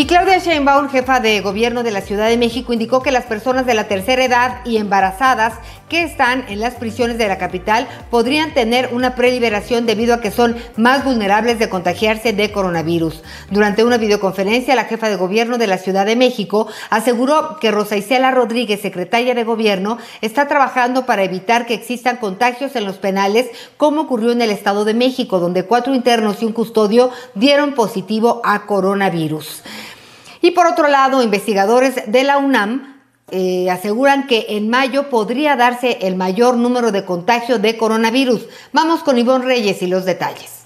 Y 0.00 0.06
Claudia 0.06 0.38
Sheinbaum, 0.38 0.88
jefa 0.88 1.20
de 1.20 1.42
gobierno 1.42 1.82
de 1.82 1.90
la 1.90 2.00
Ciudad 2.00 2.30
de 2.30 2.38
México, 2.38 2.72
indicó 2.72 3.02
que 3.02 3.10
las 3.10 3.26
personas 3.26 3.66
de 3.66 3.74
la 3.74 3.86
tercera 3.86 4.24
edad 4.24 4.64
y 4.64 4.78
embarazadas 4.78 5.58
que 5.90 6.04
están 6.04 6.46
en 6.48 6.60
las 6.60 6.76
prisiones 6.76 7.18
de 7.18 7.28
la 7.28 7.36
capital 7.36 7.86
podrían 8.08 8.54
tener 8.54 8.88
una 8.94 9.14
preliberación 9.14 9.84
debido 9.84 10.14
a 10.14 10.20
que 10.22 10.30
son 10.30 10.56
más 10.78 11.04
vulnerables 11.04 11.58
de 11.58 11.68
contagiarse 11.68 12.32
de 12.32 12.50
coronavirus. 12.50 13.22
Durante 13.50 13.84
una 13.84 13.98
videoconferencia, 13.98 14.74
la 14.74 14.84
jefa 14.84 15.10
de 15.10 15.16
gobierno 15.16 15.58
de 15.58 15.66
la 15.66 15.76
Ciudad 15.76 16.06
de 16.06 16.16
México 16.16 16.66
aseguró 16.88 17.58
que 17.60 17.70
Rosa 17.70 17.98
Isela 17.98 18.30
Rodríguez, 18.30 18.80
secretaria 18.80 19.34
de 19.34 19.44
gobierno, 19.44 19.98
está 20.22 20.48
trabajando 20.48 21.04
para 21.04 21.24
evitar 21.24 21.66
que 21.66 21.74
existan 21.74 22.16
contagios 22.16 22.74
en 22.74 22.86
los 22.86 22.96
penales, 22.96 23.50
como 23.76 24.02
ocurrió 24.02 24.32
en 24.32 24.40
el 24.40 24.50
Estado 24.50 24.86
de 24.86 24.94
México, 24.94 25.40
donde 25.40 25.64
cuatro 25.64 25.94
internos 25.94 26.40
y 26.40 26.46
un 26.46 26.54
custodio 26.54 27.10
dieron 27.34 27.74
positivo 27.74 28.40
a 28.44 28.64
coronavirus. 28.64 29.62
Y 30.42 30.52
por 30.52 30.66
otro 30.66 30.88
lado, 30.88 31.22
investigadores 31.22 31.94
de 32.06 32.24
la 32.24 32.38
UNAM 32.38 33.00
eh, 33.30 33.70
aseguran 33.70 34.26
que 34.26 34.46
en 34.50 34.68
mayo 34.68 35.08
podría 35.08 35.54
darse 35.54 35.98
el 36.02 36.16
mayor 36.16 36.56
número 36.56 36.90
de 36.92 37.04
contagios 37.04 37.62
de 37.62 37.76
coronavirus. 37.76 38.46
Vamos 38.72 39.02
con 39.02 39.18
Ivonne 39.18 39.44
Reyes 39.44 39.82
y 39.82 39.86
los 39.86 40.04
detalles. 40.04 40.60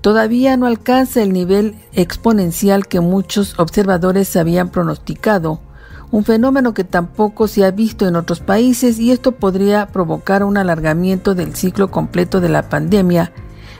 todavía 0.01 0.55
no 0.55 0.67
alcanza 0.67 1.23
el 1.23 1.33
nivel 1.33 1.75
exponencial 1.93 2.87
que 2.87 2.99
muchos 2.99 3.59
observadores 3.59 4.35
habían 4.35 4.69
pronosticado 4.69 5.61
un 6.11 6.23
fenómeno 6.23 6.73
que 6.73 6.83
tampoco 6.83 7.47
se 7.47 7.65
ha 7.65 7.71
visto 7.71 8.07
en 8.07 8.15
otros 8.15 8.39
países 8.39 8.99
y 8.99 9.11
esto 9.11 9.33
podría 9.33 9.87
provocar 9.87 10.43
un 10.43 10.57
alargamiento 10.57 11.35
del 11.35 11.55
ciclo 11.55 11.91
completo 11.91 12.39
de 12.39 12.49
la 12.49 12.69
pandemia, 12.69 13.33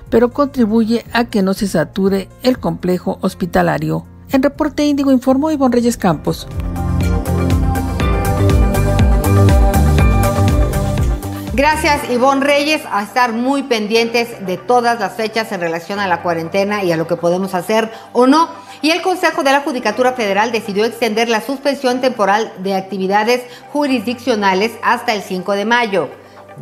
pero 0.10 0.32
contribuye 0.32 1.06
a 1.14 1.26
que 1.26 1.42
no 1.42 1.54
se 1.54 1.68
sature 1.68 2.30
el 2.44 2.60
complejo 2.60 3.18
hospitalario. 3.22 4.06
En 4.32 4.44
Reporte 4.44 4.86
Índigo 4.86 5.12
informó 5.12 5.52
Ivonne 5.52 5.76
Reyes 5.76 5.98
Campos. 5.98 6.48
Gracias 11.58 12.12
Ivonne 12.12 12.46
Reyes 12.46 12.84
a 12.92 13.02
estar 13.02 13.34
muy 13.34 13.64
pendientes 13.64 14.46
de 14.46 14.58
todas 14.58 15.00
las 15.00 15.14
fechas 15.14 15.52
en 15.52 15.60
relación 15.60 16.00
a 16.00 16.08
la 16.08 16.22
cuarentena 16.22 16.84
y 16.84 16.92
a 16.92 16.98
lo 16.98 17.08
que 17.08 17.16
podemos 17.16 17.56
hacer 17.56 17.90
o 18.14 18.28
no. 18.28 18.48
Y 18.84 18.92
el 18.92 19.02
Consejo 19.02 19.42
de 19.42 19.54
la 19.54 19.62
Judicatura 19.62 20.14
Federal 20.14 20.52
decidió 20.52 20.86
extender 20.86 21.30
la 21.30 21.42
suspensión 21.42 22.00
temporal 22.00 22.54
de 22.60 22.76
actividades 22.76 23.42
jurisdiccionales 23.74 24.74
hasta 24.84 25.16
el 25.16 25.24
5 25.24 25.54
de 25.54 25.66
mayo. 25.66 26.10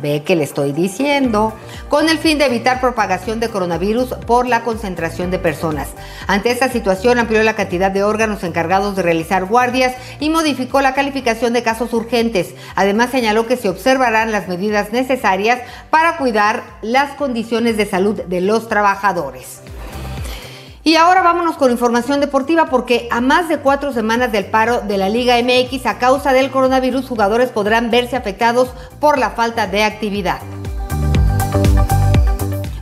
Ve 0.00 0.22
que 0.22 0.36
le 0.36 0.44
estoy 0.44 0.72
diciendo, 0.72 1.54
con 1.88 2.08
el 2.08 2.18
fin 2.18 2.38
de 2.38 2.46
evitar 2.46 2.80
propagación 2.80 3.40
de 3.40 3.48
coronavirus 3.48 4.14
por 4.26 4.46
la 4.46 4.62
concentración 4.62 5.30
de 5.30 5.38
personas. 5.38 5.88
Ante 6.26 6.50
esta 6.50 6.68
situación 6.68 7.18
amplió 7.18 7.42
la 7.42 7.56
cantidad 7.56 7.90
de 7.90 8.02
órganos 8.02 8.44
encargados 8.44 8.96
de 8.96 9.02
realizar 9.02 9.46
guardias 9.46 9.94
y 10.20 10.30
modificó 10.30 10.80
la 10.80 10.94
calificación 10.94 11.52
de 11.52 11.62
casos 11.62 11.92
urgentes. 11.94 12.54
Además 12.74 13.10
señaló 13.10 13.46
que 13.46 13.56
se 13.56 13.68
observarán 13.68 14.32
las 14.32 14.48
medidas 14.48 14.92
necesarias 14.92 15.60
para 15.90 16.18
cuidar 16.18 16.62
las 16.82 17.14
condiciones 17.14 17.76
de 17.76 17.86
salud 17.86 18.20
de 18.22 18.40
los 18.40 18.68
trabajadores. 18.68 19.60
Y 20.86 20.94
ahora 20.94 21.20
vámonos 21.24 21.56
con 21.56 21.72
información 21.72 22.20
deportiva 22.20 22.66
porque 22.66 23.08
a 23.10 23.20
más 23.20 23.48
de 23.48 23.58
cuatro 23.58 23.92
semanas 23.92 24.30
del 24.30 24.44
paro 24.44 24.82
de 24.82 24.98
la 24.98 25.08
Liga 25.08 25.34
MX 25.42 25.84
a 25.84 25.98
causa 25.98 26.32
del 26.32 26.52
coronavirus, 26.52 27.08
jugadores 27.08 27.50
podrán 27.50 27.90
verse 27.90 28.14
afectados 28.14 28.72
por 29.00 29.18
la 29.18 29.30
falta 29.30 29.66
de 29.66 29.82
actividad. 29.82 30.38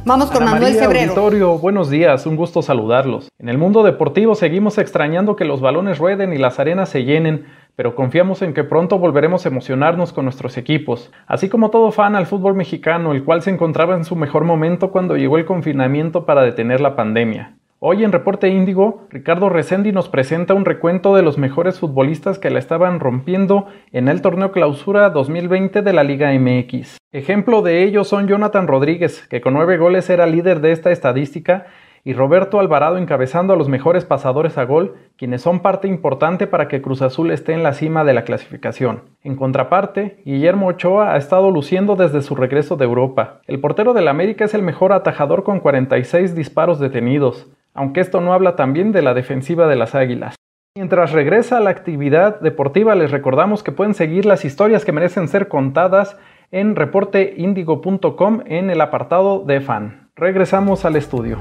Vamos 0.05 0.31
con 0.31 0.45
Manuel 0.45 0.75
Febrero. 0.75 1.59
buenos 1.59 1.89
días, 1.89 2.27
un 2.27 2.37
gusto 2.37 2.61
saludarlos. 2.61 3.31
En 3.39 3.49
el 3.49 3.57
mundo 3.57 3.83
deportivo 3.83 4.35
seguimos 4.35 4.77
extrañando 4.77 5.35
que 5.35 5.47
los 5.47 5.63
balones 5.63 5.97
rueden 5.97 6.35
y 6.35 6.37
las 6.37 6.61
arenas 6.61 6.91
se 6.91 7.05
llenen, 7.05 7.47
pero 7.75 7.95
confiamos 7.95 8.43
en 8.43 8.53
que 8.53 8.65
pronto 8.65 8.99
volveremos 8.99 9.47
a 9.47 9.49
emocionarnos 9.49 10.13
con 10.13 10.27
nuestros 10.27 10.59
equipos, 10.59 11.11
así 11.27 11.49
como 11.49 11.71
todo 11.71 11.91
fan 11.91 12.17
al 12.17 12.27
fútbol 12.27 12.53
mexicano, 12.53 13.13
el 13.13 13.25
cual 13.25 13.41
se 13.41 13.49
encontraba 13.49 13.97
en 13.97 14.05
su 14.05 14.15
mejor 14.15 14.45
momento 14.45 14.91
cuando 14.91 15.17
llegó 15.17 15.39
el 15.39 15.47
confinamiento 15.47 16.27
para 16.27 16.43
detener 16.43 16.83
la 16.83 16.97
pandemia. 16.97 17.54
Hoy 17.87 18.03
en 18.03 18.13
Reporte 18.13 18.49
Índigo, 18.49 19.03
Ricardo 19.11 19.51
Resendi 19.51 19.93
nos 19.93 20.09
presenta 20.09 20.55
un 20.55 20.65
recuento 20.65 21.15
de 21.15 21.21
los 21.21 21.37
mejores 21.37 21.79
futbolistas 21.79 22.39
que 22.39 22.49
la 22.49 22.59
estaban 22.59 22.99
rompiendo 22.99 23.67
en 23.93 24.09
el 24.09 24.23
torneo 24.23 24.53
clausura 24.53 25.11
2020 25.11 25.83
de 25.83 25.93
la 25.93 26.03
Liga 26.03 26.33
MX. 26.33 26.97
Ejemplo 27.13 27.61
de 27.61 27.83
ello 27.83 28.05
son 28.05 28.27
Jonathan 28.27 28.69
Rodríguez, 28.69 29.29
que 29.29 29.43
con 29.43 29.53
nueve 29.53 29.77
goles 29.77 30.09
era 30.09 30.25
líder 30.25 30.63
de 30.63 30.73
esta 30.73 30.93
estadística, 30.93 31.67
y 32.05 32.15
Roberto 32.15 32.59
Alvarado 32.59 32.97
encabezando 32.97 33.53
a 33.53 33.57
los 33.57 33.69
mejores 33.69 34.07
pasadores 34.07 34.57
a 34.57 34.65
gol, 34.65 34.95
quienes 35.19 35.43
son 35.43 35.61
parte 35.61 35.87
importante 35.87 36.47
para 36.47 36.69
que 36.69 36.81
Cruz 36.81 37.03
Azul 37.03 37.31
esté 37.33 37.53
en 37.53 37.63
la 37.63 37.75
cima 37.75 38.03
de 38.03 38.15
la 38.15 38.25
clasificación. 38.25 39.03
En 39.23 39.37
contraparte, 39.37 40.23
Guillermo 40.25 40.69
Ochoa 40.69 41.13
ha 41.13 41.19
estado 41.19 41.51
luciendo 41.51 41.97
desde 41.97 42.23
su 42.23 42.35
regreso 42.35 42.77
de 42.77 42.87
Europa. 42.87 43.43
El 43.47 43.61
portero 43.61 43.93
del 43.93 44.09
América 44.09 44.47
es 44.47 44.55
el 44.55 44.63
mejor 44.63 44.95
atajador 44.95 45.45
con 45.45 45.61
46 45.61 46.35
disparos 46.35 46.81
detenidos 46.81 47.47
aunque 47.75 48.01
esto 48.01 48.21
no 48.21 48.33
habla 48.33 48.57
también 48.57 48.93
de 48.93 49.03
la 49.03 49.13
defensiva 49.13 49.67
de 49.67 49.77
las 49.77 49.95
Águilas. 49.95 50.37
Mientras 50.77 51.13
regresa 51.13 51.59
a 51.59 51.61
la 51.61 51.71
actividad 51.71 52.41
deportiva, 52.41 52.95
les 52.95 53.11
recordamos 53.11 53.63
que 53.63 53.73
pueden 53.73 53.95
seguir 53.95 54.27
las 54.27 54.45
historias 54.45 54.85
que 54.85 54.93
merecen 54.93 55.29
ser 55.29 55.49
contadas 55.49 56.17
en 56.51 56.75
reporteindigo.com 56.75 58.41
en 58.47 58.71
el 58.71 58.81
apartado 58.81 59.41
de 59.41 59.61
fan. 59.61 60.11
Regresamos 60.17 60.85
al 60.85 60.97
estudio. 60.97 61.39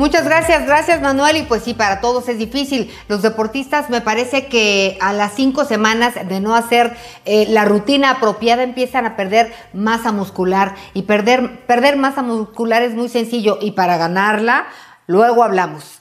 Muchas 0.00 0.24
gracias, 0.24 0.64
gracias 0.64 1.02
Manuel. 1.02 1.36
Y 1.36 1.42
pues 1.42 1.62
sí, 1.62 1.74
para 1.74 2.00
todos 2.00 2.26
es 2.30 2.38
difícil. 2.38 2.90
Los 3.08 3.20
deportistas 3.20 3.90
me 3.90 4.00
parece 4.00 4.46
que 4.46 4.96
a 4.98 5.12
las 5.12 5.34
cinco 5.34 5.66
semanas 5.66 6.14
de 6.26 6.40
no 6.40 6.54
hacer 6.54 6.96
eh, 7.26 7.44
la 7.50 7.66
rutina 7.66 8.12
apropiada 8.12 8.62
empiezan 8.62 9.04
a 9.04 9.14
perder 9.14 9.52
masa 9.74 10.10
muscular. 10.10 10.74
Y 10.94 11.02
perder, 11.02 11.66
perder 11.66 11.98
masa 11.98 12.22
muscular 12.22 12.80
es 12.80 12.94
muy 12.94 13.10
sencillo. 13.10 13.58
Y 13.60 13.72
para 13.72 13.98
ganarla, 13.98 14.68
luego 15.06 15.44
hablamos. 15.44 15.99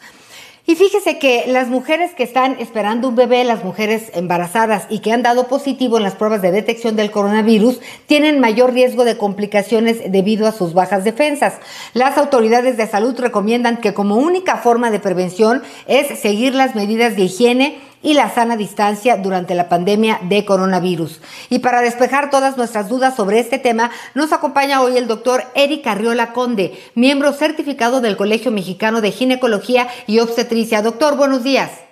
Y 0.70 0.76
fíjese 0.76 1.18
que 1.18 1.46
las 1.48 1.68
mujeres 1.68 2.14
que 2.14 2.22
están 2.22 2.58
esperando 2.60 3.08
un 3.08 3.16
bebé, 3.16 3.44
las 3.44 3.64
mujeres 3.64 4.12
embarazadas 4.14 4.86
y 4.88 5.00
que 5.00 5.12
han 5.12 5.24
dado 5.24 5.48
positivo 5.48 5.98
en 5.98 6.04
las 6.04 6.14
pruebas 6.14 6.44
de 6.44 6.52
detección 6.52 6.96
del 6.96 7.10
coronavirus, 7.10 7.80
tienen 8.06 8.40
mayor 8.40 8.72
riesgo 8.72 9.04
de 9.04 9.18
complicaciones 9.18 10.12
debido 10.12 10.46
a 10.46 10.52
sus 10.52 10.76
bajas 10.76 11.04
defensas. 11.04 11.56
Las 11.96 12.20
autoridades 12.20 12.78
de 12.78 12.86
salud 12.86 13.20
recomiendan 13.20 13.78
que 13.78 13.96
como 13.96 14.18
única 14.18 14.58
forma 14.58 14.92
de 14.92 15.00
prevención 15.00 15.64
es 15.88 16.20
seguir 16.20 16.54
las 16.54 16.76
medidas 16.76 17.16
de 17.16 17.24
higiene 17.24 17.80
y 18.02 18.14
la 18.14 18.30
sana 18.30 18.58
distancia 18.58 19.18
durante 19.18 19.56
la 19.56 19.70
pandemia 19.70 20.20
de 20.24 20.46
coronavirus. 20.46 21.22
Y 21.50 21.60
para 21.60 21.82
despejar 21.82 22.30
todas 22.30 22.58
nuestras 22.58 22.90
dudas 22.90 23.16
sobre 23.16 23.40
este 23.40 23.60
tema, 23.60 23.90
nos 24.16 24.34
acompaña 24.34 24.82
hoy 24.82 24.98
el 24.98 25.08
doctor 25.08 25.42
Eric 25.56 25.86
Arriola 25.88 26.34
Conde, 26.34 26.72
miembro 26.96 27.32
certificado 27.32 28.02
del 28.02 28.18
Colegio 28.18 28.52
Mexicano 28.52 29.02
de 29.02 29.12
Ginecología 29.12 29.88
y 30.08 30.20
Obstetricia. 30.20 30.82
Doctor, 30.82 31.18
buenos 31.18 31.44
días. 31.44 31.86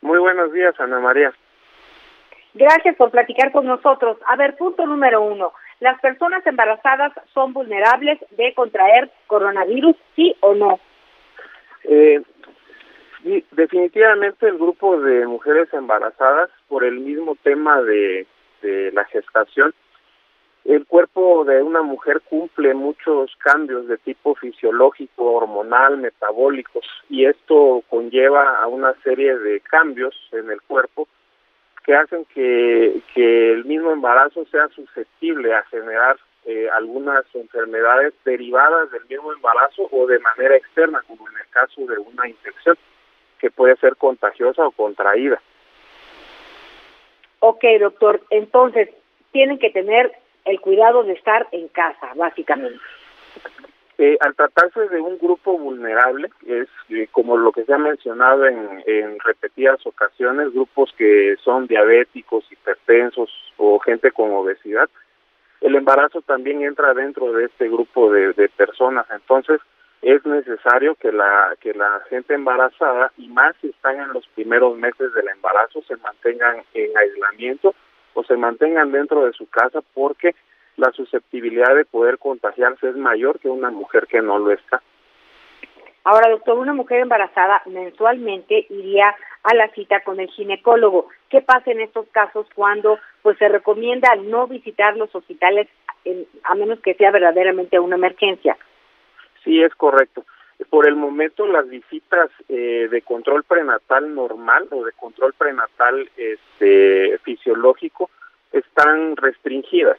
Muy 0.00 0.18
buenos 0.18 0.52
días, 0.52 0.74
Ana 0.80 0.98
María. 0.98 1.32
Gracias 2.54 2.96
por 2.96 3.10
platicar 3.10 3.50
con 3.52 3.66
nosotros. 3.66 4.18
A 4.26 4.36
ver, 4.36 4.56
punto 4.56 4.84
número 4.84 5.22
uno. 5.22 5.52
¿Las 5.80 5.98
personas 6.00 6.46
embarazadas 6.46 7.12
son 7.32 7.52
vulnerables 7.52 8.18
de 8.36 8.52
contraer 8.54 9.10
coronavirus, 9.26 9.96
sí 10.14 10.36
o 10.40 10.54
no? 10.54 10.78
Eh, 11.84 12.22
Sí, 13.22 13.44
definitivamente 13.52 14.48
el 14.48 14.58
grupo 14.58 15.00
de 15.00 15.26
mujeres 15.26 15.72
embarazadas, 15.72 16.50
por 16.68 16.84
el 16.84 16.98
mismo 16.98 17.36
tema 17.42 17.80
de, 17.80 18.26
de 18.62 18.90
la 18.92 19.04
gestación, 19.04 19.72
el 20.64 20.86
cuerpo 20.86 21.44
de 21.44 21.62
una 21.62 21.82
mujer 21.82 22.20
cumple 22.20 22.74
muchos 22.74 23.34
cambios 23.38 23.88
de 23.88 23.98
tipo 23.98 24.34
fisiológico, 24.34 25.32
hormonal, 25.32 25.98
metabólicos, 25.98 26.86
y 27.08 27.26
esto 27.26 27.82
conlleva 27.88 28.60
a 28.60 28.66
una 28.68 28.94
serie 29.02 29.36
de 29.38 29.60
cambios 29.60 30.14
en 30.32 30.50
el 30.50 30.60
cuerpo 30.62 31.08
que 31.84 31.94
hacen 31.94 32.24
que, 32.26 33.00
que 33.14 33.52
el 33.52 33.64
mismo 33.64 33.92
embarazo 33.92 34.44
sea 34.46 34.68
susceptible 34.68 35.52
a 35.52 35.64
generar 35.64 36.16
eh, 36.44 36.68
algunas 36.72 37.24
enfermedades 37.34 38.14
derivadas 38.24 38.90
del 38.92 39.04
mismo 39.06 39.32
embarazo 39.32 39.88
o 39.90 40.06
de 40.06 40.20
manera 40.20 40.56
externa, 40.56 41.02
como 41.08 41.28
en 41.28 41.36
el 41.38 41.48
caso 41.50 41.86
de 41.86 41.98
una 41.98 42.28
infección 42.28 42.76
que 43.42 43.50
puede 43.50 43.74
ser 43.76 43.96
contagiosa 43.96 44.64
o 44.64 44.70
contraída. 44.70 45.42
Ok, 47.40 47.64
doctor. 47.80 48.22
Entonces, 48.30 48.88
tienen 49.32 49.58
que 49.58 49.70
tener 49.70 50.12
el 50.44 50.60
cuidado 50.60 51.02
de 51.02 51.14
estar 51.14 51.48
en 51.50 51.66
casa, 51.66 52.12
básicamente. 52.14 52.78
Eh, 53.98 54.16
al 54.20 54.36
tratarse 54.36 54.88
de 54.88 55.00
un 55.00 55.18
grupo 55.18 55.58
vulnerable, 55.58 56.30
es 56.46 56.68
eh, 56.88 57.08
como 57.10 57.36
lo 57.36 57.50
que 57.50 57.64
se 57.64 57.74
ha 57.74 57.78
mencionado 57.78 58.46
en, 58.46 58.82
en, 58.86 59.18
repetidas 59.18 59.84
ocasiones, 59.86 60.52
grupos 60.52 60.94
que 60.96 61.34
son 61.42 61.66
diabéticos, 61.66 62.50
hipertensos 62.50 63.28
o 63.56 63.80
gente 63.80 64.12
con 64.12 64.30
obesidad, 64.30 64.88
el 65.60 65.74
embarazo 65.74 66.22
también 66.22 66.62
entra 66.62 66.94
dentro 66.94 67.32
de 67.32 67.46
este 67.46 67.68
grupo 67.68 68.12
de, 68.12 68.32
de 68.34 68.48
personas. 68.50 69.06
Entonces, 69.10 69.60
es 70.02 70.26
necesario 70.26 70.96
que 70.96 71.12
la 71.12 71.56
que 71.60 71.72
la 71.74 72.00
gente 72.10 72.34
embarazada 72.34 73.12
y 73.16 73.28
más 73.28 73.54
si 73.60 73.68
están 73.68 74.00
en 74.00 74.12
los 74.12 74.26
primeros 74.34 74.76
meses 74.76 75.14
del 75.14 75.28
embarazo 75.28 75.80
se 75.82 75.96
mantengan 75.96 76.62
en 76.74 76.98
aislamiento 76.98 77.72
o 78.14 78.24
se 78.24 78.36
mantengan 78.36 78.90
dentro 78.90 79.24
de 79.24 79.32
su 79.32 79.48
casa 79.48 79.80
porque 79.94 80.34
la 80.76 80.90
susceptibilidad 80.90 81.74
de 81.76 81.84
poder 81.84 82.18
contagiarse 82.18 82.88
es 82.88 82.96
mayor 82.96 83.38
que 83.38 83.48
una 83.48 83.70
mujer 83.70 84.08
que 84.08 84.20
no 84.20 84.38
lo 84.38 84.50
está. 84.50 84.82
Ahora, 86.04 86.30
doctor, 86.30 86.58
una 86.58 86.74
mujer 86.74 87.00
embarazada 87.00 87.62
mensualmente 87.66 88.66
iría 88.70 89.14
a 89.44 89.54
la 89.54 89.68
cita 89.68 90.00
con 90.00 90.18
el 90.18 90.28
ginecólogo. 90.30 91.08
¿Qué 91.28 91.42
pasa 91.42 91.70
en 91.70 91.80
estos 91.80 92.08
casos 92.08 92.48
cuando 92.56 92.98
pues 93.22 93.38
se 93.38 93.48
recomienda 93.48 94.16
no 94.16 94.48
visitar 94.48 94.96
los 94.96 95.14
hospitales 95.14 95.68
a 96.42 96.54
menos 96.56 96.80
que 96.80 96.94
sea 96.94 97.12
verdaderamente 97.12 97.78
una 97.78 97.94
emergencia? 97.94 98.56
Sí, 99.44 99.62
es 99.62 99.74
correcto. 99.74 100.24
Por 100.70 100.86
el 100.86 100.94
momento 100.94 101.46
las 101.46 101.68
visitas 101.68 102.30
eh, 102.48 102.88
de 102.90 103.02
control 103.02 103.42
prenatal 103.44 104.14
normal 104.14 104.68
o 104.70 104.84
de 104.84 104.92
control 104.92 105.32
prenatal 105.32 106.08
este, 106.16 107.18
fisiológico 107.18 108.10
están 108.52 109.16
restringidas. 109.16 109.98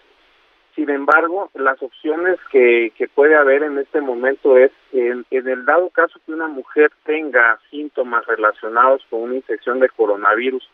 Sin 0.75 0.89
embargo, 0.89 1.51
las 1.53 1.81
opciones 1.83 2.39
que, 2.51 2.91
puede 3.13 3.35
haber 3.35 3.63
en 3.63 3.77
este 3.77 4.01
momento 4.01 4.57
es, 4.57 4.71
en, 4.91 5.25
en 5.29 5.47
el 5.47 5.65
dado 5.65 5.89
caso 5.89 6.19
que 6.25 6.33
una 6.33 6.47
mujer 6.47 6.91
tenga 7.03 7.59
síntomas 7.69 8.25
relacionados 8.25 9.05
con 9.09 9.21
una 9.21 9.35
infección 9.35 9.79
de 9.79 9.89
coronavirus 9.89 10.67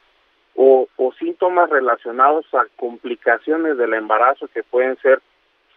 o, 0.55 0.87
o 0.95 1.13
síntomas 1.13 1.69
relacionados 1.69 2.45
a 2.53 2.65
complicaciones 2.77 3.77
del 3.77 3.93
embarazo 3.93 4.47
que 4.53 4.63
pueden 4.63 4.95
ser 4.97 5.21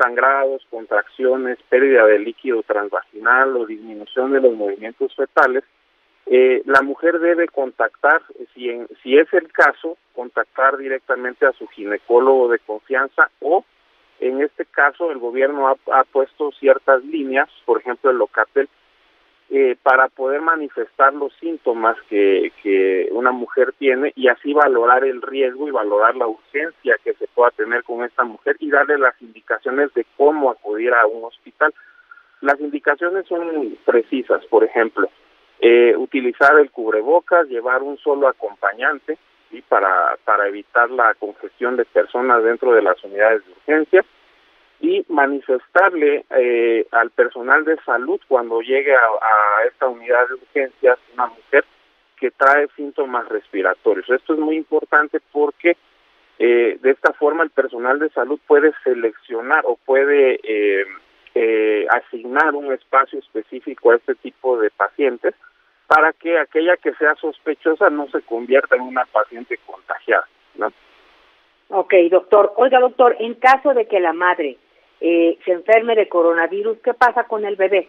sangrados, 0.02 0.66
contracciones, 0.70 1.58
pérdida 1.68 2.04
de 2.06 2.18
líquido 2.18 2.62
transvaginal 2.62 3.56
o 3.56 3.66
disminución 3.66 4.32
de 4.32 4.40
los 4.40 4.54
movimientos 4.54 5.14
fetales, 5.14 5.62
eh, 6.26 6.62
la 6.66 6.82
mujer 6.82 7.18
debe 7.18 7.46
contactar, 7.48 8.22
si, 8.54 8.68
en, 8.70 8.88
si 9.02 9.16
es 9.16 9.32
el 9.32 9.50
caso, 9.52 9.96
contactar 10.14 10.76
directamente 10.76 11.46
a 11.46 11.52
su 11.52 11.66
ginecólogo 11.68 12.48
de 12.48 12.58
confianza 12.60 13.30
o, 13.40 13.64
en 14.20 14.40
este 14.40 14.64
caso, 14.66 15.10
el 15.10 15.18
gobierno 15.18 15.68
ha, 15.68 15.76
ha 15.92 16.04
puesto 16.04 16.52
ciertas 16.52 17.04
líneas, 17.04 17.48
por 17.64 17.80
ejemplo, 17.80 18.10
el 18.10 18.18
Locatel, 18.18 18.68
eh, 19.50 19.76
para 19.82 20.08
poder 20.08 20.40
manifestar 20.40 21.12
los 21.12 21.32
síntomas 21.36 21.96
que, 22.08 22.52
que 22.62 23.08
una 23.12 23.32
mujer 23.32 23.74
tiene 23.78 24.12
y 24.16 24.28
así 24.28 24.54
valorar 24.54 25.04
el 25.04 25.20
riesgo 25.20 25.68
y 25.68 25.70
valorar 25.70 26.16
la 26.16 26.26
urgencia 26.26 26.96
que 27.04 27.14
se 27.14 27.26
pueda 27.28 27.50
tener 27.50 27.82
con 27.84 28.04
esta 28.04 28.24
mujer 28.24 28.56
y 28.60 28.70
darle 28.70 28.98
las 28.98 29.20
indicaciones 29.20 29.92
de 29.94 30.06
cómo 30.16 30.50
acudir 30.50 30.94
a 30.94 31.06
un 31.06 31.24
hospital. 31.24 31.74
Las 32.40 32.58
indicaciones 32.60 33.26
son 33.26 33.76
precisas, 33.84 34.44
por 34.46 34.64
ejemplo, 34.64 35.08
eh, 35.60 35.94
utilizar 35.96 36.58
el 36.58 36.70
cubrebocas, 36.70 37.46
llevar 37.48 37.82
un 37.82 37.98
solo 37.98 38.28
acompañante 38.28 39.18
para, 39.68 40.16
para 40.24 40.48
evitar 40.48 40.90
la 40.90 41.14
congestión 41.14 41.76
de 41.76 41.84
personas 41.84 42.42
dentro 42.42 42.72
de 42.72 42.82
las 42.82 43.02
unidades 43.04 43.44
de 43.44 43.52
urgencia, 43.52 44.04
y 44.82 45.04
manifestarle 45.08 46.24
eh, 46.30 46.86
al 46.90 47.10
personal 47.10 47.64
de 47.64 47.76
salud 47.84 48.20
cuando 48.26 48.60
llegue 48.60 48.94
a, 48.94 48.98
a, 48.98 49.64
esta 49.68 49.86
unidad 49.86 50.28
de 50.28 50.34
urgencias 50.34 50.98
una 51.14 51.28
mujer 51.28 51.64
que 52.18 52.32
trae 52.32 52.68
síntomas 52.76 53.28
respiratorios. 53.28 54.10
Esto 54.10 54.34
es 54.34 54.40
muy 54.40 54.56
importante 54.56 55.20
porque 55.30 55.76
eh, 56.38 56.78
de 56.82 56.90
esta 56.90 57.12
forma 57.12 57.44
el 57.44 57.50
personal 57.50 58.00
de 58.00 58.10
salud 58.10 58.40
puede 58.48 58.72
seleccionar 58.82 59.62
o 59.64 59.76
puede 59.76 60.40
eh, 60.42 60.84
eh, 61.36 61.86
asignar 61.88 62.52
un 62.56 62.72
espacio 62.72 63.20
específico 63.20 63.92
a 63.92 63.96
este 63.96 64.16
tipo 64.16 64.58
de 64.58 64.70
pacientes 64.70 65.36
para 65.86 66.12
que 66.12 66.40
aquella 66.40 66.76
que 66.76 66.92
sea 66.94 67.14
sospechosa 67.14 67.88
no 67.90 68.08
se 68.08 68.22
convierta 68.22 68.74
en 68.74 68.82
una 68.82 69.04
paciente 69.04 69.56
contagiada. 69.64 70.26
¿no? 70.56 70.72
Ok, 71.68 71.94
doctor. 72.10 72.52
Oiga, 72.56 72.80
doctor, 72.80 73.14
en 73.20 73.34
caso 73.34 73.74
de 73.74 73.86
que 73.86 74.00
la 74.00 74.12
madre 74.12 74.58
eh, 75.04 75.36
se 75.44 75.50
enferme 75.50 75.96
de 75.96 76.08
coronavirus, 76.08 76.78
¿qué 76.78 76.94
pasa 76.94 77.24
con 77.24 77.44
el 77.44 77.56
bebé? 77.56 77.88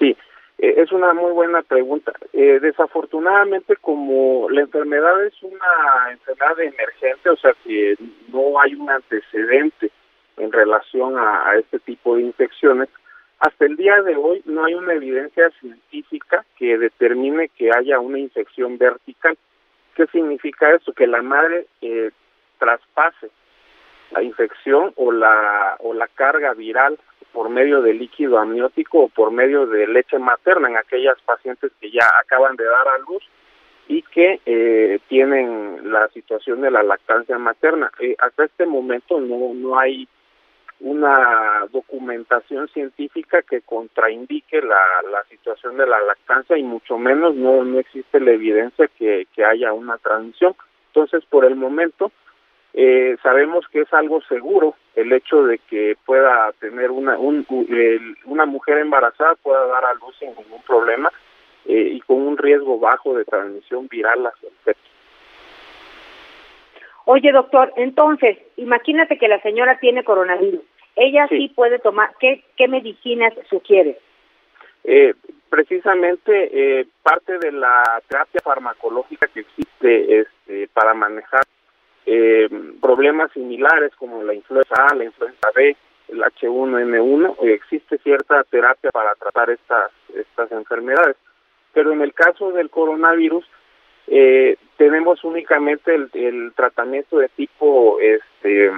Sí, 0.00 0.16
eh, 0.58 0.74
es 0.78 0.90
una 0.90 1.14
muy 1.14 1.30
buena 1.30 1.62
pregunta. 1.62 2.12
Eh, 2.32 2.58
desafortunadamente, 2.60 3.76
como 3.76 4.50
la 4.50 4.62
enfermedad 4.62 5.24
es 5.24 5.40
una 5.44 6.10
enfermedad 6.10 6.60
emergente, 6.60 7.30
o 7.30 7.36
sea 7.36 7.54
que 7.64 7.94
no 8.32 8.60
hay 8.60 8.74
un 8.74 8.90
antecedente 8.90 9.92
en 10.38 10.50
relación 10.50 11.16
a, 11.16 11.54
este 11.56 11.78
tipo 11.78 12.16
de 12.16 12.22
infecciones, 12.22 12.88
hasta 13.38 13.66
el 13.66 13.76
día 13.76 14.02
de 14.02 14.16
hoy 14.16 14.42
no 14.44 14.64
hay 14.64 14.74
una 14.74 14.94
evidencia 14.94 15.50
científica 15.60 16.44
que 16.56 16.78
determine 16.78 17.48
que 17.50 17.70
haya 17.70 18.00
una 18.00 18.18
infección 18.18 18.76
vertical. 18.76 19.38
¿Qué 19.94 20.06
significa 20.08 20.74
eso? 20.74 20.92
Que 20.92 21.06
la 21.06 21.22
madre 21.22 21.66
eh, 21.80 22.10
traspase 22.58 23.30
la 24.10 24.22
infección 24.22 24.92
o 24.96 25.12
la 25.12 25.76
o 25.80 25.94
la 25.94 26.08
carga 26.08 26.54
viral 26.54 26.98
por 27.32 27.50
medio 27.50 27.82
de 27.82 27.94
líquido 27.94 28.38
amniótico 28.38 29.00
o 29.00 29.08
por 29.08 29.30
medio 29.30 29.66
de 29.66 29.86
leche 29.86 30.18
materna 30.18 30.68
en 30.68 30.76
aquellas 30.76 31.20
pacientes 31.22 31.72
que 31.80 31.90
ya 31.90 32.06
acaban 32.22 32.56
de 32.56 32.64
dar 32.64 32.88
a 32.88 32.98
luz 32.98 33.22
y 33.86 34.02
que 34.02 34.40
eh, 34.44 34.98
tienen 35.08 35.92
la 35.92 36.08
situación 36.08 36.60
de 36.60 36.70
la 36.70 36.82
lactancia 36.82 37.38
materna. 37.38 37.90
Eh, 38.00 38.16
hasta 38.18 38.44
este 38.44 38.66
momento 38.66 39.20
no 39.20 39.54
no 39.54 39.78
hay 39.78 40.08
una 40.80 41.66
documentación 41.72 42.68
científica 42.68 43.42
que 43.42 43.62
contraindique 43.62 44.62
la, 44.62 44.80
la 45.10 45.24
situación 45.28 45.76
de 45.76 45.86
la 45.86 46.00
lactancia 46.00 46.56
y 46.56 46.62
mucho 46.62 46.98
menos 46.98 47.34
no, 47.34 47.64
no 47.64 47.78
existe 47.80 48.20
la 48.20 48.32
evidencia 48.32 48.88
que, 48.96 49.26
que 49.34 49.44
haya 49.44 49.72
una 49.72 49.98
transmisión. 49.98 50.54
Entonces, 50.88 51.24
por 51.28 51.44
el 51.44 51.56
momento, 51.56 52.12
eh, 52.74 53.16
sabemos 53.22 53.66
que 53.68 53.80
es 53.80 53.92
algo 53.92 54.20
seguro 54.22 54.74
el 54.94 55.12
hecho 55.12 55.44
de 55.44 55.58
que 55.58 55.96
pueda 56.04 56.52
tener 56.60 56.90
una 56.90 57.18
un, 57.18 57.46
el, 57.68 58.16
una 58.24 58.46
mujer 58.46 58.78
embarazada 58.78 59.34
pueda 59.36 59.66
dar 59.66 59.84
a 59.84 59.94
luz 59.94 60.16
sin 60.18 60.28
ningún 60.28 60.62
problema 60.66 61.10
eh, 61.66 61.90
y 61.92 62.00
con 62.00 62.16
un 62.16 62.36
riesgo 62.36 62.78
bajo 62.78 63.14
de 63.14 63.24
transmisión 63.24 63.88
viral 63.88 64.26
a 64.26 64.32
su 64.40 64.46
efecto. 64.46 64.82
Oye, 67.04 67.32
doctor, 67.32 67.72
entonces, 67.76 68.36
imagínate 68.56 69.16
que 69.16 69.28
la 69.28 69.40
señora 69.40 69.78
tiene 69.78 70.04
coronavirus. 70.04 70.60
Ella 70.94 71.26
sí, 71.28 71.50
puede 71.54 71.78
tomar, 71.78 72.10
¿qué, 72.20 72.44
qué 72.56 72.68
medicinas 72.68 73.32
sugiere? 73.48 73.98
Eh, 74.84 75.14
precisamente 75.48 76.80
eh, 76.80 76.86
parte 77.02 77.38
de 77.38 77.52
la 77.52 78.02
terapia 78.08 78.40
farmacológica 78.42 79.26
que 79.28 79.40
existe 79.40 80.20
este, 80.20 80.68
para 80.74 80.92
manejar 80.94 81.44
eh, 82.10 82.48
problemas 82.80 83.30
similares 83.32 83.94
como 83.96 84.22
la 84.22 84.32
influenza 84.32 84.74
A, 84.90 84.94
la 84.94 85.04
influenza 85.04 85.50
B, 85.54 85.76
el 86.08 86.22
H1N1, 86.22 87.36
existe 87.42 87.98
cierta 87.98 88.42
terapia 88.44 88.90
para 88.90 89.14
tratar 89.14 89.50
estas, 89.50 89.90
estas 90.14 90.50
enfermedades. 90.52 91.16
Pero 91.74 91.92
en 91.92 92.00
el 92.00 92.14
caso 92.14 92.50
del 92.52 92.70
coronavirus, 92.70 93.44
eh, 94.06 94.56
tenemos 94.78 95.22
únicamente 95.22 95.94
el, 95.94 96.08
el, 96.14 96.52
tratamiento 96.54 97.18
de 97.18 97.28
tipo 97.28 98.00
este 98.00 98.70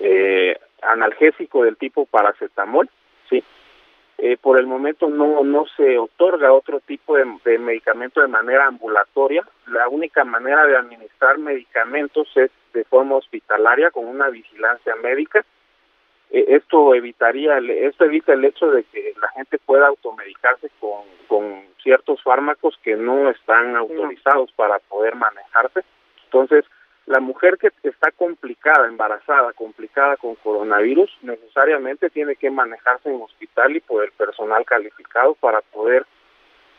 eh, 0.00 0.58
analgésico 0.80 1.64
del 1.64 1.76
tipo 1.76 2.06
paracetamol, 2.06 2.88
sí. 3.28 3.44
Eh, 4.18 4.36
por 4.40 4.58
el 4.58 4.66
momento 4.66 5.08
no 5.08 5.42
no 5.42 5.66
se 5.76 5.98
otorga 5.98 6.52
otro 6.52 6.80
tipo 6.80 7.16
de, 7.16 7.24
de, 7.44 7.58
medicamento 7.58 8.20
de 8.20 8.28
manera 8.28 8.66
ambulatoria. 8.66 9.44
La 9.66 9.88
única 9.88 10.24
manera 10.24 10.64
de 10.66 10.76
administrar 10.76 11.38
medicamentos 11.38 12.28
es 12.36 12.50
de 12.72 12.84
forma 12.84 13.16
hospitalaria 13.16 13.90
con 13.90 14.06
una 14.06 14.28
vigilancia 14.30 14.94
médica. 14.96 15.44
Eh, 16.30 16.44
esto 16.48 16.94
evitaría 16.94 17.58
esto 17.58 18.04
evita 18.04 18.32
el 18.32 18.44
hecho 18.44 18.70
de 18.70 18.84
que 18.84 19.14
la 19.20 19.28
gente 19.30 19.58
pueda 19.58 19.88
automedicarse 19.88 20.70
con, 20.78 21.02
con 21.26 21.64
ciertos 21.82 22.22
fármacos 22.22 22.78
que 22.82 22.96
no 22.96 23.30
están 23.30 23.76
autorizados 23.76 24.52
para 24.52 24.78
poder 24.78 25.16
manejarse. 25.16 25.80
Entonces, 26.24 26.64
la 27.06 27.20
mujer 27.20 27.58
que 27.58 27.70
está 27.82 28.10
complicada, 28.12 28.86
embarazada, 28.86 29.52
complicada 29.52 30.16
con 30.16 30.36
coronavirus, 30.36 31.10
necesariamente 31.22 32.08
tiene 32.08 32.36
que 32.36 32.50
manejarse 32.50 33.10
en 33.10 33.20
hospital 33.20 33.76
y 33.76 33.80
por 33.80 34.04
el 34.04 34.10
personal 34.12 34.64
calificado 34.64 35.34
para 35.34 35.60
poder 35.60 36.06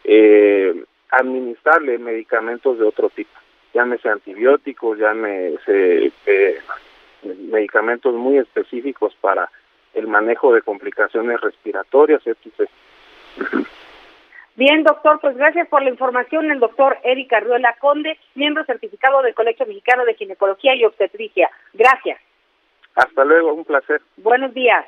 eh, 0.04 0.84
administrarle 1.12 2.00
medicamentos 2.00 2.80
de 2.80 2.86
otro 2.86 3.10
tipo, 3.10 3.32
llámese 3.74 4.10
antibióticos, 4.10 4.98
llámese 4.98 6.12
eh, 6.26 6.60
medicamentos 7.24 8.14
muy 8.16 8.38
específicos 8.40 9.16
para 9.22 9.50
el 9.94 10.08
manejo 10.08 10.54
de 10.54 10.62
complicaciones 10.62 11.40
respiratorias, 11.40 12.22
etc. 12.26 12.70
Bien, 14.56 14.84
doctor, 14.84 15.20
pues 15.20 15.36
gracias 15.36 15.68
por 15.68 15.84
la 15.84 15.90
información. 15.90 16.50
El 16.50 16.60
doctor 16.60 16.98
Eric 17.04 17.34
Arriola 17.34 17.76
Conde, 17.80 18.18
miembro 18.36 18.64
certificado 18.64 19.22
del 19.22 19.36
Colegio 19.36 19.66
Mexicano 19.66 20.06
de 20.06 20.16
Ginecología 20.16 20.76
y 20.76 20.86
Obstetricia. 20.86 21.50
Gracias. 21.74 22.20
Hasta 22.96 23.26
luego, 23.26 23.54
un 23.54 23.66
placer. 23.66 24.02
Buenos 24.16 24.54
días. 24.54 24.86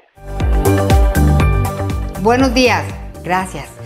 Buenos 2.22 2.54
días, 2.54 2.86
gracias. 3.26 3.78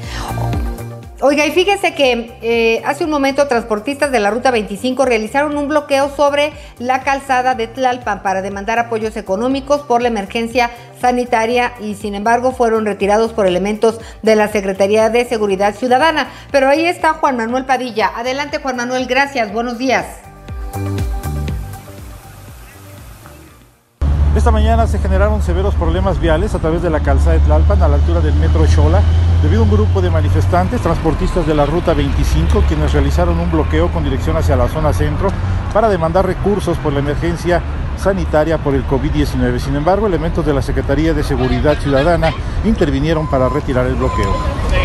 Oiga, 1.24 1.46
y 1.46 1.52
fíjese 1.52 1.94
que 1.94 2.36
eh, 2.42 2.82
hace 2.84 3.04
un 3.04 3.12
momento 3.12 3.48
transportistas 3.48 4.12
de 4.12 4.20
la 4.20 4.32
Ruta 4.32 4.50
25 4.50 5.06
realizaron 5.06 5.56
un 5.56 5.68
bloqueo 5.68 6.10
sobre 6.10 6.52
la 6.80 7.04
calzada 7.04 7.54
de 7.54 7.68
Tlalpan 7.68 8.24
para 8.24 8.42
demandar 8.42 8.80
apoyos 8.80 9.16
económicos 9.18 9.82
por 9.84 10.02
la 10.02 10.08
emergencia 10.08 10.72
sanitaria 11.02 11.74
y 11.82 11.96
sin 11.96 12.16
embargo 12.16 12.52
fueron 12.52 12.86
retirados 12.86 13.34
por 13.34 13.48
elementos 13.48 14.00
de 14.22 14.36
la 14.36 14.48
Secretaría 14.48 15.10
de 15.10 15.26
Seguridad 15.26 15.76
Ciudadana. 15.76 16.28
Pero 16.52 16.70
ahí 16.70 16.86
está 16.86 17.14
Juan 17.14 17.36
Manuel 17.36 17.66
Padilla. 17.66 18.12
Adelante 18.16 18.60
Juan 18.60 18.78
Manuel, 18.78 19.08
gracias, 19.08 19.52
buenos 19.52 19.78
días. 19.78 20.06
Esta 24.36 24.50
mañana 24.50 24.88
se 24.88 24.98
generaron 24.98 25.42
severos 25.42 25.76
problemas 25.76 26.20
viales 26.20 26.56
a 26.56 26.60
través 26.60 26.82
de 26.82 26.90
la 26.90 27.02
calzada 27.02 27.34
de 27.34 27.40
Tlalpan 27.42 27.84
a 27.84 27.90
la 27.90 27.96
altura 27.96 28.22
del 28.22 28.34
metro 28.36 28.66
Xola 28.66 29.02
debido 29.44 29.62
a 29.62 29.64
un 29.66 29.72
grupo 29.72 30.02
de 30.02 30.10
manifestantes 30.10 30.80
transportistas 30.80 31.46
de 31.46 31.54
la 31.54 31.66
ruta 31.66 31.94
25 31.94 32.64
quienes 32.68 32.94
realizaron 32.94 33.38
un 33.40 33.52
bloqueo 33.52 33.92
con 33.92 34.06
dirección 34.06 34.38
hacia 34.38 34.56
la 34.56 34.70
zona 34.70 34.94
centro 34.94 35.30
para 35.74 35.90
demandar 35.90 36.26
recursos 36.26 36.78
por 36.78 36.94
la 36.94 37.00
emergencia 37.00 37.62
sanitaria 38.02 38.58
por 38.58 38.74
el 38.74 38.86
COVID-19. 38.86 39.60
Sin 39.60 39.76
embargo, 39.76 40.08
elementos 40.08 40.46
de 40.46 40.54
la 40.54 40.62
Secretaría 40.62 41.14
de 41.14 41.24
Seguridad 41.24 41.78
Ciudadana 41.80 42.34
intervinieron 42.66 43.30
para 43.30 43.48
retirar 43.48 43.86
el 43.86 43.96
bloqueo. 43.96 44.81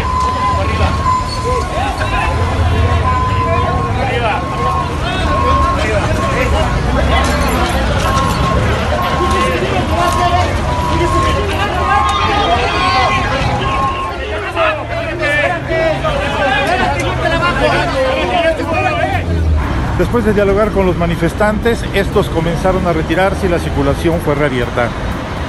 Después 19.98 20.26
de 20.26 20.34
dialogar 20.34 20.72
con 20.72 20.84
los 20.84 20.96
manifestantes, 20.98 21.82
estos 21.94 22.28
comenzaron 22.28 22.86
a 22.86 22.92
retirarse 22.92 23.46
y 23.46 23.48
la 23.48 23.58
circulación 23.58 24.20
fue 24.20 24.34
reabierta. 24.34 24.90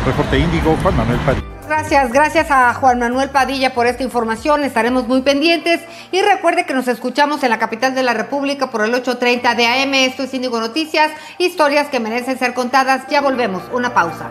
Reporte 0.06 0.40
Índigo, 0.40 0.78
Juan 0.82 0.96
Manuel 0.96 1.20
Padilla. 1.20 1.46
Gracias, 1.68 2.14
gracias 2.14 2.50
a 2.50 2.74
Juan 2.74 2.98
Manuel 2.98 3.30
Padilla 3.30 3.74
por 3.74 3.88
esta 3.88 4.04
información. 4.04 4.64
Estaremos 4.64 5.06
muy 5.06 5.22
pendientes. 5.22 5.82
Y 6.14 6.22
recuerde 6.22 6.66
que 6.66 6.74
nos 6.74 6.88
escuchamos 6.88 7.44
en 7.44 7.50
la 7.50 7.60
capital 7.60 7.94
de 7.94 8.04
la 8.04 8.14
República 8.14 8.72
por 8.72 8.86
el 8.86 8.94
8:30 8.94 9.54
de 9.54 9.68
AM. 9.68 9.94
Esto 10.06 10.24
es 10.24 10.34
Índigo 10.34 10.62
Noticias, 10.62 11.12
historias 11.40 11.88
que 11.90 12.00
merecen 12.00 12.40
ser 12.40 12.54
contadas. 12.54 13.06
Ya 13.10 13.20
volvemos. 13.20 13.64
Una 13.74 13.94
pausa. 13.94 14.30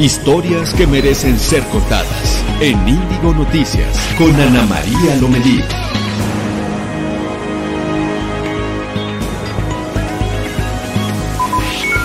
Historias 0.00 0.72
que 0.72 0.86
merecen 0.86 1.36
ser 1.36 1.60
contadas 1.68 2.40
en 2.62 2.72
Índigo 2.88 3.34
Noticias 3.36 3.92
con 4.16 4.32
Ana 4.32 4.64
María 4.64 5.12
Lomelí. 5.20 5.60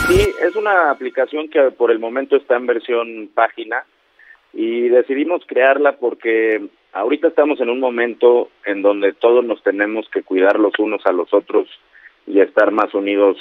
Sí, 0.09 0.27
es 0.43 0.55
una 0.57 0.91
aplicación 0.91 1.47
que 1.47 1.71
por 1.71 1.89
el 1.89 1.99
momento 1.99 2.35
está 2.35 2.57
en 2.57 2.65
versión 2.65 3.29
página 3.33 3.85
y 4.51 4.89
decidimos 4.89 5.43
crearla 5.47 5.93
porque 5.93 6.67
ahorita 6.91 7.29
estamos 7.29 7.61
en 7.61 7.69
un 7.69 7.79
momento 7.79 8.49
en 8.65 8.81
donde 8.81 9.13
todos 9.13 9.45
nos 9.45 9.63
tenemos 9.63 10.09
que 10.09 10.21
cuidar 10.21 10.59
los 10.59 10.77
unos 10.79 10.99
a 11.05 11.13
los 11.13 11.33
otros 11.33 11.69
y 12.27 12.41
estar 12.41 12.71
más 12.71 12.93
unidos 12.93 13.37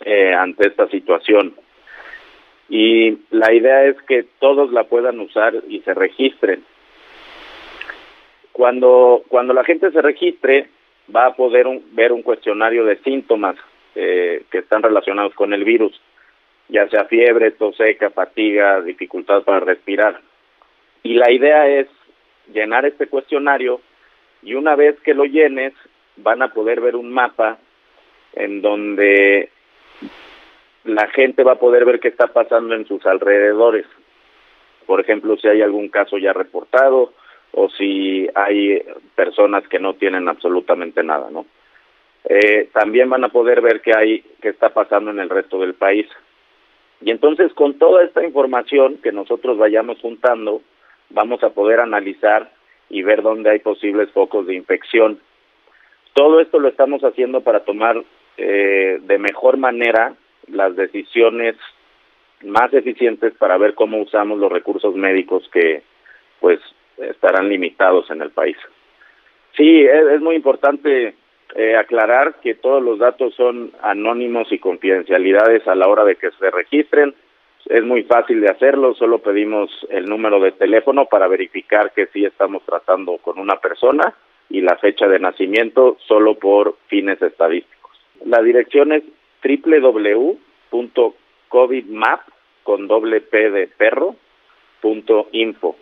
eh, 0.00 0.32
ante 0.32 0.68
esta 0.68 0.88
situación 0.88 1.54
y 2.68 3.18
la 3.30 3.52
idea 3.52 3.84
es 3.84 3.96
que 4.02 4.24
todos 4.40 4.72
la 4.72 4.84
puedan 4.84 5.18
usar 5.20 5.54
y 5.68 5.80
se 5.80 5.94
registren. 5.94 6.64
Cuando, 8.52 9.22
cuando 9.28 9.54
la 9.54 9.64
gente 9.64 9.90
se 9.90 10.02
registre, 10.02 10.68
va 11.14 11.26
a 11.26 11.34
poder 11.34 11.66
ver 11.92 12.12
un 12.12 12.22
cuestionario 12.22 12.84
de 12.84 12.98
síntomas 12.98 13.56
eh, 13.94 14.42
que 14.50 14.58
están 14.58 14.82
relacionados 14.82 15.34
con 15.34 15.52
el 15.52 15.64
virus, 15.64 15.98
ya 16.68 16.88
sea 16.88 17.04
fiebre, 17.04 17.52
tos 17.52 17.76
seca, 17.76 18.10
fatiga, 18.10 18.80
dificultad 18.82 19.42
para 19.42 19.60
respirar. 19.60 20.20
Y 21.02 21.14
la 21.14 21.30
idea 21.30 21.68
es 21.68 21.86
llenar 22.52 22.84
este 22.84 23.06
cuestionario 23.06 23.80
y 24.42 24.54
una 24.54 24.76
vez 24.76 24.98
que 25.00 25.14
lo 25.14 25.24
llenes, 25.24 25.72
van 26.16 26.42
a 26.42 26.52
poder 26.52 26.80
ver 26.80 26.96
un 26.96 27.10
mapa 27.12 27.58
en 28.34 28.60
donde 28.60 29.50
la 30.88 31.06
gente 31.08 31.42
va 31.44 31.52
a 31.52 31.58
poder 31.58 31.84
ver 31.84 32.00
qué 32.00 32.08
está 32.08 32.28
pasando 32.28 32.74
en 32.74 32.86
sus 32.86 33.04
alrededores. 33.06 33.86
Por 34.86 35.00
ejemplo, 35.00 35.36
si 35.36 35.48
hay 35.48 35.62
algún 35.62 35.88
caso 35.88 36.18
ya 36.18 36.32
reportado 36.32 37.12
o 37.52 37.68
si 37.70 38.28
hay 38.34 38.82
personas 39.14 39.66
que 39.68 39.78
no 39.78 39.94
tienen 39.94 40.28
absolutamente 40.28 41.02
nada, 41.02 41.30
¿no? 41.30 41.46
Eh, 42.24 42.68
también 42.72 43.08
van 43.08 43.24
a 43.24 43.28
poder 43.28 43.60
ver 43.60 43.80
qué 43.80 43.92
hay, 43.96 44.24
qué 44.42 44.48
está 44.48 44.70
pasando 44.70 45.10
en 45.10 45.18
el 45.18 45.30
resto 45.30 45.58
del 45.58 45.74
país. 45.74 46.06
Y 47.00 47.10
entonces, 47.10 47.52
con 47.54 47.78
toda 47.78 48.04
esta 48.04 48.24
información 48.24 48.98
que 49.02 49.12
nosotros 49.12 49.56
vayamos 49.56 49.98
juntando, 50.00 50.62
vamos 51.10 51.42
a 51.42 51.50
poder 51.50 51.80
analizar 51.80 52.50
y 52.90 53.02
ver 53.02 53.22
dónde 53.22 53.50
hay 53.50 53.58
posibles 53.60 54.10
focos 54.10 54.46
de 54.46 54.54
infección. 54.54 55.20
Todo 56.14 56.40
esto 56.40 56.58
lo 56.58 56.68
estamos 56.68 57.02
haciendo 57.02 57.42
para 57.42 57.60
tomar 57.60 58.02
eh, 58.36 58.98
de 59.02 59.18
mejor 59.18 59.56
manera 59.56 60.14
las 60.50 60.76
decisiones 60.76 61.56
más 62.44 62.72
eficientes 62.72 63.34
para 63.34 63.58
ver 63.58 63.74
cómo 63.74 63.98
usamos 63.98 64.38
los 64.38 64.50
recursos 64.50 64.94
médicos 64.94 65.48
que 65.52 65.82
pues 66.40 66.60
estarán 66.98 67.48
limitados 67.48 68.10
en 68.10 68.22
el 68.22 68.30
país. 68.30 68.56
Sí, 69.56 69.82
es, 69.82 70.20
muy 70.20 70.36
importante 70.36 71.14
eh, 71.54 71.76
aclarar 71.76 72.36
que 72.40 72.54
todos 72.54 72.82
los 72.82 72.98
datos 72.98 73.34
son 73.34 73.72
anónimos 73.82 74.52
y 74.52 74.58
confidencialidades 74.58 75.66
a 75.66 75.74
la 75.74 75.88
hora 75.88 76.04
de 76.04 76.16
que 76.16 76.30
se 76.32 76.50
registren. 76.50 77.14
Es 77.66 77.82
muy 77.82 78.04
fácil 78.04 78.40
de 78.40 78.50
hacerlo, 78.50 78.94
solo 78.94 79.18
pedimos 79.18 79.70
el 79.90 80.06
número 80.06 80.40
de 80.40 80.52
teléfono 80.52 81.06
para 81.06 81.26
verificar 81.26 81.92
que 81.92 82.06
sí 82.06 82.24
estamos 82.24 82.62
tratando 82.64 83.18
con 83.18 83.38
una 83.38 83.56
persona 83.56 84.14
y 84.48 84.60
la 84.60 84.76
fecha 84.76 85.08
de 85.08 85.18
nacimiento 85.18 85.96
solo 86.06 86.34
por 86.36 86.76
fines 86.86 87.20
estadísticos. 87.20 87.92
La 88.24 88.40
dirección 88.42 88.92
es 88.92 89.02
www.covidmap 90.70 92.20
con 92.62 92.86
doble 92.86 93.20
P 93.20 93.50
de 93.50 93.66
perro 93.66 94.16
punto 94.80 95.28
info. 95.32 95.76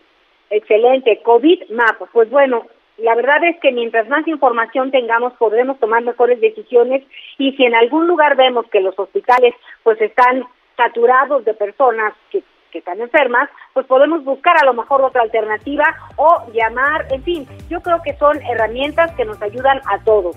Excelente, 0.51 1.21
COVID 1.23 1.71
Map. 1.71 2.01
Pues 2.13 2.31
bueno, 2.31 2.67
la 2.99 3.15
verdad 3.15 3.45
es 3.45 3.59
que 3.61 3.73
mientras 3.73 4.09
más 4.09 4.27
información 4.27 4.91
tengamos 4.91 5.33
podremos 5.35 5.79
tomar 5.79 6.03
mejores 6.03 6.41
decisiones 6.41 7.03
y 7.39 7.53
si 7.53 7.65
en 7.65 7.75
algún 7.75 8.07
lugar 8.07 8.37
vemos 8.37 8.67
que 8.71 8.81
los 8.81 8.99
hospitales 8.99 9.55
pues 9.83 10.01
están 10.01 10.45
saturados 10.77 11.45
de 11.45 11.55
personas 11.55 12.15
que, 12.31 12.43
que 12.71 12.79
están 12.79 13.01
enfermas, 13.01 13.51
pues 13.75 13.87
podemos 13.87 14.25
buscar 14.25 14.57
a 14.61 14.65
lo 14.65 14.75
mejor 14.75 15.03
otra 15.03 15.23
alternativa 15.23 15.85
o 16.17 16.51
llamar, 16.53 17.07
en 17.11 17.23
fin, 17.23 17.47
yo 17.69 17.81
creo 17.81 18.01
que 18.03 18.15
son 18.15 18.41
herramientas 18.43 19.13
que 19.17 19.25
nos 19.25 19.41
ayudan 19.43 19.81
a 19.87 20.03
todos. 20.05 20.37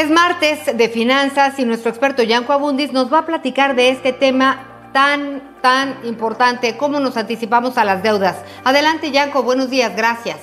Es 0.00 0.10
martes 0.10 0.76
de 0.76 0.88
finanzas 0.90 1.58
y 1.58 1.64
nuestro 1.64 1.88
experto 1.88 2.22
Yanko 2.22 2.52
Abundis 2.52 2.92
nos 2.92 3.10
va 3.10 3.20
a 3.20 3.26
platicar 3.26 3.74
de 3.74 3.88
este 3.88 4.12
tema 4.12 4.90
tan, 4.92 5.40
tan 5.62 6.04
importante, 6.04 6.76
cómo 6.76 7.00
nos 7.00 7.16
anticipamos 7.16 7.78
a 7.78 7.84
las 7.86 8.02
deudas. 8.02 8.44
Adelante, 8.62 9.10
Yanko, 9.10 9.42
buenos 9.42 9.70
días, 9.70 9.96
gracias. 9.96 10.36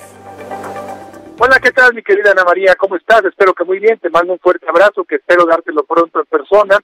Hola, 1.38 1.60
¿qué 1.62 1.70
tal, 1.70 1.94
mi 1.94 2.02
querida 2.02 2.32
Ana 2.32 2.42
María? 2.42 2.74
¿Cómo 2.74 2.96
estás? 2.96 3.24
Espero 3.24 3.54
que 3.54 3.62
muy 3.62 3.78
bien. 3.78 3.96
Te 4.00 4.10
mando 4.10 4.32
un 4.32 4.40
fuerte 4.40 4.68
abrazo, 4.68 5.04
que 5.04 5.16
espero 5.16 5.46
dártelo 5.46 5.84
pronto 5.84 6.18
en 6.18 6.26
persona. 6.26 6.76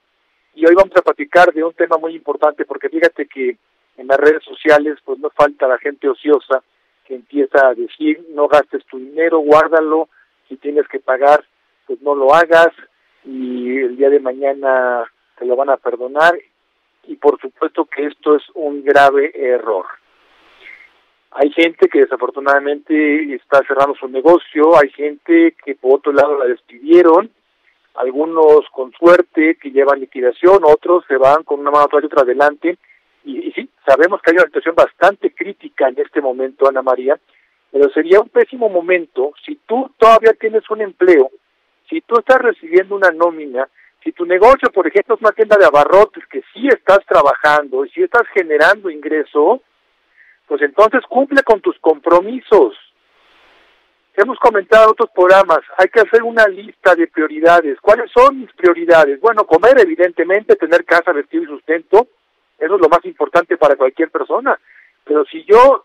Y 0.54 0.64
hoy 0.64 0.74
vamos 0.76 0.96
a 0.96 1.02
platicar 1.02 1.52
de 1.52 1.64
un 1.64 1.72
tema 1.74 1.98
muy 1.98 2.14
importante, 2.14 2.64
porque 2.64 2.88
fíjate 2.88 3.26
que 3.26 3.56
en 3.96 4.06
las 4.06 4.18
redes 4.18 4.44
sociales, 4.44 4.96
pues 5.04 5.18
no 5.18 5.30
falta 5.30 5.66
la 5.66 5.78
gente 5.78 6.08
ociosa 6.08 6.62
que 7.04 7.16
empieza 7.16 7.66
a 7.66 7.74
decir, 7.74 8.24
no 8.30 8.46
gastes 8.46 8.84
tu 8.86 8.98
dinero, 8.98 9.40
guárdalo, 9.40 10.08
si 10.48 10.56
tienes 10.56 10.86
que 10.86 11.00
pagar, 11.00 11.44
pues 11.90 12.02
no 12.02 12.14
lo 12.14 12.32
hagas 12.32 12.68
y 13.24 13.78
el 13.78 13.96
día 13.96 14.10
de 14.10 14.20
mañana 14.20 15.10
te 15.36 15.44
lo 15.44 15.56
van 15.56 15.70
a 15.70 15.76
perdonar 15.76 16.38
y 17.08 17.16
por 17.16 17.40
supuesto 17.40 17.84
que 17.86 18.06
esto 18.06 18.36
es 18.36 18.44
un 18.54 18.84
grave 18.84 19.32
error. 19.34 19.86
Hay 21.32 21.50
gente 21.50 21.88
que 21.88 22.02
desafortunadamente 22.02 23.34
está 23.34 23.60
cerrando 23.66 23.96
su 23.96 24.06
negocio, 24.06 24.78
hay 24.80 24.90
gente 24.90 25.56
que 25.64 25.74
por 25.74 25.96
otro 25.96 26.12
lado 26.12 26.38
la 26.38 26.44
despidieron, 26.44 27.28
algunos 27.96 28.60
con 28.70 28.92
suerte 28.92 29.56
que 29.56 29.72
llevan 29.72 29.98
liquidación, 29.98 30.60
otros 30.62 31.04
se 31.08 31.16
van 31.16 31.42
con 31.42 31.58
una 31.58 31.72
mano 31.72 31.86
atrás 31.86 32.04
y 32.04 32.06
otra 32.06 32.22
adelante. 32.22 32.78
Y, 33.24 33.48
y 33.48 33.50
sí, 33.50 33.68
sabemos 33.84 34.22
que 34.22 34.30
hay 34.30 34.36
una 34.36 34.46
situación 34.46 34.76
bastante 34.76 35.34
crítica 35.34 35.88
en 35.88 35.98
este 35.98 36.20
momento, 36.20 36.68
Ana 36.68 36.82
María, 36.82 37.18
pero 37.72 37.90
sería 37.90 38.20
un 38.20 38.28
pésimo 38.28 38.68
momento 38.68 39.32
si 39.44 39.56
tú 39.66 39.90
todavía 39.98 40.34
tienes 40.34 40.62
un 40.70 40.82
empleo 40.82 41.32
si 41.90 42.00
tú 42.02 42.14
estás 42.18 42.38
recibiendo 42.38 42.94
una 42.94 43.10
nómina, 43.10 43.68
si 44.02 44.12
tu 44.12 44.24
negocio, 44.24 44.70
por 44.72 44.86
ejemplo, 44.86 45.16
es 45.16 45.20
una 45.20 45.32
tienda 45.32 45.56
de 45.58 45.66
abarrotes 45.66 46.24
que 46.26 46.42
sí 46.54 46.68
estás 46.68 47.00
trabajando 47.06 47.84
y 47.84 47.90
si 47.90 48.02
estás 48.02 48.26
generando 48.32 48.88
ingreso, 48.88 49.60
pues 50.46 50.62
entonces 50.62 51.02
cumple 51.08 51.42
con 51.42 51.60
tus 51.60 51.78
compromisos. 51.80 52.74
Hemos 54.16 54.38
comentado 54.38 54.84
en 54.84 54.90
otros 54.90 55.10
programas, 55.14 55.60
hay 55.76 55.88
que 55.88 56.00
hacer 56.00 56.22
una 56.22 56.46
lista 56.46 56.94
de 56.94 57.08
prioridades. 57.08 57.78
¿Cuáles 57.80 58.10
son 58.10 58.40
mis 58.40 58.52
prioridades? 58.52 59.20
Bueno, 59.20 59.44
comer, 59.44 59.78
evidentemente, 59.80 60.56
tener 60.56 60.84
casa, 60.84 61.12
vestido 61.12 61.44
y 61.44 61.46
sustento, 61.46 62.08
eso 62.58 62.74
es 62.74 62.80
lo 62.80 62.88
más 62.88 63.04
importante 63.04 63.56
para 63.56 63.76
cualquier 63.76 64.10
persona. 64.10 64.58
Pero 65.04 65.24
si 65.24 65.44
yo 65.44 65.84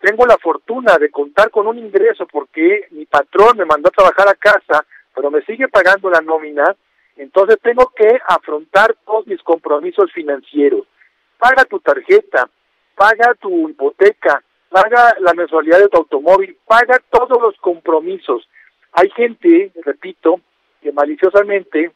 tengo 0.00 0.26
la 0.26 0.36
fortuna 0.36 0.96
de 0.98 1.10
contar 1.10 1.50
con 1.50 1.66
un 1.66 1.78
ingreso 1.78 2.26
porque 2.26 2.88
mi 2.90 3.06
patrón 3.06 3.56
me 3.56 3.64
mandó 3.64 3.88
a 3.88 3.92
trabajar 3.92 4.28
a 4.28 4.34
casa, 4.34 4.84
pero 5.14 5.30
me 5.30 5.42
sigue 5.42 5.68
pagando 5.68 6.10
la 6.10 6.20
nómina, 6.20 6.76
entonces 7.16 7.58
tengo 7.62 7.92
que 7.94 8.18
afrontar 8.26 8.96
todos 9.06 9.26
mis 9.26 9.42
compromisos 9.42 10.10
financieros. 10.12 10.86
Paga 11.38 11.64
tu 11.64 11.78
tarjeta, 11.80 12.48
paga 12.94 13.34
tu 13.34 13.68
hipoteca, 13.68 14.42
paga 14.68 15.14
la 15.20 15.32
mensualidad 15.34 15.78
de 15.78 15.88
tu 15.88 15.98
automóvil, 15.98 16.56
paga 16.66 17.00
todos 17.10 17.40
los 17.40 17.56
compromisos. 17.58 18.48
Hay 18.92 19.10
gente, 19.10 19.72
repito, 19.84 20.40
que 20.82 20.92
maliciosamente, 20.92 21.92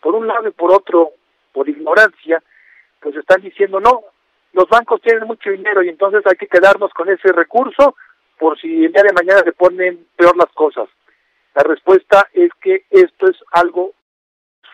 por 0.00 0.14
un 0.14 0.26
lado 0.26 0.48
y 0.48 0.52
por 0.52 0.72
otro, 0.72 1.10
por 1.52 1.68
ignorancia, 1.68 2.42
pues 3.00 3.16
están 3.16 3.42
diciendo, 3.42 3.80
no, 3.80 4.02
los 4.52 4.68
bancos 4.68 5.00
tienen 5.02 5.26
mucho 5.26 5.50
dinero 5.50 5.82
y 5.82 5.88
entonces 5.88 6.22
hay 6.26 6.36
que 6.36 6.46
quedarnos 6.46 6.92
con 6.92 7.08
ese 7.08 7.32
recurso 7.32 7.96
por 8.38 8.58
si 8.60 8.84
el 8.84 8.92
día 8.92 9.02
de 9.02 9.12
mañana 9.12 9.42
se 9.44 9.52
ponen 9.52 10.06
peor 10.16 10.36
las 10.36 10.50
cosas. 10.52 10.88
La 11.54 11.62
respuesta 11.62 12.28
es 12.32 12.50
que 12.60 12.84
esto 12.90 13.28
es 13.28 13.36
algo 13.52 13.92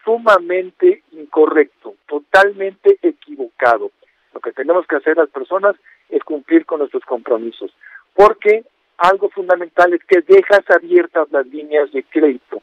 sumamente 0.04 1.02
incorrecto, 1.12 1.96
totalmente 2.06 2.98
equivocado. 3.02 3.90
Lo 4.32 4.40
que 4.40 4.52
tenemos 4.52 4.86
que 4.86 4.96
hacer 4.96 5.16
las 5.16 5.28
personas 5.28 5.76
es 6.08 6.22
cumplir 6.22 6.64
con 6.64 6.78
nuestros 6.78 7.04
compromisos, 7.04 7.74
porque 8.14 8.64
algo 8.98 9.28
fundamental 9.30 9.92
es 9.92 10.04
que 10.04 10.22
dejas 10.22 10.62
abiertas 10.70 11.30
las 11.30 11.46
líneas 11.46 11.90
de 11.92 12.04
crédito. 12.04 12.62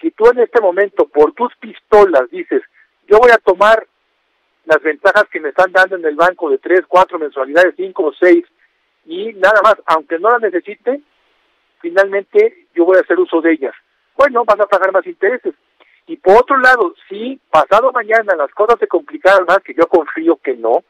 Si 0.00 0.10
tú 0.12 0.30
en 0.30 0.40
este 0.40 0.60
momento 0.60 1.06
por 1.06 1.32
tus 1.32 1.54
pistolas 1.56 2.30
dices, 2.30 2.62
yo 3.06 3.18
voy 3.18 3.30
a 3.32 3.38
tomar 3.38 3.86
las 4.64 4.80
ventajas 4.82 5.24
que 5.30 5.40
me 5.40 5.50
están 5.50 5.72
dando 5.72 5.96
en 5.96 6.04
el 6.04 6.14
banco 6.14 6.48
de 6.50 6.58
tres, 6.58 6.82
cuatro 6.86 7.18
mensualidades, 7.18 7.74
cinco 7.76 8.06
o 8.06 8.12
seis, 8.12 8.44
y 9.04 9.32
nada 9.34 9.60
más, 9.62 9.74
aunque 9.86 10.18
no 10.18 10.30
las 10.30 10.40
necesite, 10.40 11.00
finalmente 11.80 12.66
yo 12.74 12.84
voy 12.84 12.96
a 12.96 13.00
hacer 13.00 13.18
uso 13.18 13.40
de 13.40 13.52
ellas. 13.52 13.74
Bueno, 14.16 14.44
vas 14.44 14.60
a 14.60 14.66
pagar 14.66 14.92
más 14.92 15.06
intereses. 15.06 15.54
Y 16.06 16.16
por 16.16 16.38
otro 16.38 16.58
lado, 16.58 16.94
si 17.08 17.40
pasado 17.50 17.92
mañana 17.92 18.34
las 18.36 18.50
cosas 18.52 18.78
se 18.78 18.88
complicaran 18.88 19.44
más, 19.46 19.58
que 19.58 19.74
yo 19.74 19.86
confío 19.86 20.36
que 20.42 20.56
no, 20.56 20.82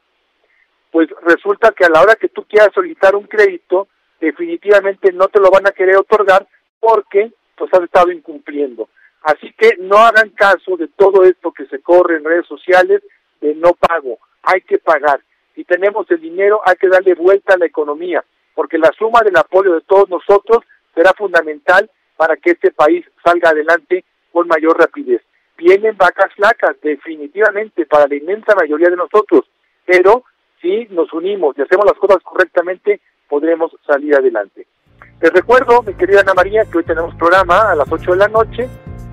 pues 0.91 1.09
resulta 1.21 1.71
que 1.71 1.85
a 1.85 1.89
la 1.89 2.01
hora 2.01 2.15
que 2.15 2.29
tú 2.29 2.43
quieras 2.43 2.69
solicitar 2.73 3.15
un 3.15 3.27
crédito, 3.27 3.87
definitivamente 4.19 5.11
no 5.13 5.27
te 5.27 5.39
lo 5.39 5.49
van 5.49 5.67
a 5.67 5.71
querer 5.71 5.97
otorgar 5.97 6.47
porque 6.79 7.31
pues 7.55 7.73
has 7.73 7.81
estado 7.81 8.11
incumpliendo. 8.11 8.89
Así 9.21 9.53
que 9.53 9.77
no 9.79 9.97
hagan 9.97 10.29
caso 10.31 10.75
de 10.77 10.87
todo 10.87 11.23
esto 11.23 11.51
que 11.51 11.67
se 11.67 11.79
corre 11.81 12.17
en 12.17 12.23
redes 12.23 12.47
sociales 12.47 13.03
de 13.39 13.55
no 13.55 13.73
pago, 13.73 14.17
hay 14.43 14.61
que 14.61 14.79
pagar. 14.79 15.21
Si 15.55 15.63
tenemos 15.63 16.09
el 16.09 16.21
dinero, 16.21 16.61
hay 16.65 16.75
que 16.75 16.87
darle 16.87 17.13
vuelta 17.13 17.53
a 17.53 17.57
la 17.57 17.65
economía, 17.65 18.23
porque 18.55 18.77
la 18.77 18.91
suma 18.97 19.21
del 19.21 19.37
apoyo 19.37 19.73
de 19.73 19.81
todos 19.81 20.09
nosotros 20.09 20.63
será 20.93 21.13
fundamental 21.13 21.89
para 22.17 22.37
que 22.37 22.51
este 22.51 22.71
país 22.71 23.05
salga 23.23 23.49
adelante 23.49 24.03
con 24.31 24.47
mayor 24.47 24.77
rapidez. 24.77 25.21
Vienen 25.57 25.95
vacas 25.97 26.33
flacas, 26.35 26.75
definitivamente, 26.81 27.85
para 27.85 28.07
la 28.07 28.15
inmensa 28.15 28.55
mayoría 28.55 28.89
de 28.89 28.95
nosotros, 28.95 29.45
pero 29.85 30.23
si 30.61 30.87
nos 30.91 31.11
unimos 31.13 31.57
y 31.57 31.61
hacemos 31.61 31.85
las 31.85 31.97
cosas 31.97 32.17
correctamente, 32.23 33.01
podremos 33.27 33.71
salir 33.85 34.15
adelante. 34.15 34.67
Les 35.21 35.31
recuerdo, 35.31 35.83
mi 35.83 35.93
querida 35.93 36.21
Ana 36.21 36.33
María, 36.33 36.65
que 36.65 36.79
hoy 36.79 36.83
tenemos 36.83 37.13
programa 37.15 37.71
a 37.71 37.75
las 37.75 37.91
8 37.91 38.11
de 38.11 38.17
la 38.17 38.27
noche. 38.27 38.67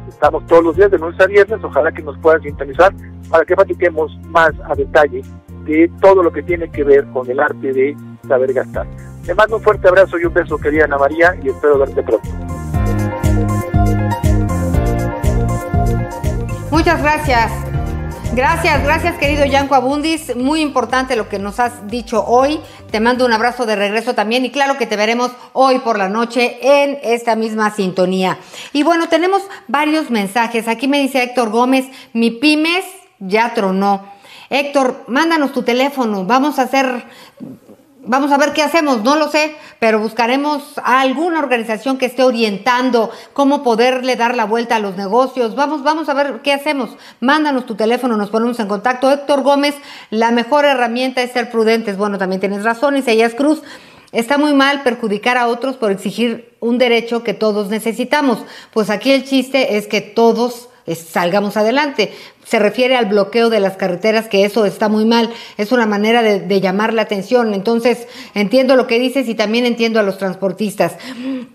Estamos 0.09 0.47
todos 0.47 0.64
los 0.64 0.76
días 0.76 0.91
de 0.91 0.99
lunes 0.99 1.20
a 1.20 1.26
viernes. 1.26 1.62
Ojalá 1.62 1.93
que 1.93 2.03
nos 2.03 2.18
puedan 2.18 2.43
sintonizar 2.43 2.93
para 3.31 3.45
que 3.45 3.55
platiquemos 3.55 4.16
más 4.29 4.53
a 4.64 4.74
detalle 4.74 5.22
de 5.64 5.91
todo 6.01 6.22
lo 6.22 6.33
que 6.33 6.43
tiene 6.43 6.70
que 6.70 6.83
ver 6.83 7.07
con 7.12 7.31
el 7.31 7.39
arte 7.39 7.72
de 7.72 7.95
saber 8.26 8.55
gastar. 8.55 8.87
Te 9.29 9.35
mando 9.35 9.57
un 9.57 9.62
fuerte 9.62 9.87
abrazo 9.87 10.18
y 10.18 10.24
un 10.24 10.33
beso, 10.33 10.57
querida 10.57 10.87
Ana 10.87 10.97
María, 10.97 11.37
y 11.43 11.51
espero 11.51 11.79
verte 11.79 12.03
pronto. 12.03 12.31
Muchas 16.70 17.03
gracias. 17.03 17.53
Gracias, 18.33 18.83
gracias 18.83 19.18
querido 19.18 19.45
Yanko 19.45 19.74
Abundis. 19.74 20.35
Muy 20.35 20.62
importante 20.62 21.14
lo 21.14 21.29
que 21.29 21.39
nos 21.39 21.61
has 21.61 21.89
dicho 21.89 22.24
hoy. 22.24 22.61
Te 22.91 23.01
mando 23.01 23.26
un 23.26 23.33
abrazo 23.35 23.66
de 23.66 23.76
regreso 23.76 24.14
también 24.14 24.47
y 24.47 24.51
claro 24.51 24.79
que 24.79 24.87
te 24.87 24.97
veremos 24.97 25.31
hoy 25.53 25.81
por 25.81 25.99
la 25.99 26.09
noche 26.09 26.57
en 26.62 26.99
esta 27.03 27.37
misma 27.37 27.70
sintonía. 27.70 28.39
Y 28.72 28.83
bueno, 28.83 29.11
tenemos 29.11 29.43
varios 29.66 30.09
mensajes. 30.09 30.68
Aquí 30.68 30.89
me 30.89 31.01
dice 31.01 31.22
Héctor 31.22 31.51
Gómez, 31.51 31.85
mi 32.14 32.31
pymes 32.31 32.87
ya 33.18 33.53
tronó. 33.53 34.11
Héctor, 34.49 35.05
mándanos 35.07 35.53
tu 35.53 35.64
teléfono. 35.64 36.24
Vamos 36.24 36.59
a 36.59 36.62
hacer 36.62 37.05
Vamos 38.09 38.33
a 38.33 38.39
ver 38.39 38.55
qué 38.55 38.63
hacemos, 38.63 39.05
no 39.05 39.17
lo 39.17 39.31
sé, 39.31 39.55
pero 39.79 40.01
buscaremos 40.01 40.79
a 40.83 41.03
alguna 41.03 41.41
organización 41.41 41.99
que 41.99 42.07
esté 42.07 42.25
orientando 42.25 43.11
cómo 43.35 43.63
poderle 43.63 44.17
dar 44.17 44.35
la 44.35 44.47
vuelta 44.47 44.77
a 44.77 44.79
los 44.79 44.97
negocios. 44.97 45.55
Vamos, 45.55 45.83
vamos 45.83 46.09
a 46.09 46.15
ver 46.15 46.41
qué 46.43 46.55
hacemos. 46.55 46.97
Mándanos 47.21 47.67
tu 47.67 47.75
teléfono, 47.75 48.17
nos 48.17 48.31
ponemos 48.31 48.59
en 48.61 48.67
contacto. 48.67 49.13
Héctor 49.13 49.43
Gómez, 49.43 49.75
la 50.09 50.31
mejor 50.31 50.65
herramienta 50.65 51.21
es 51.23 51.33
ser 51.33 51.51
prudentes. 51.51 51.99
Bueno, 51.99 52.17
también 52.17 52.41
tienes 52.41 52.65
razón, 52.65 52.97
Isaías 52.97 53.35
Cruz. 53.35 53.61
Está 54.11 54.39
muy 54.39 54.55
mal 54.55 54.83
perjudicar 54.83 55.37
a 55.37 55.47
otros 55.47 55.77
por 55.77 55.91
exigir 55.91 56.57
un 56.61 56.79
derecho 56.79 57.23
que 57.23 57.35
todos 57.35 57.69
necesitamos. 57.69 58.39
Pues 58.73 58.89
aquí 58.89 59.13
el 59.13 59.25
chiste 59.25 59.77
es 59.77 59.87
que 59.87 60.01
todos 60.01 60.68
salgamos 60.95 61.57
adelante. 61.57 62.12
Se 62.45 62.59
refiere 62.59 62.97
al 62.97 63.07
bloqueo 63.07 63.51
de 63.51 63.61
las 63.61 63.76
carreteras, 63.76 64.28
que 64.28 64.45
eso 64.45 64.64
está 64.64 64.89
muy 64.89 65.05
mal, 65.05 65.30
es 65.57 65.70
una 65.72 65.86
manera 65.86 66.22
de, 66.22 66.61
llamar 66.61 66.95
la 66.95 67.03
atención. 67.03 67.53
Entonces, 67.55 68.07
entiendo 68.34 68.74
lo 68.76 68.86
que 68.86 68.99
dices 68.99 69.28
y 69.28 69.34
también 69.34 69.66
entiendo 69.66 70.01
a 70.01 70.03
los 70.03 70.18
transportistas. 70.18 70.95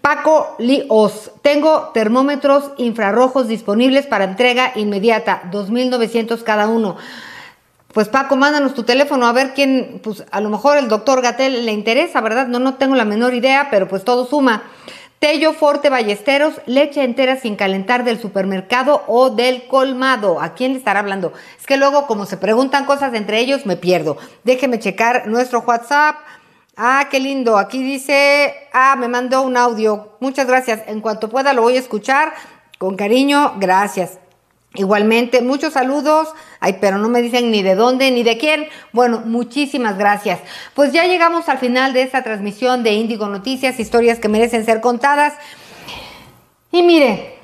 Paco 0.02 0.56
Lios, 0.60 1.32
tengo 1.42 1.92
termómetros 1.94 2.72
infrarrojos 2.78 3.48
disponibles 3.48 4.06
para 4.06 4.26
entrega 4.26 4.72
inmediata, 4.76 5.44
2.900 5.52 6.44
cada 6.44 6.68
uno. 6.68 6.98
Pues 7.94 8.10
Paco, 8.10 8.36
mándanos 8.36 8.74
tu 8.74 8.84
teléfono 8.84 9.28
a 9.28 9.34
ver 9.34 9.54
quién, 9.54 10.02
pues 10.04 10.26
a 10.32 10.42
lo 10.42 10.50
mejor 10.50 10.78
el 10.78 10.90
doctor 10.90 11.22
Gatel 11.22 11.64
le 11.64 11.72
interesa, 11.72 12.22
¿verdad? 12.22 12.48
No, 12.48 12.58
no 12.58 12.74
tengo 12.74 12.96
la 12.96 13.06
menor 13.06 13.36
idea, 13.36 13.68
pero 13.70 13.88
pues 13.88 14.04
todo 14.04 14.26
suma. 14.26 14.64
Tello 15.24 15.54
Forte 15.54 15.90
Ballesteros, 15.90 16.56
leche 16.66 17.02
entera 17.02 17.38
sin 17.38 17.56
calentar 17.56 18.04
del 18.04 18.20
supermercado 18.20 19.06
o 19.08 19.30
del 19.30 19.68
colmado. 19.68 20.42
¿A 20.42 20.54
quién 20.54 20.74
le 20.74 20.80
estará 20.80 21.00
hablando? 21.00 21.32
Es 21.58 21.66
que 21.66 21.78
luego, 21.78 22.08
como 22.08 22.26
se 22.26 22.36
preguntan 22.36 22.84
cosas 22.84 23.14
entre 23.14 23.40
ellos, 23.40 23.66
me 23.66 23.78
pierdo. 23.78 24.18
Déjeme 24.44 24.80
checar 24.80 25.26
nuestro 25.28 25.62
WhatsApp. 25.62 26.18
Ah, 26.76 27.08
qué 27.10 27.22
lindo. 27.22 27.58
Aquí 27.58 27.82
dice, 27.82 28.54
ah, 28.74 28.98
me 28.98 29.08
mandó 29.08 29.44
un 29.44 29.56
audio. 29.56 30.18
Muchas 30.20 30.46
gracias. 30.46 30.82
En 30.88 31.00
cuanto 31.00 31.30
pueda 31.30 31.54
lo 31.54 31.62
voy 31.62 31.78
a 31.78 31.80
escuchar. 31.80 32.34
Con 32.78 32.98
cariño, 32.98 33.54
gracias. 33.60 34.20
Igualmente, 34.76 35.42
muchos 35.42 35.74
saludos. 35.74 36.30
Ay, 36.60 36.78
pero 36.82 36.98
no 36.98 37.08
me 37.08 37.22
dicen 37.22 37.52
ni 37.52 37.62
de 37.62 37.76
dónde 37.76 38.10
ni 38.10 38.24
de 38.24 38.38
quién. 38.38 38.68
Bueno, 38.92 39.22
muchísimas 39.24 39.98
gracias. 39.98 40.40
Pues 40.74 40.92
ya 40.92 41.06
llegamos 41.06 41.48
al 41.48 41.60
final 41.60 41.94
de 41.94 42.02
esta 42.02 42.24
transmisión 42.24 42.82
de 42.82 42.94
Índigo 42.94 43.28
Noticias, 43.28 43.80
historias 43.80 44.20
que 44.20 44.30
merecen 44.30 44.66
ser 44.66 44.82
contadas. 44.82 45.34
Y 46.72 46.82
mire, 46.82 47.38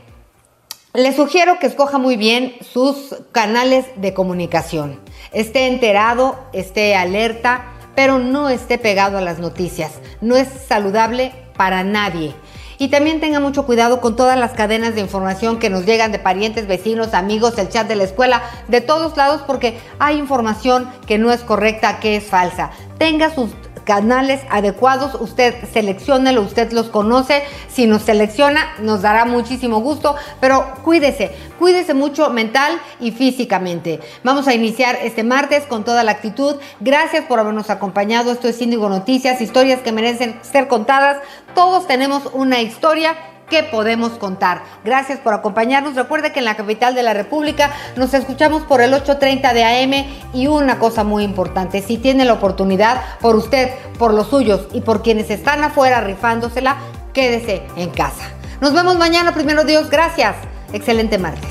le 0.93 1.13
sugiero 1.13 1.59
que 1.59 1.67
escoja 1.67 1.99
muy 1.99 2.17
bien 2.17 2.55
sus 2.61 3.15
canales 3.31 3.85
de 3.95 4.15
comunicación. 4.15 4.99
Esté 5.31 5.67
enterado, 5.67 6.39
esté 6.51 6.95
alerta, 6.95 7.65
pero 7.93 8.17
no 8.17 8.49
esté 8.49 8.79
pegado 8.79 9.19
a 9.19 9.21
las 9.21 9.37
noticias. 9.37 9.91
No 10.19 10.35
es 10.35 10.47
saludable 10.67 11.31
para 11.55 11.83
nadie. 11.83 12.33
Y 12.79 12.87
también 12.87 13.19
tenga 13.19 13.41
mucho 13.41 13.65
cuidado 13.65 13.99
con 13.99 14.15
todas 14.15 14.39
las 14.39 14.53
cadenas 14.53 14.95
de 14.95 15.01
información 15.01 15.59
que 15.59 15.69
nos 15.69 15.85
llegan 15.85 16.13
de 16.13 16.19
parientes, 16.19 16.65
vecinos, 16.65 17.13
amigos, 17.13 17.57
el 17.57 17.67
chat 17.67 17.87
de 17.89 17.97
la 17.97 18.05
escuela, 18.05 18.41
de 18.69 18.79
todos 18.79 19.17
lados, 19.17 19.41
porque 19.45 19.77
hay 19.99 20.17
información 20.17 20.89
que 21.05 21.17
no 21.17 21.29
es 21.31 21.41
correcta, 21.41 21.99
que 21.99 22.15
es 22.15 22.23
falsa. 22.23 22.71
Tenga 22.97 23.35
sus 23.35 23.51
canales 23.89 24.41
adecuados, 24.51 25.19
usted 25.19 25.55
seleccionelo, 25.73 26.43
usted 26.43 26.71
los 26.73 26.89
conoce, 26.89 27.41
si 27.69 27.87
nos 27.87 28.03
selecciona 28.03 28.75
nos 28.81 29.01
dará 29.01 29.25
muchísimo 29.25 29.81
gusto, 29.81 30.15
pero 30.39 30.75
cuídese, 30.83 31.31
cuídese 31.57 31.95
mucho 31.95 32.29
mental 32.29 32.79
y 32.99 33.09
físicamente. 33.09 33.99
Vamos 34.23 34.47
a 34.47 34.53
iniciar 34.53 34.99
este 35.01 35.23
martes 35.23 35.65
con 35.65 35.83
toda 35.83 36.03
la 36.03 36.11
actitud. 36.11 36.57
Gracias 36.79 37.25
por 37.25 37.39
habernos 37.39 37.71
acompañado. 37.71 38.31
Esto 38.31 38.47
es 38.47 38.61
Índigo 38.61 38.89
Noticias, 38.89 39.41
historias 39.41 39.79
que 39.79 39.91
merecen 39.91 40.39
ser 40.43 40.67
contadas. 40.67 41.17
Todos 41.55 41.87
tenemos 41.87 42.29
una 42.33 42.61
historia 42.61 43.15
que 43.49 43.63
podemos 43.63 44.11
contar. 44.13 44.61
Gracias 44.83 45.19
por 45.19 45.33
acompañarnos. 45.33 45.95
Recuerde 45.95 46.31
que 46.31 46.39
en 46.39 46.45
la 46.45 46.55
capital 46.55 46.95
de 46.95 47.03
la 47.03 47.13
República 47.13 47.71
nos 47.95 48.13
escuchamos 48.13 48.63
por 48.63 48.81
el 48.81 48.93
8.30 48.93 49.53
de 49.53 49.63
AM 49.63 50.05
y 50.33 50.47
una 50.47 50.79
cosa 50.79 51.03
muy 51.03 51.23
importante, 51.23 51.81
si 51.81 51.97
tiene 51.97 52.25
la 52.25 52.33
oportunidad, 52.33 53.01
por 53.19 53.35
usted, 53.35 53.71
por 53.97 54.13
los 54.13 54.27
suyos 54.27 54.67
y 54.73 54.81
por 54.81 55.01
quienes 55.01 55.29
están 55.29 55.63
afuera 55.63 56.01
rifándosela, 56.01 56.77
quédese 57.13 57.63
en 57.75 57.89
casa. 57.89 58.31
Nos 58.61 58.73
vemos 58.73 58.97
mañana, 58.97 59.33
primero 59.33 59.63
Dios. 59.63 59.89
Gracias. 59.89 60.35
Excelente 60.73 61.17
martes. 61.17 61.49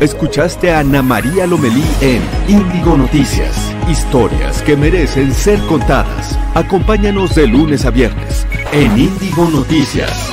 Escuchaste 0.00 0.72
a 0.72 0.78
Ana 0.78 1.02
María 1.02 1.46
Lomelí 1.46 1.84
en 2.00 2.22
Índigo 2.48 2.96
Noticias. 2.96 3.79
Historias 3.90 4.62
que 4.62 4.76
merecen 4.76 5.34
ser 5.34 5.58
contadas. 5.66 6.38
Acompáñanos 6.54 7.34
de 7.34 7.48
lunes 7.48 7.84
a 7.84 7.90
viernes 7.90 8.46
en 8.72 8.96
Índigo 8.96 9.50
Noticias. 9.50 10.30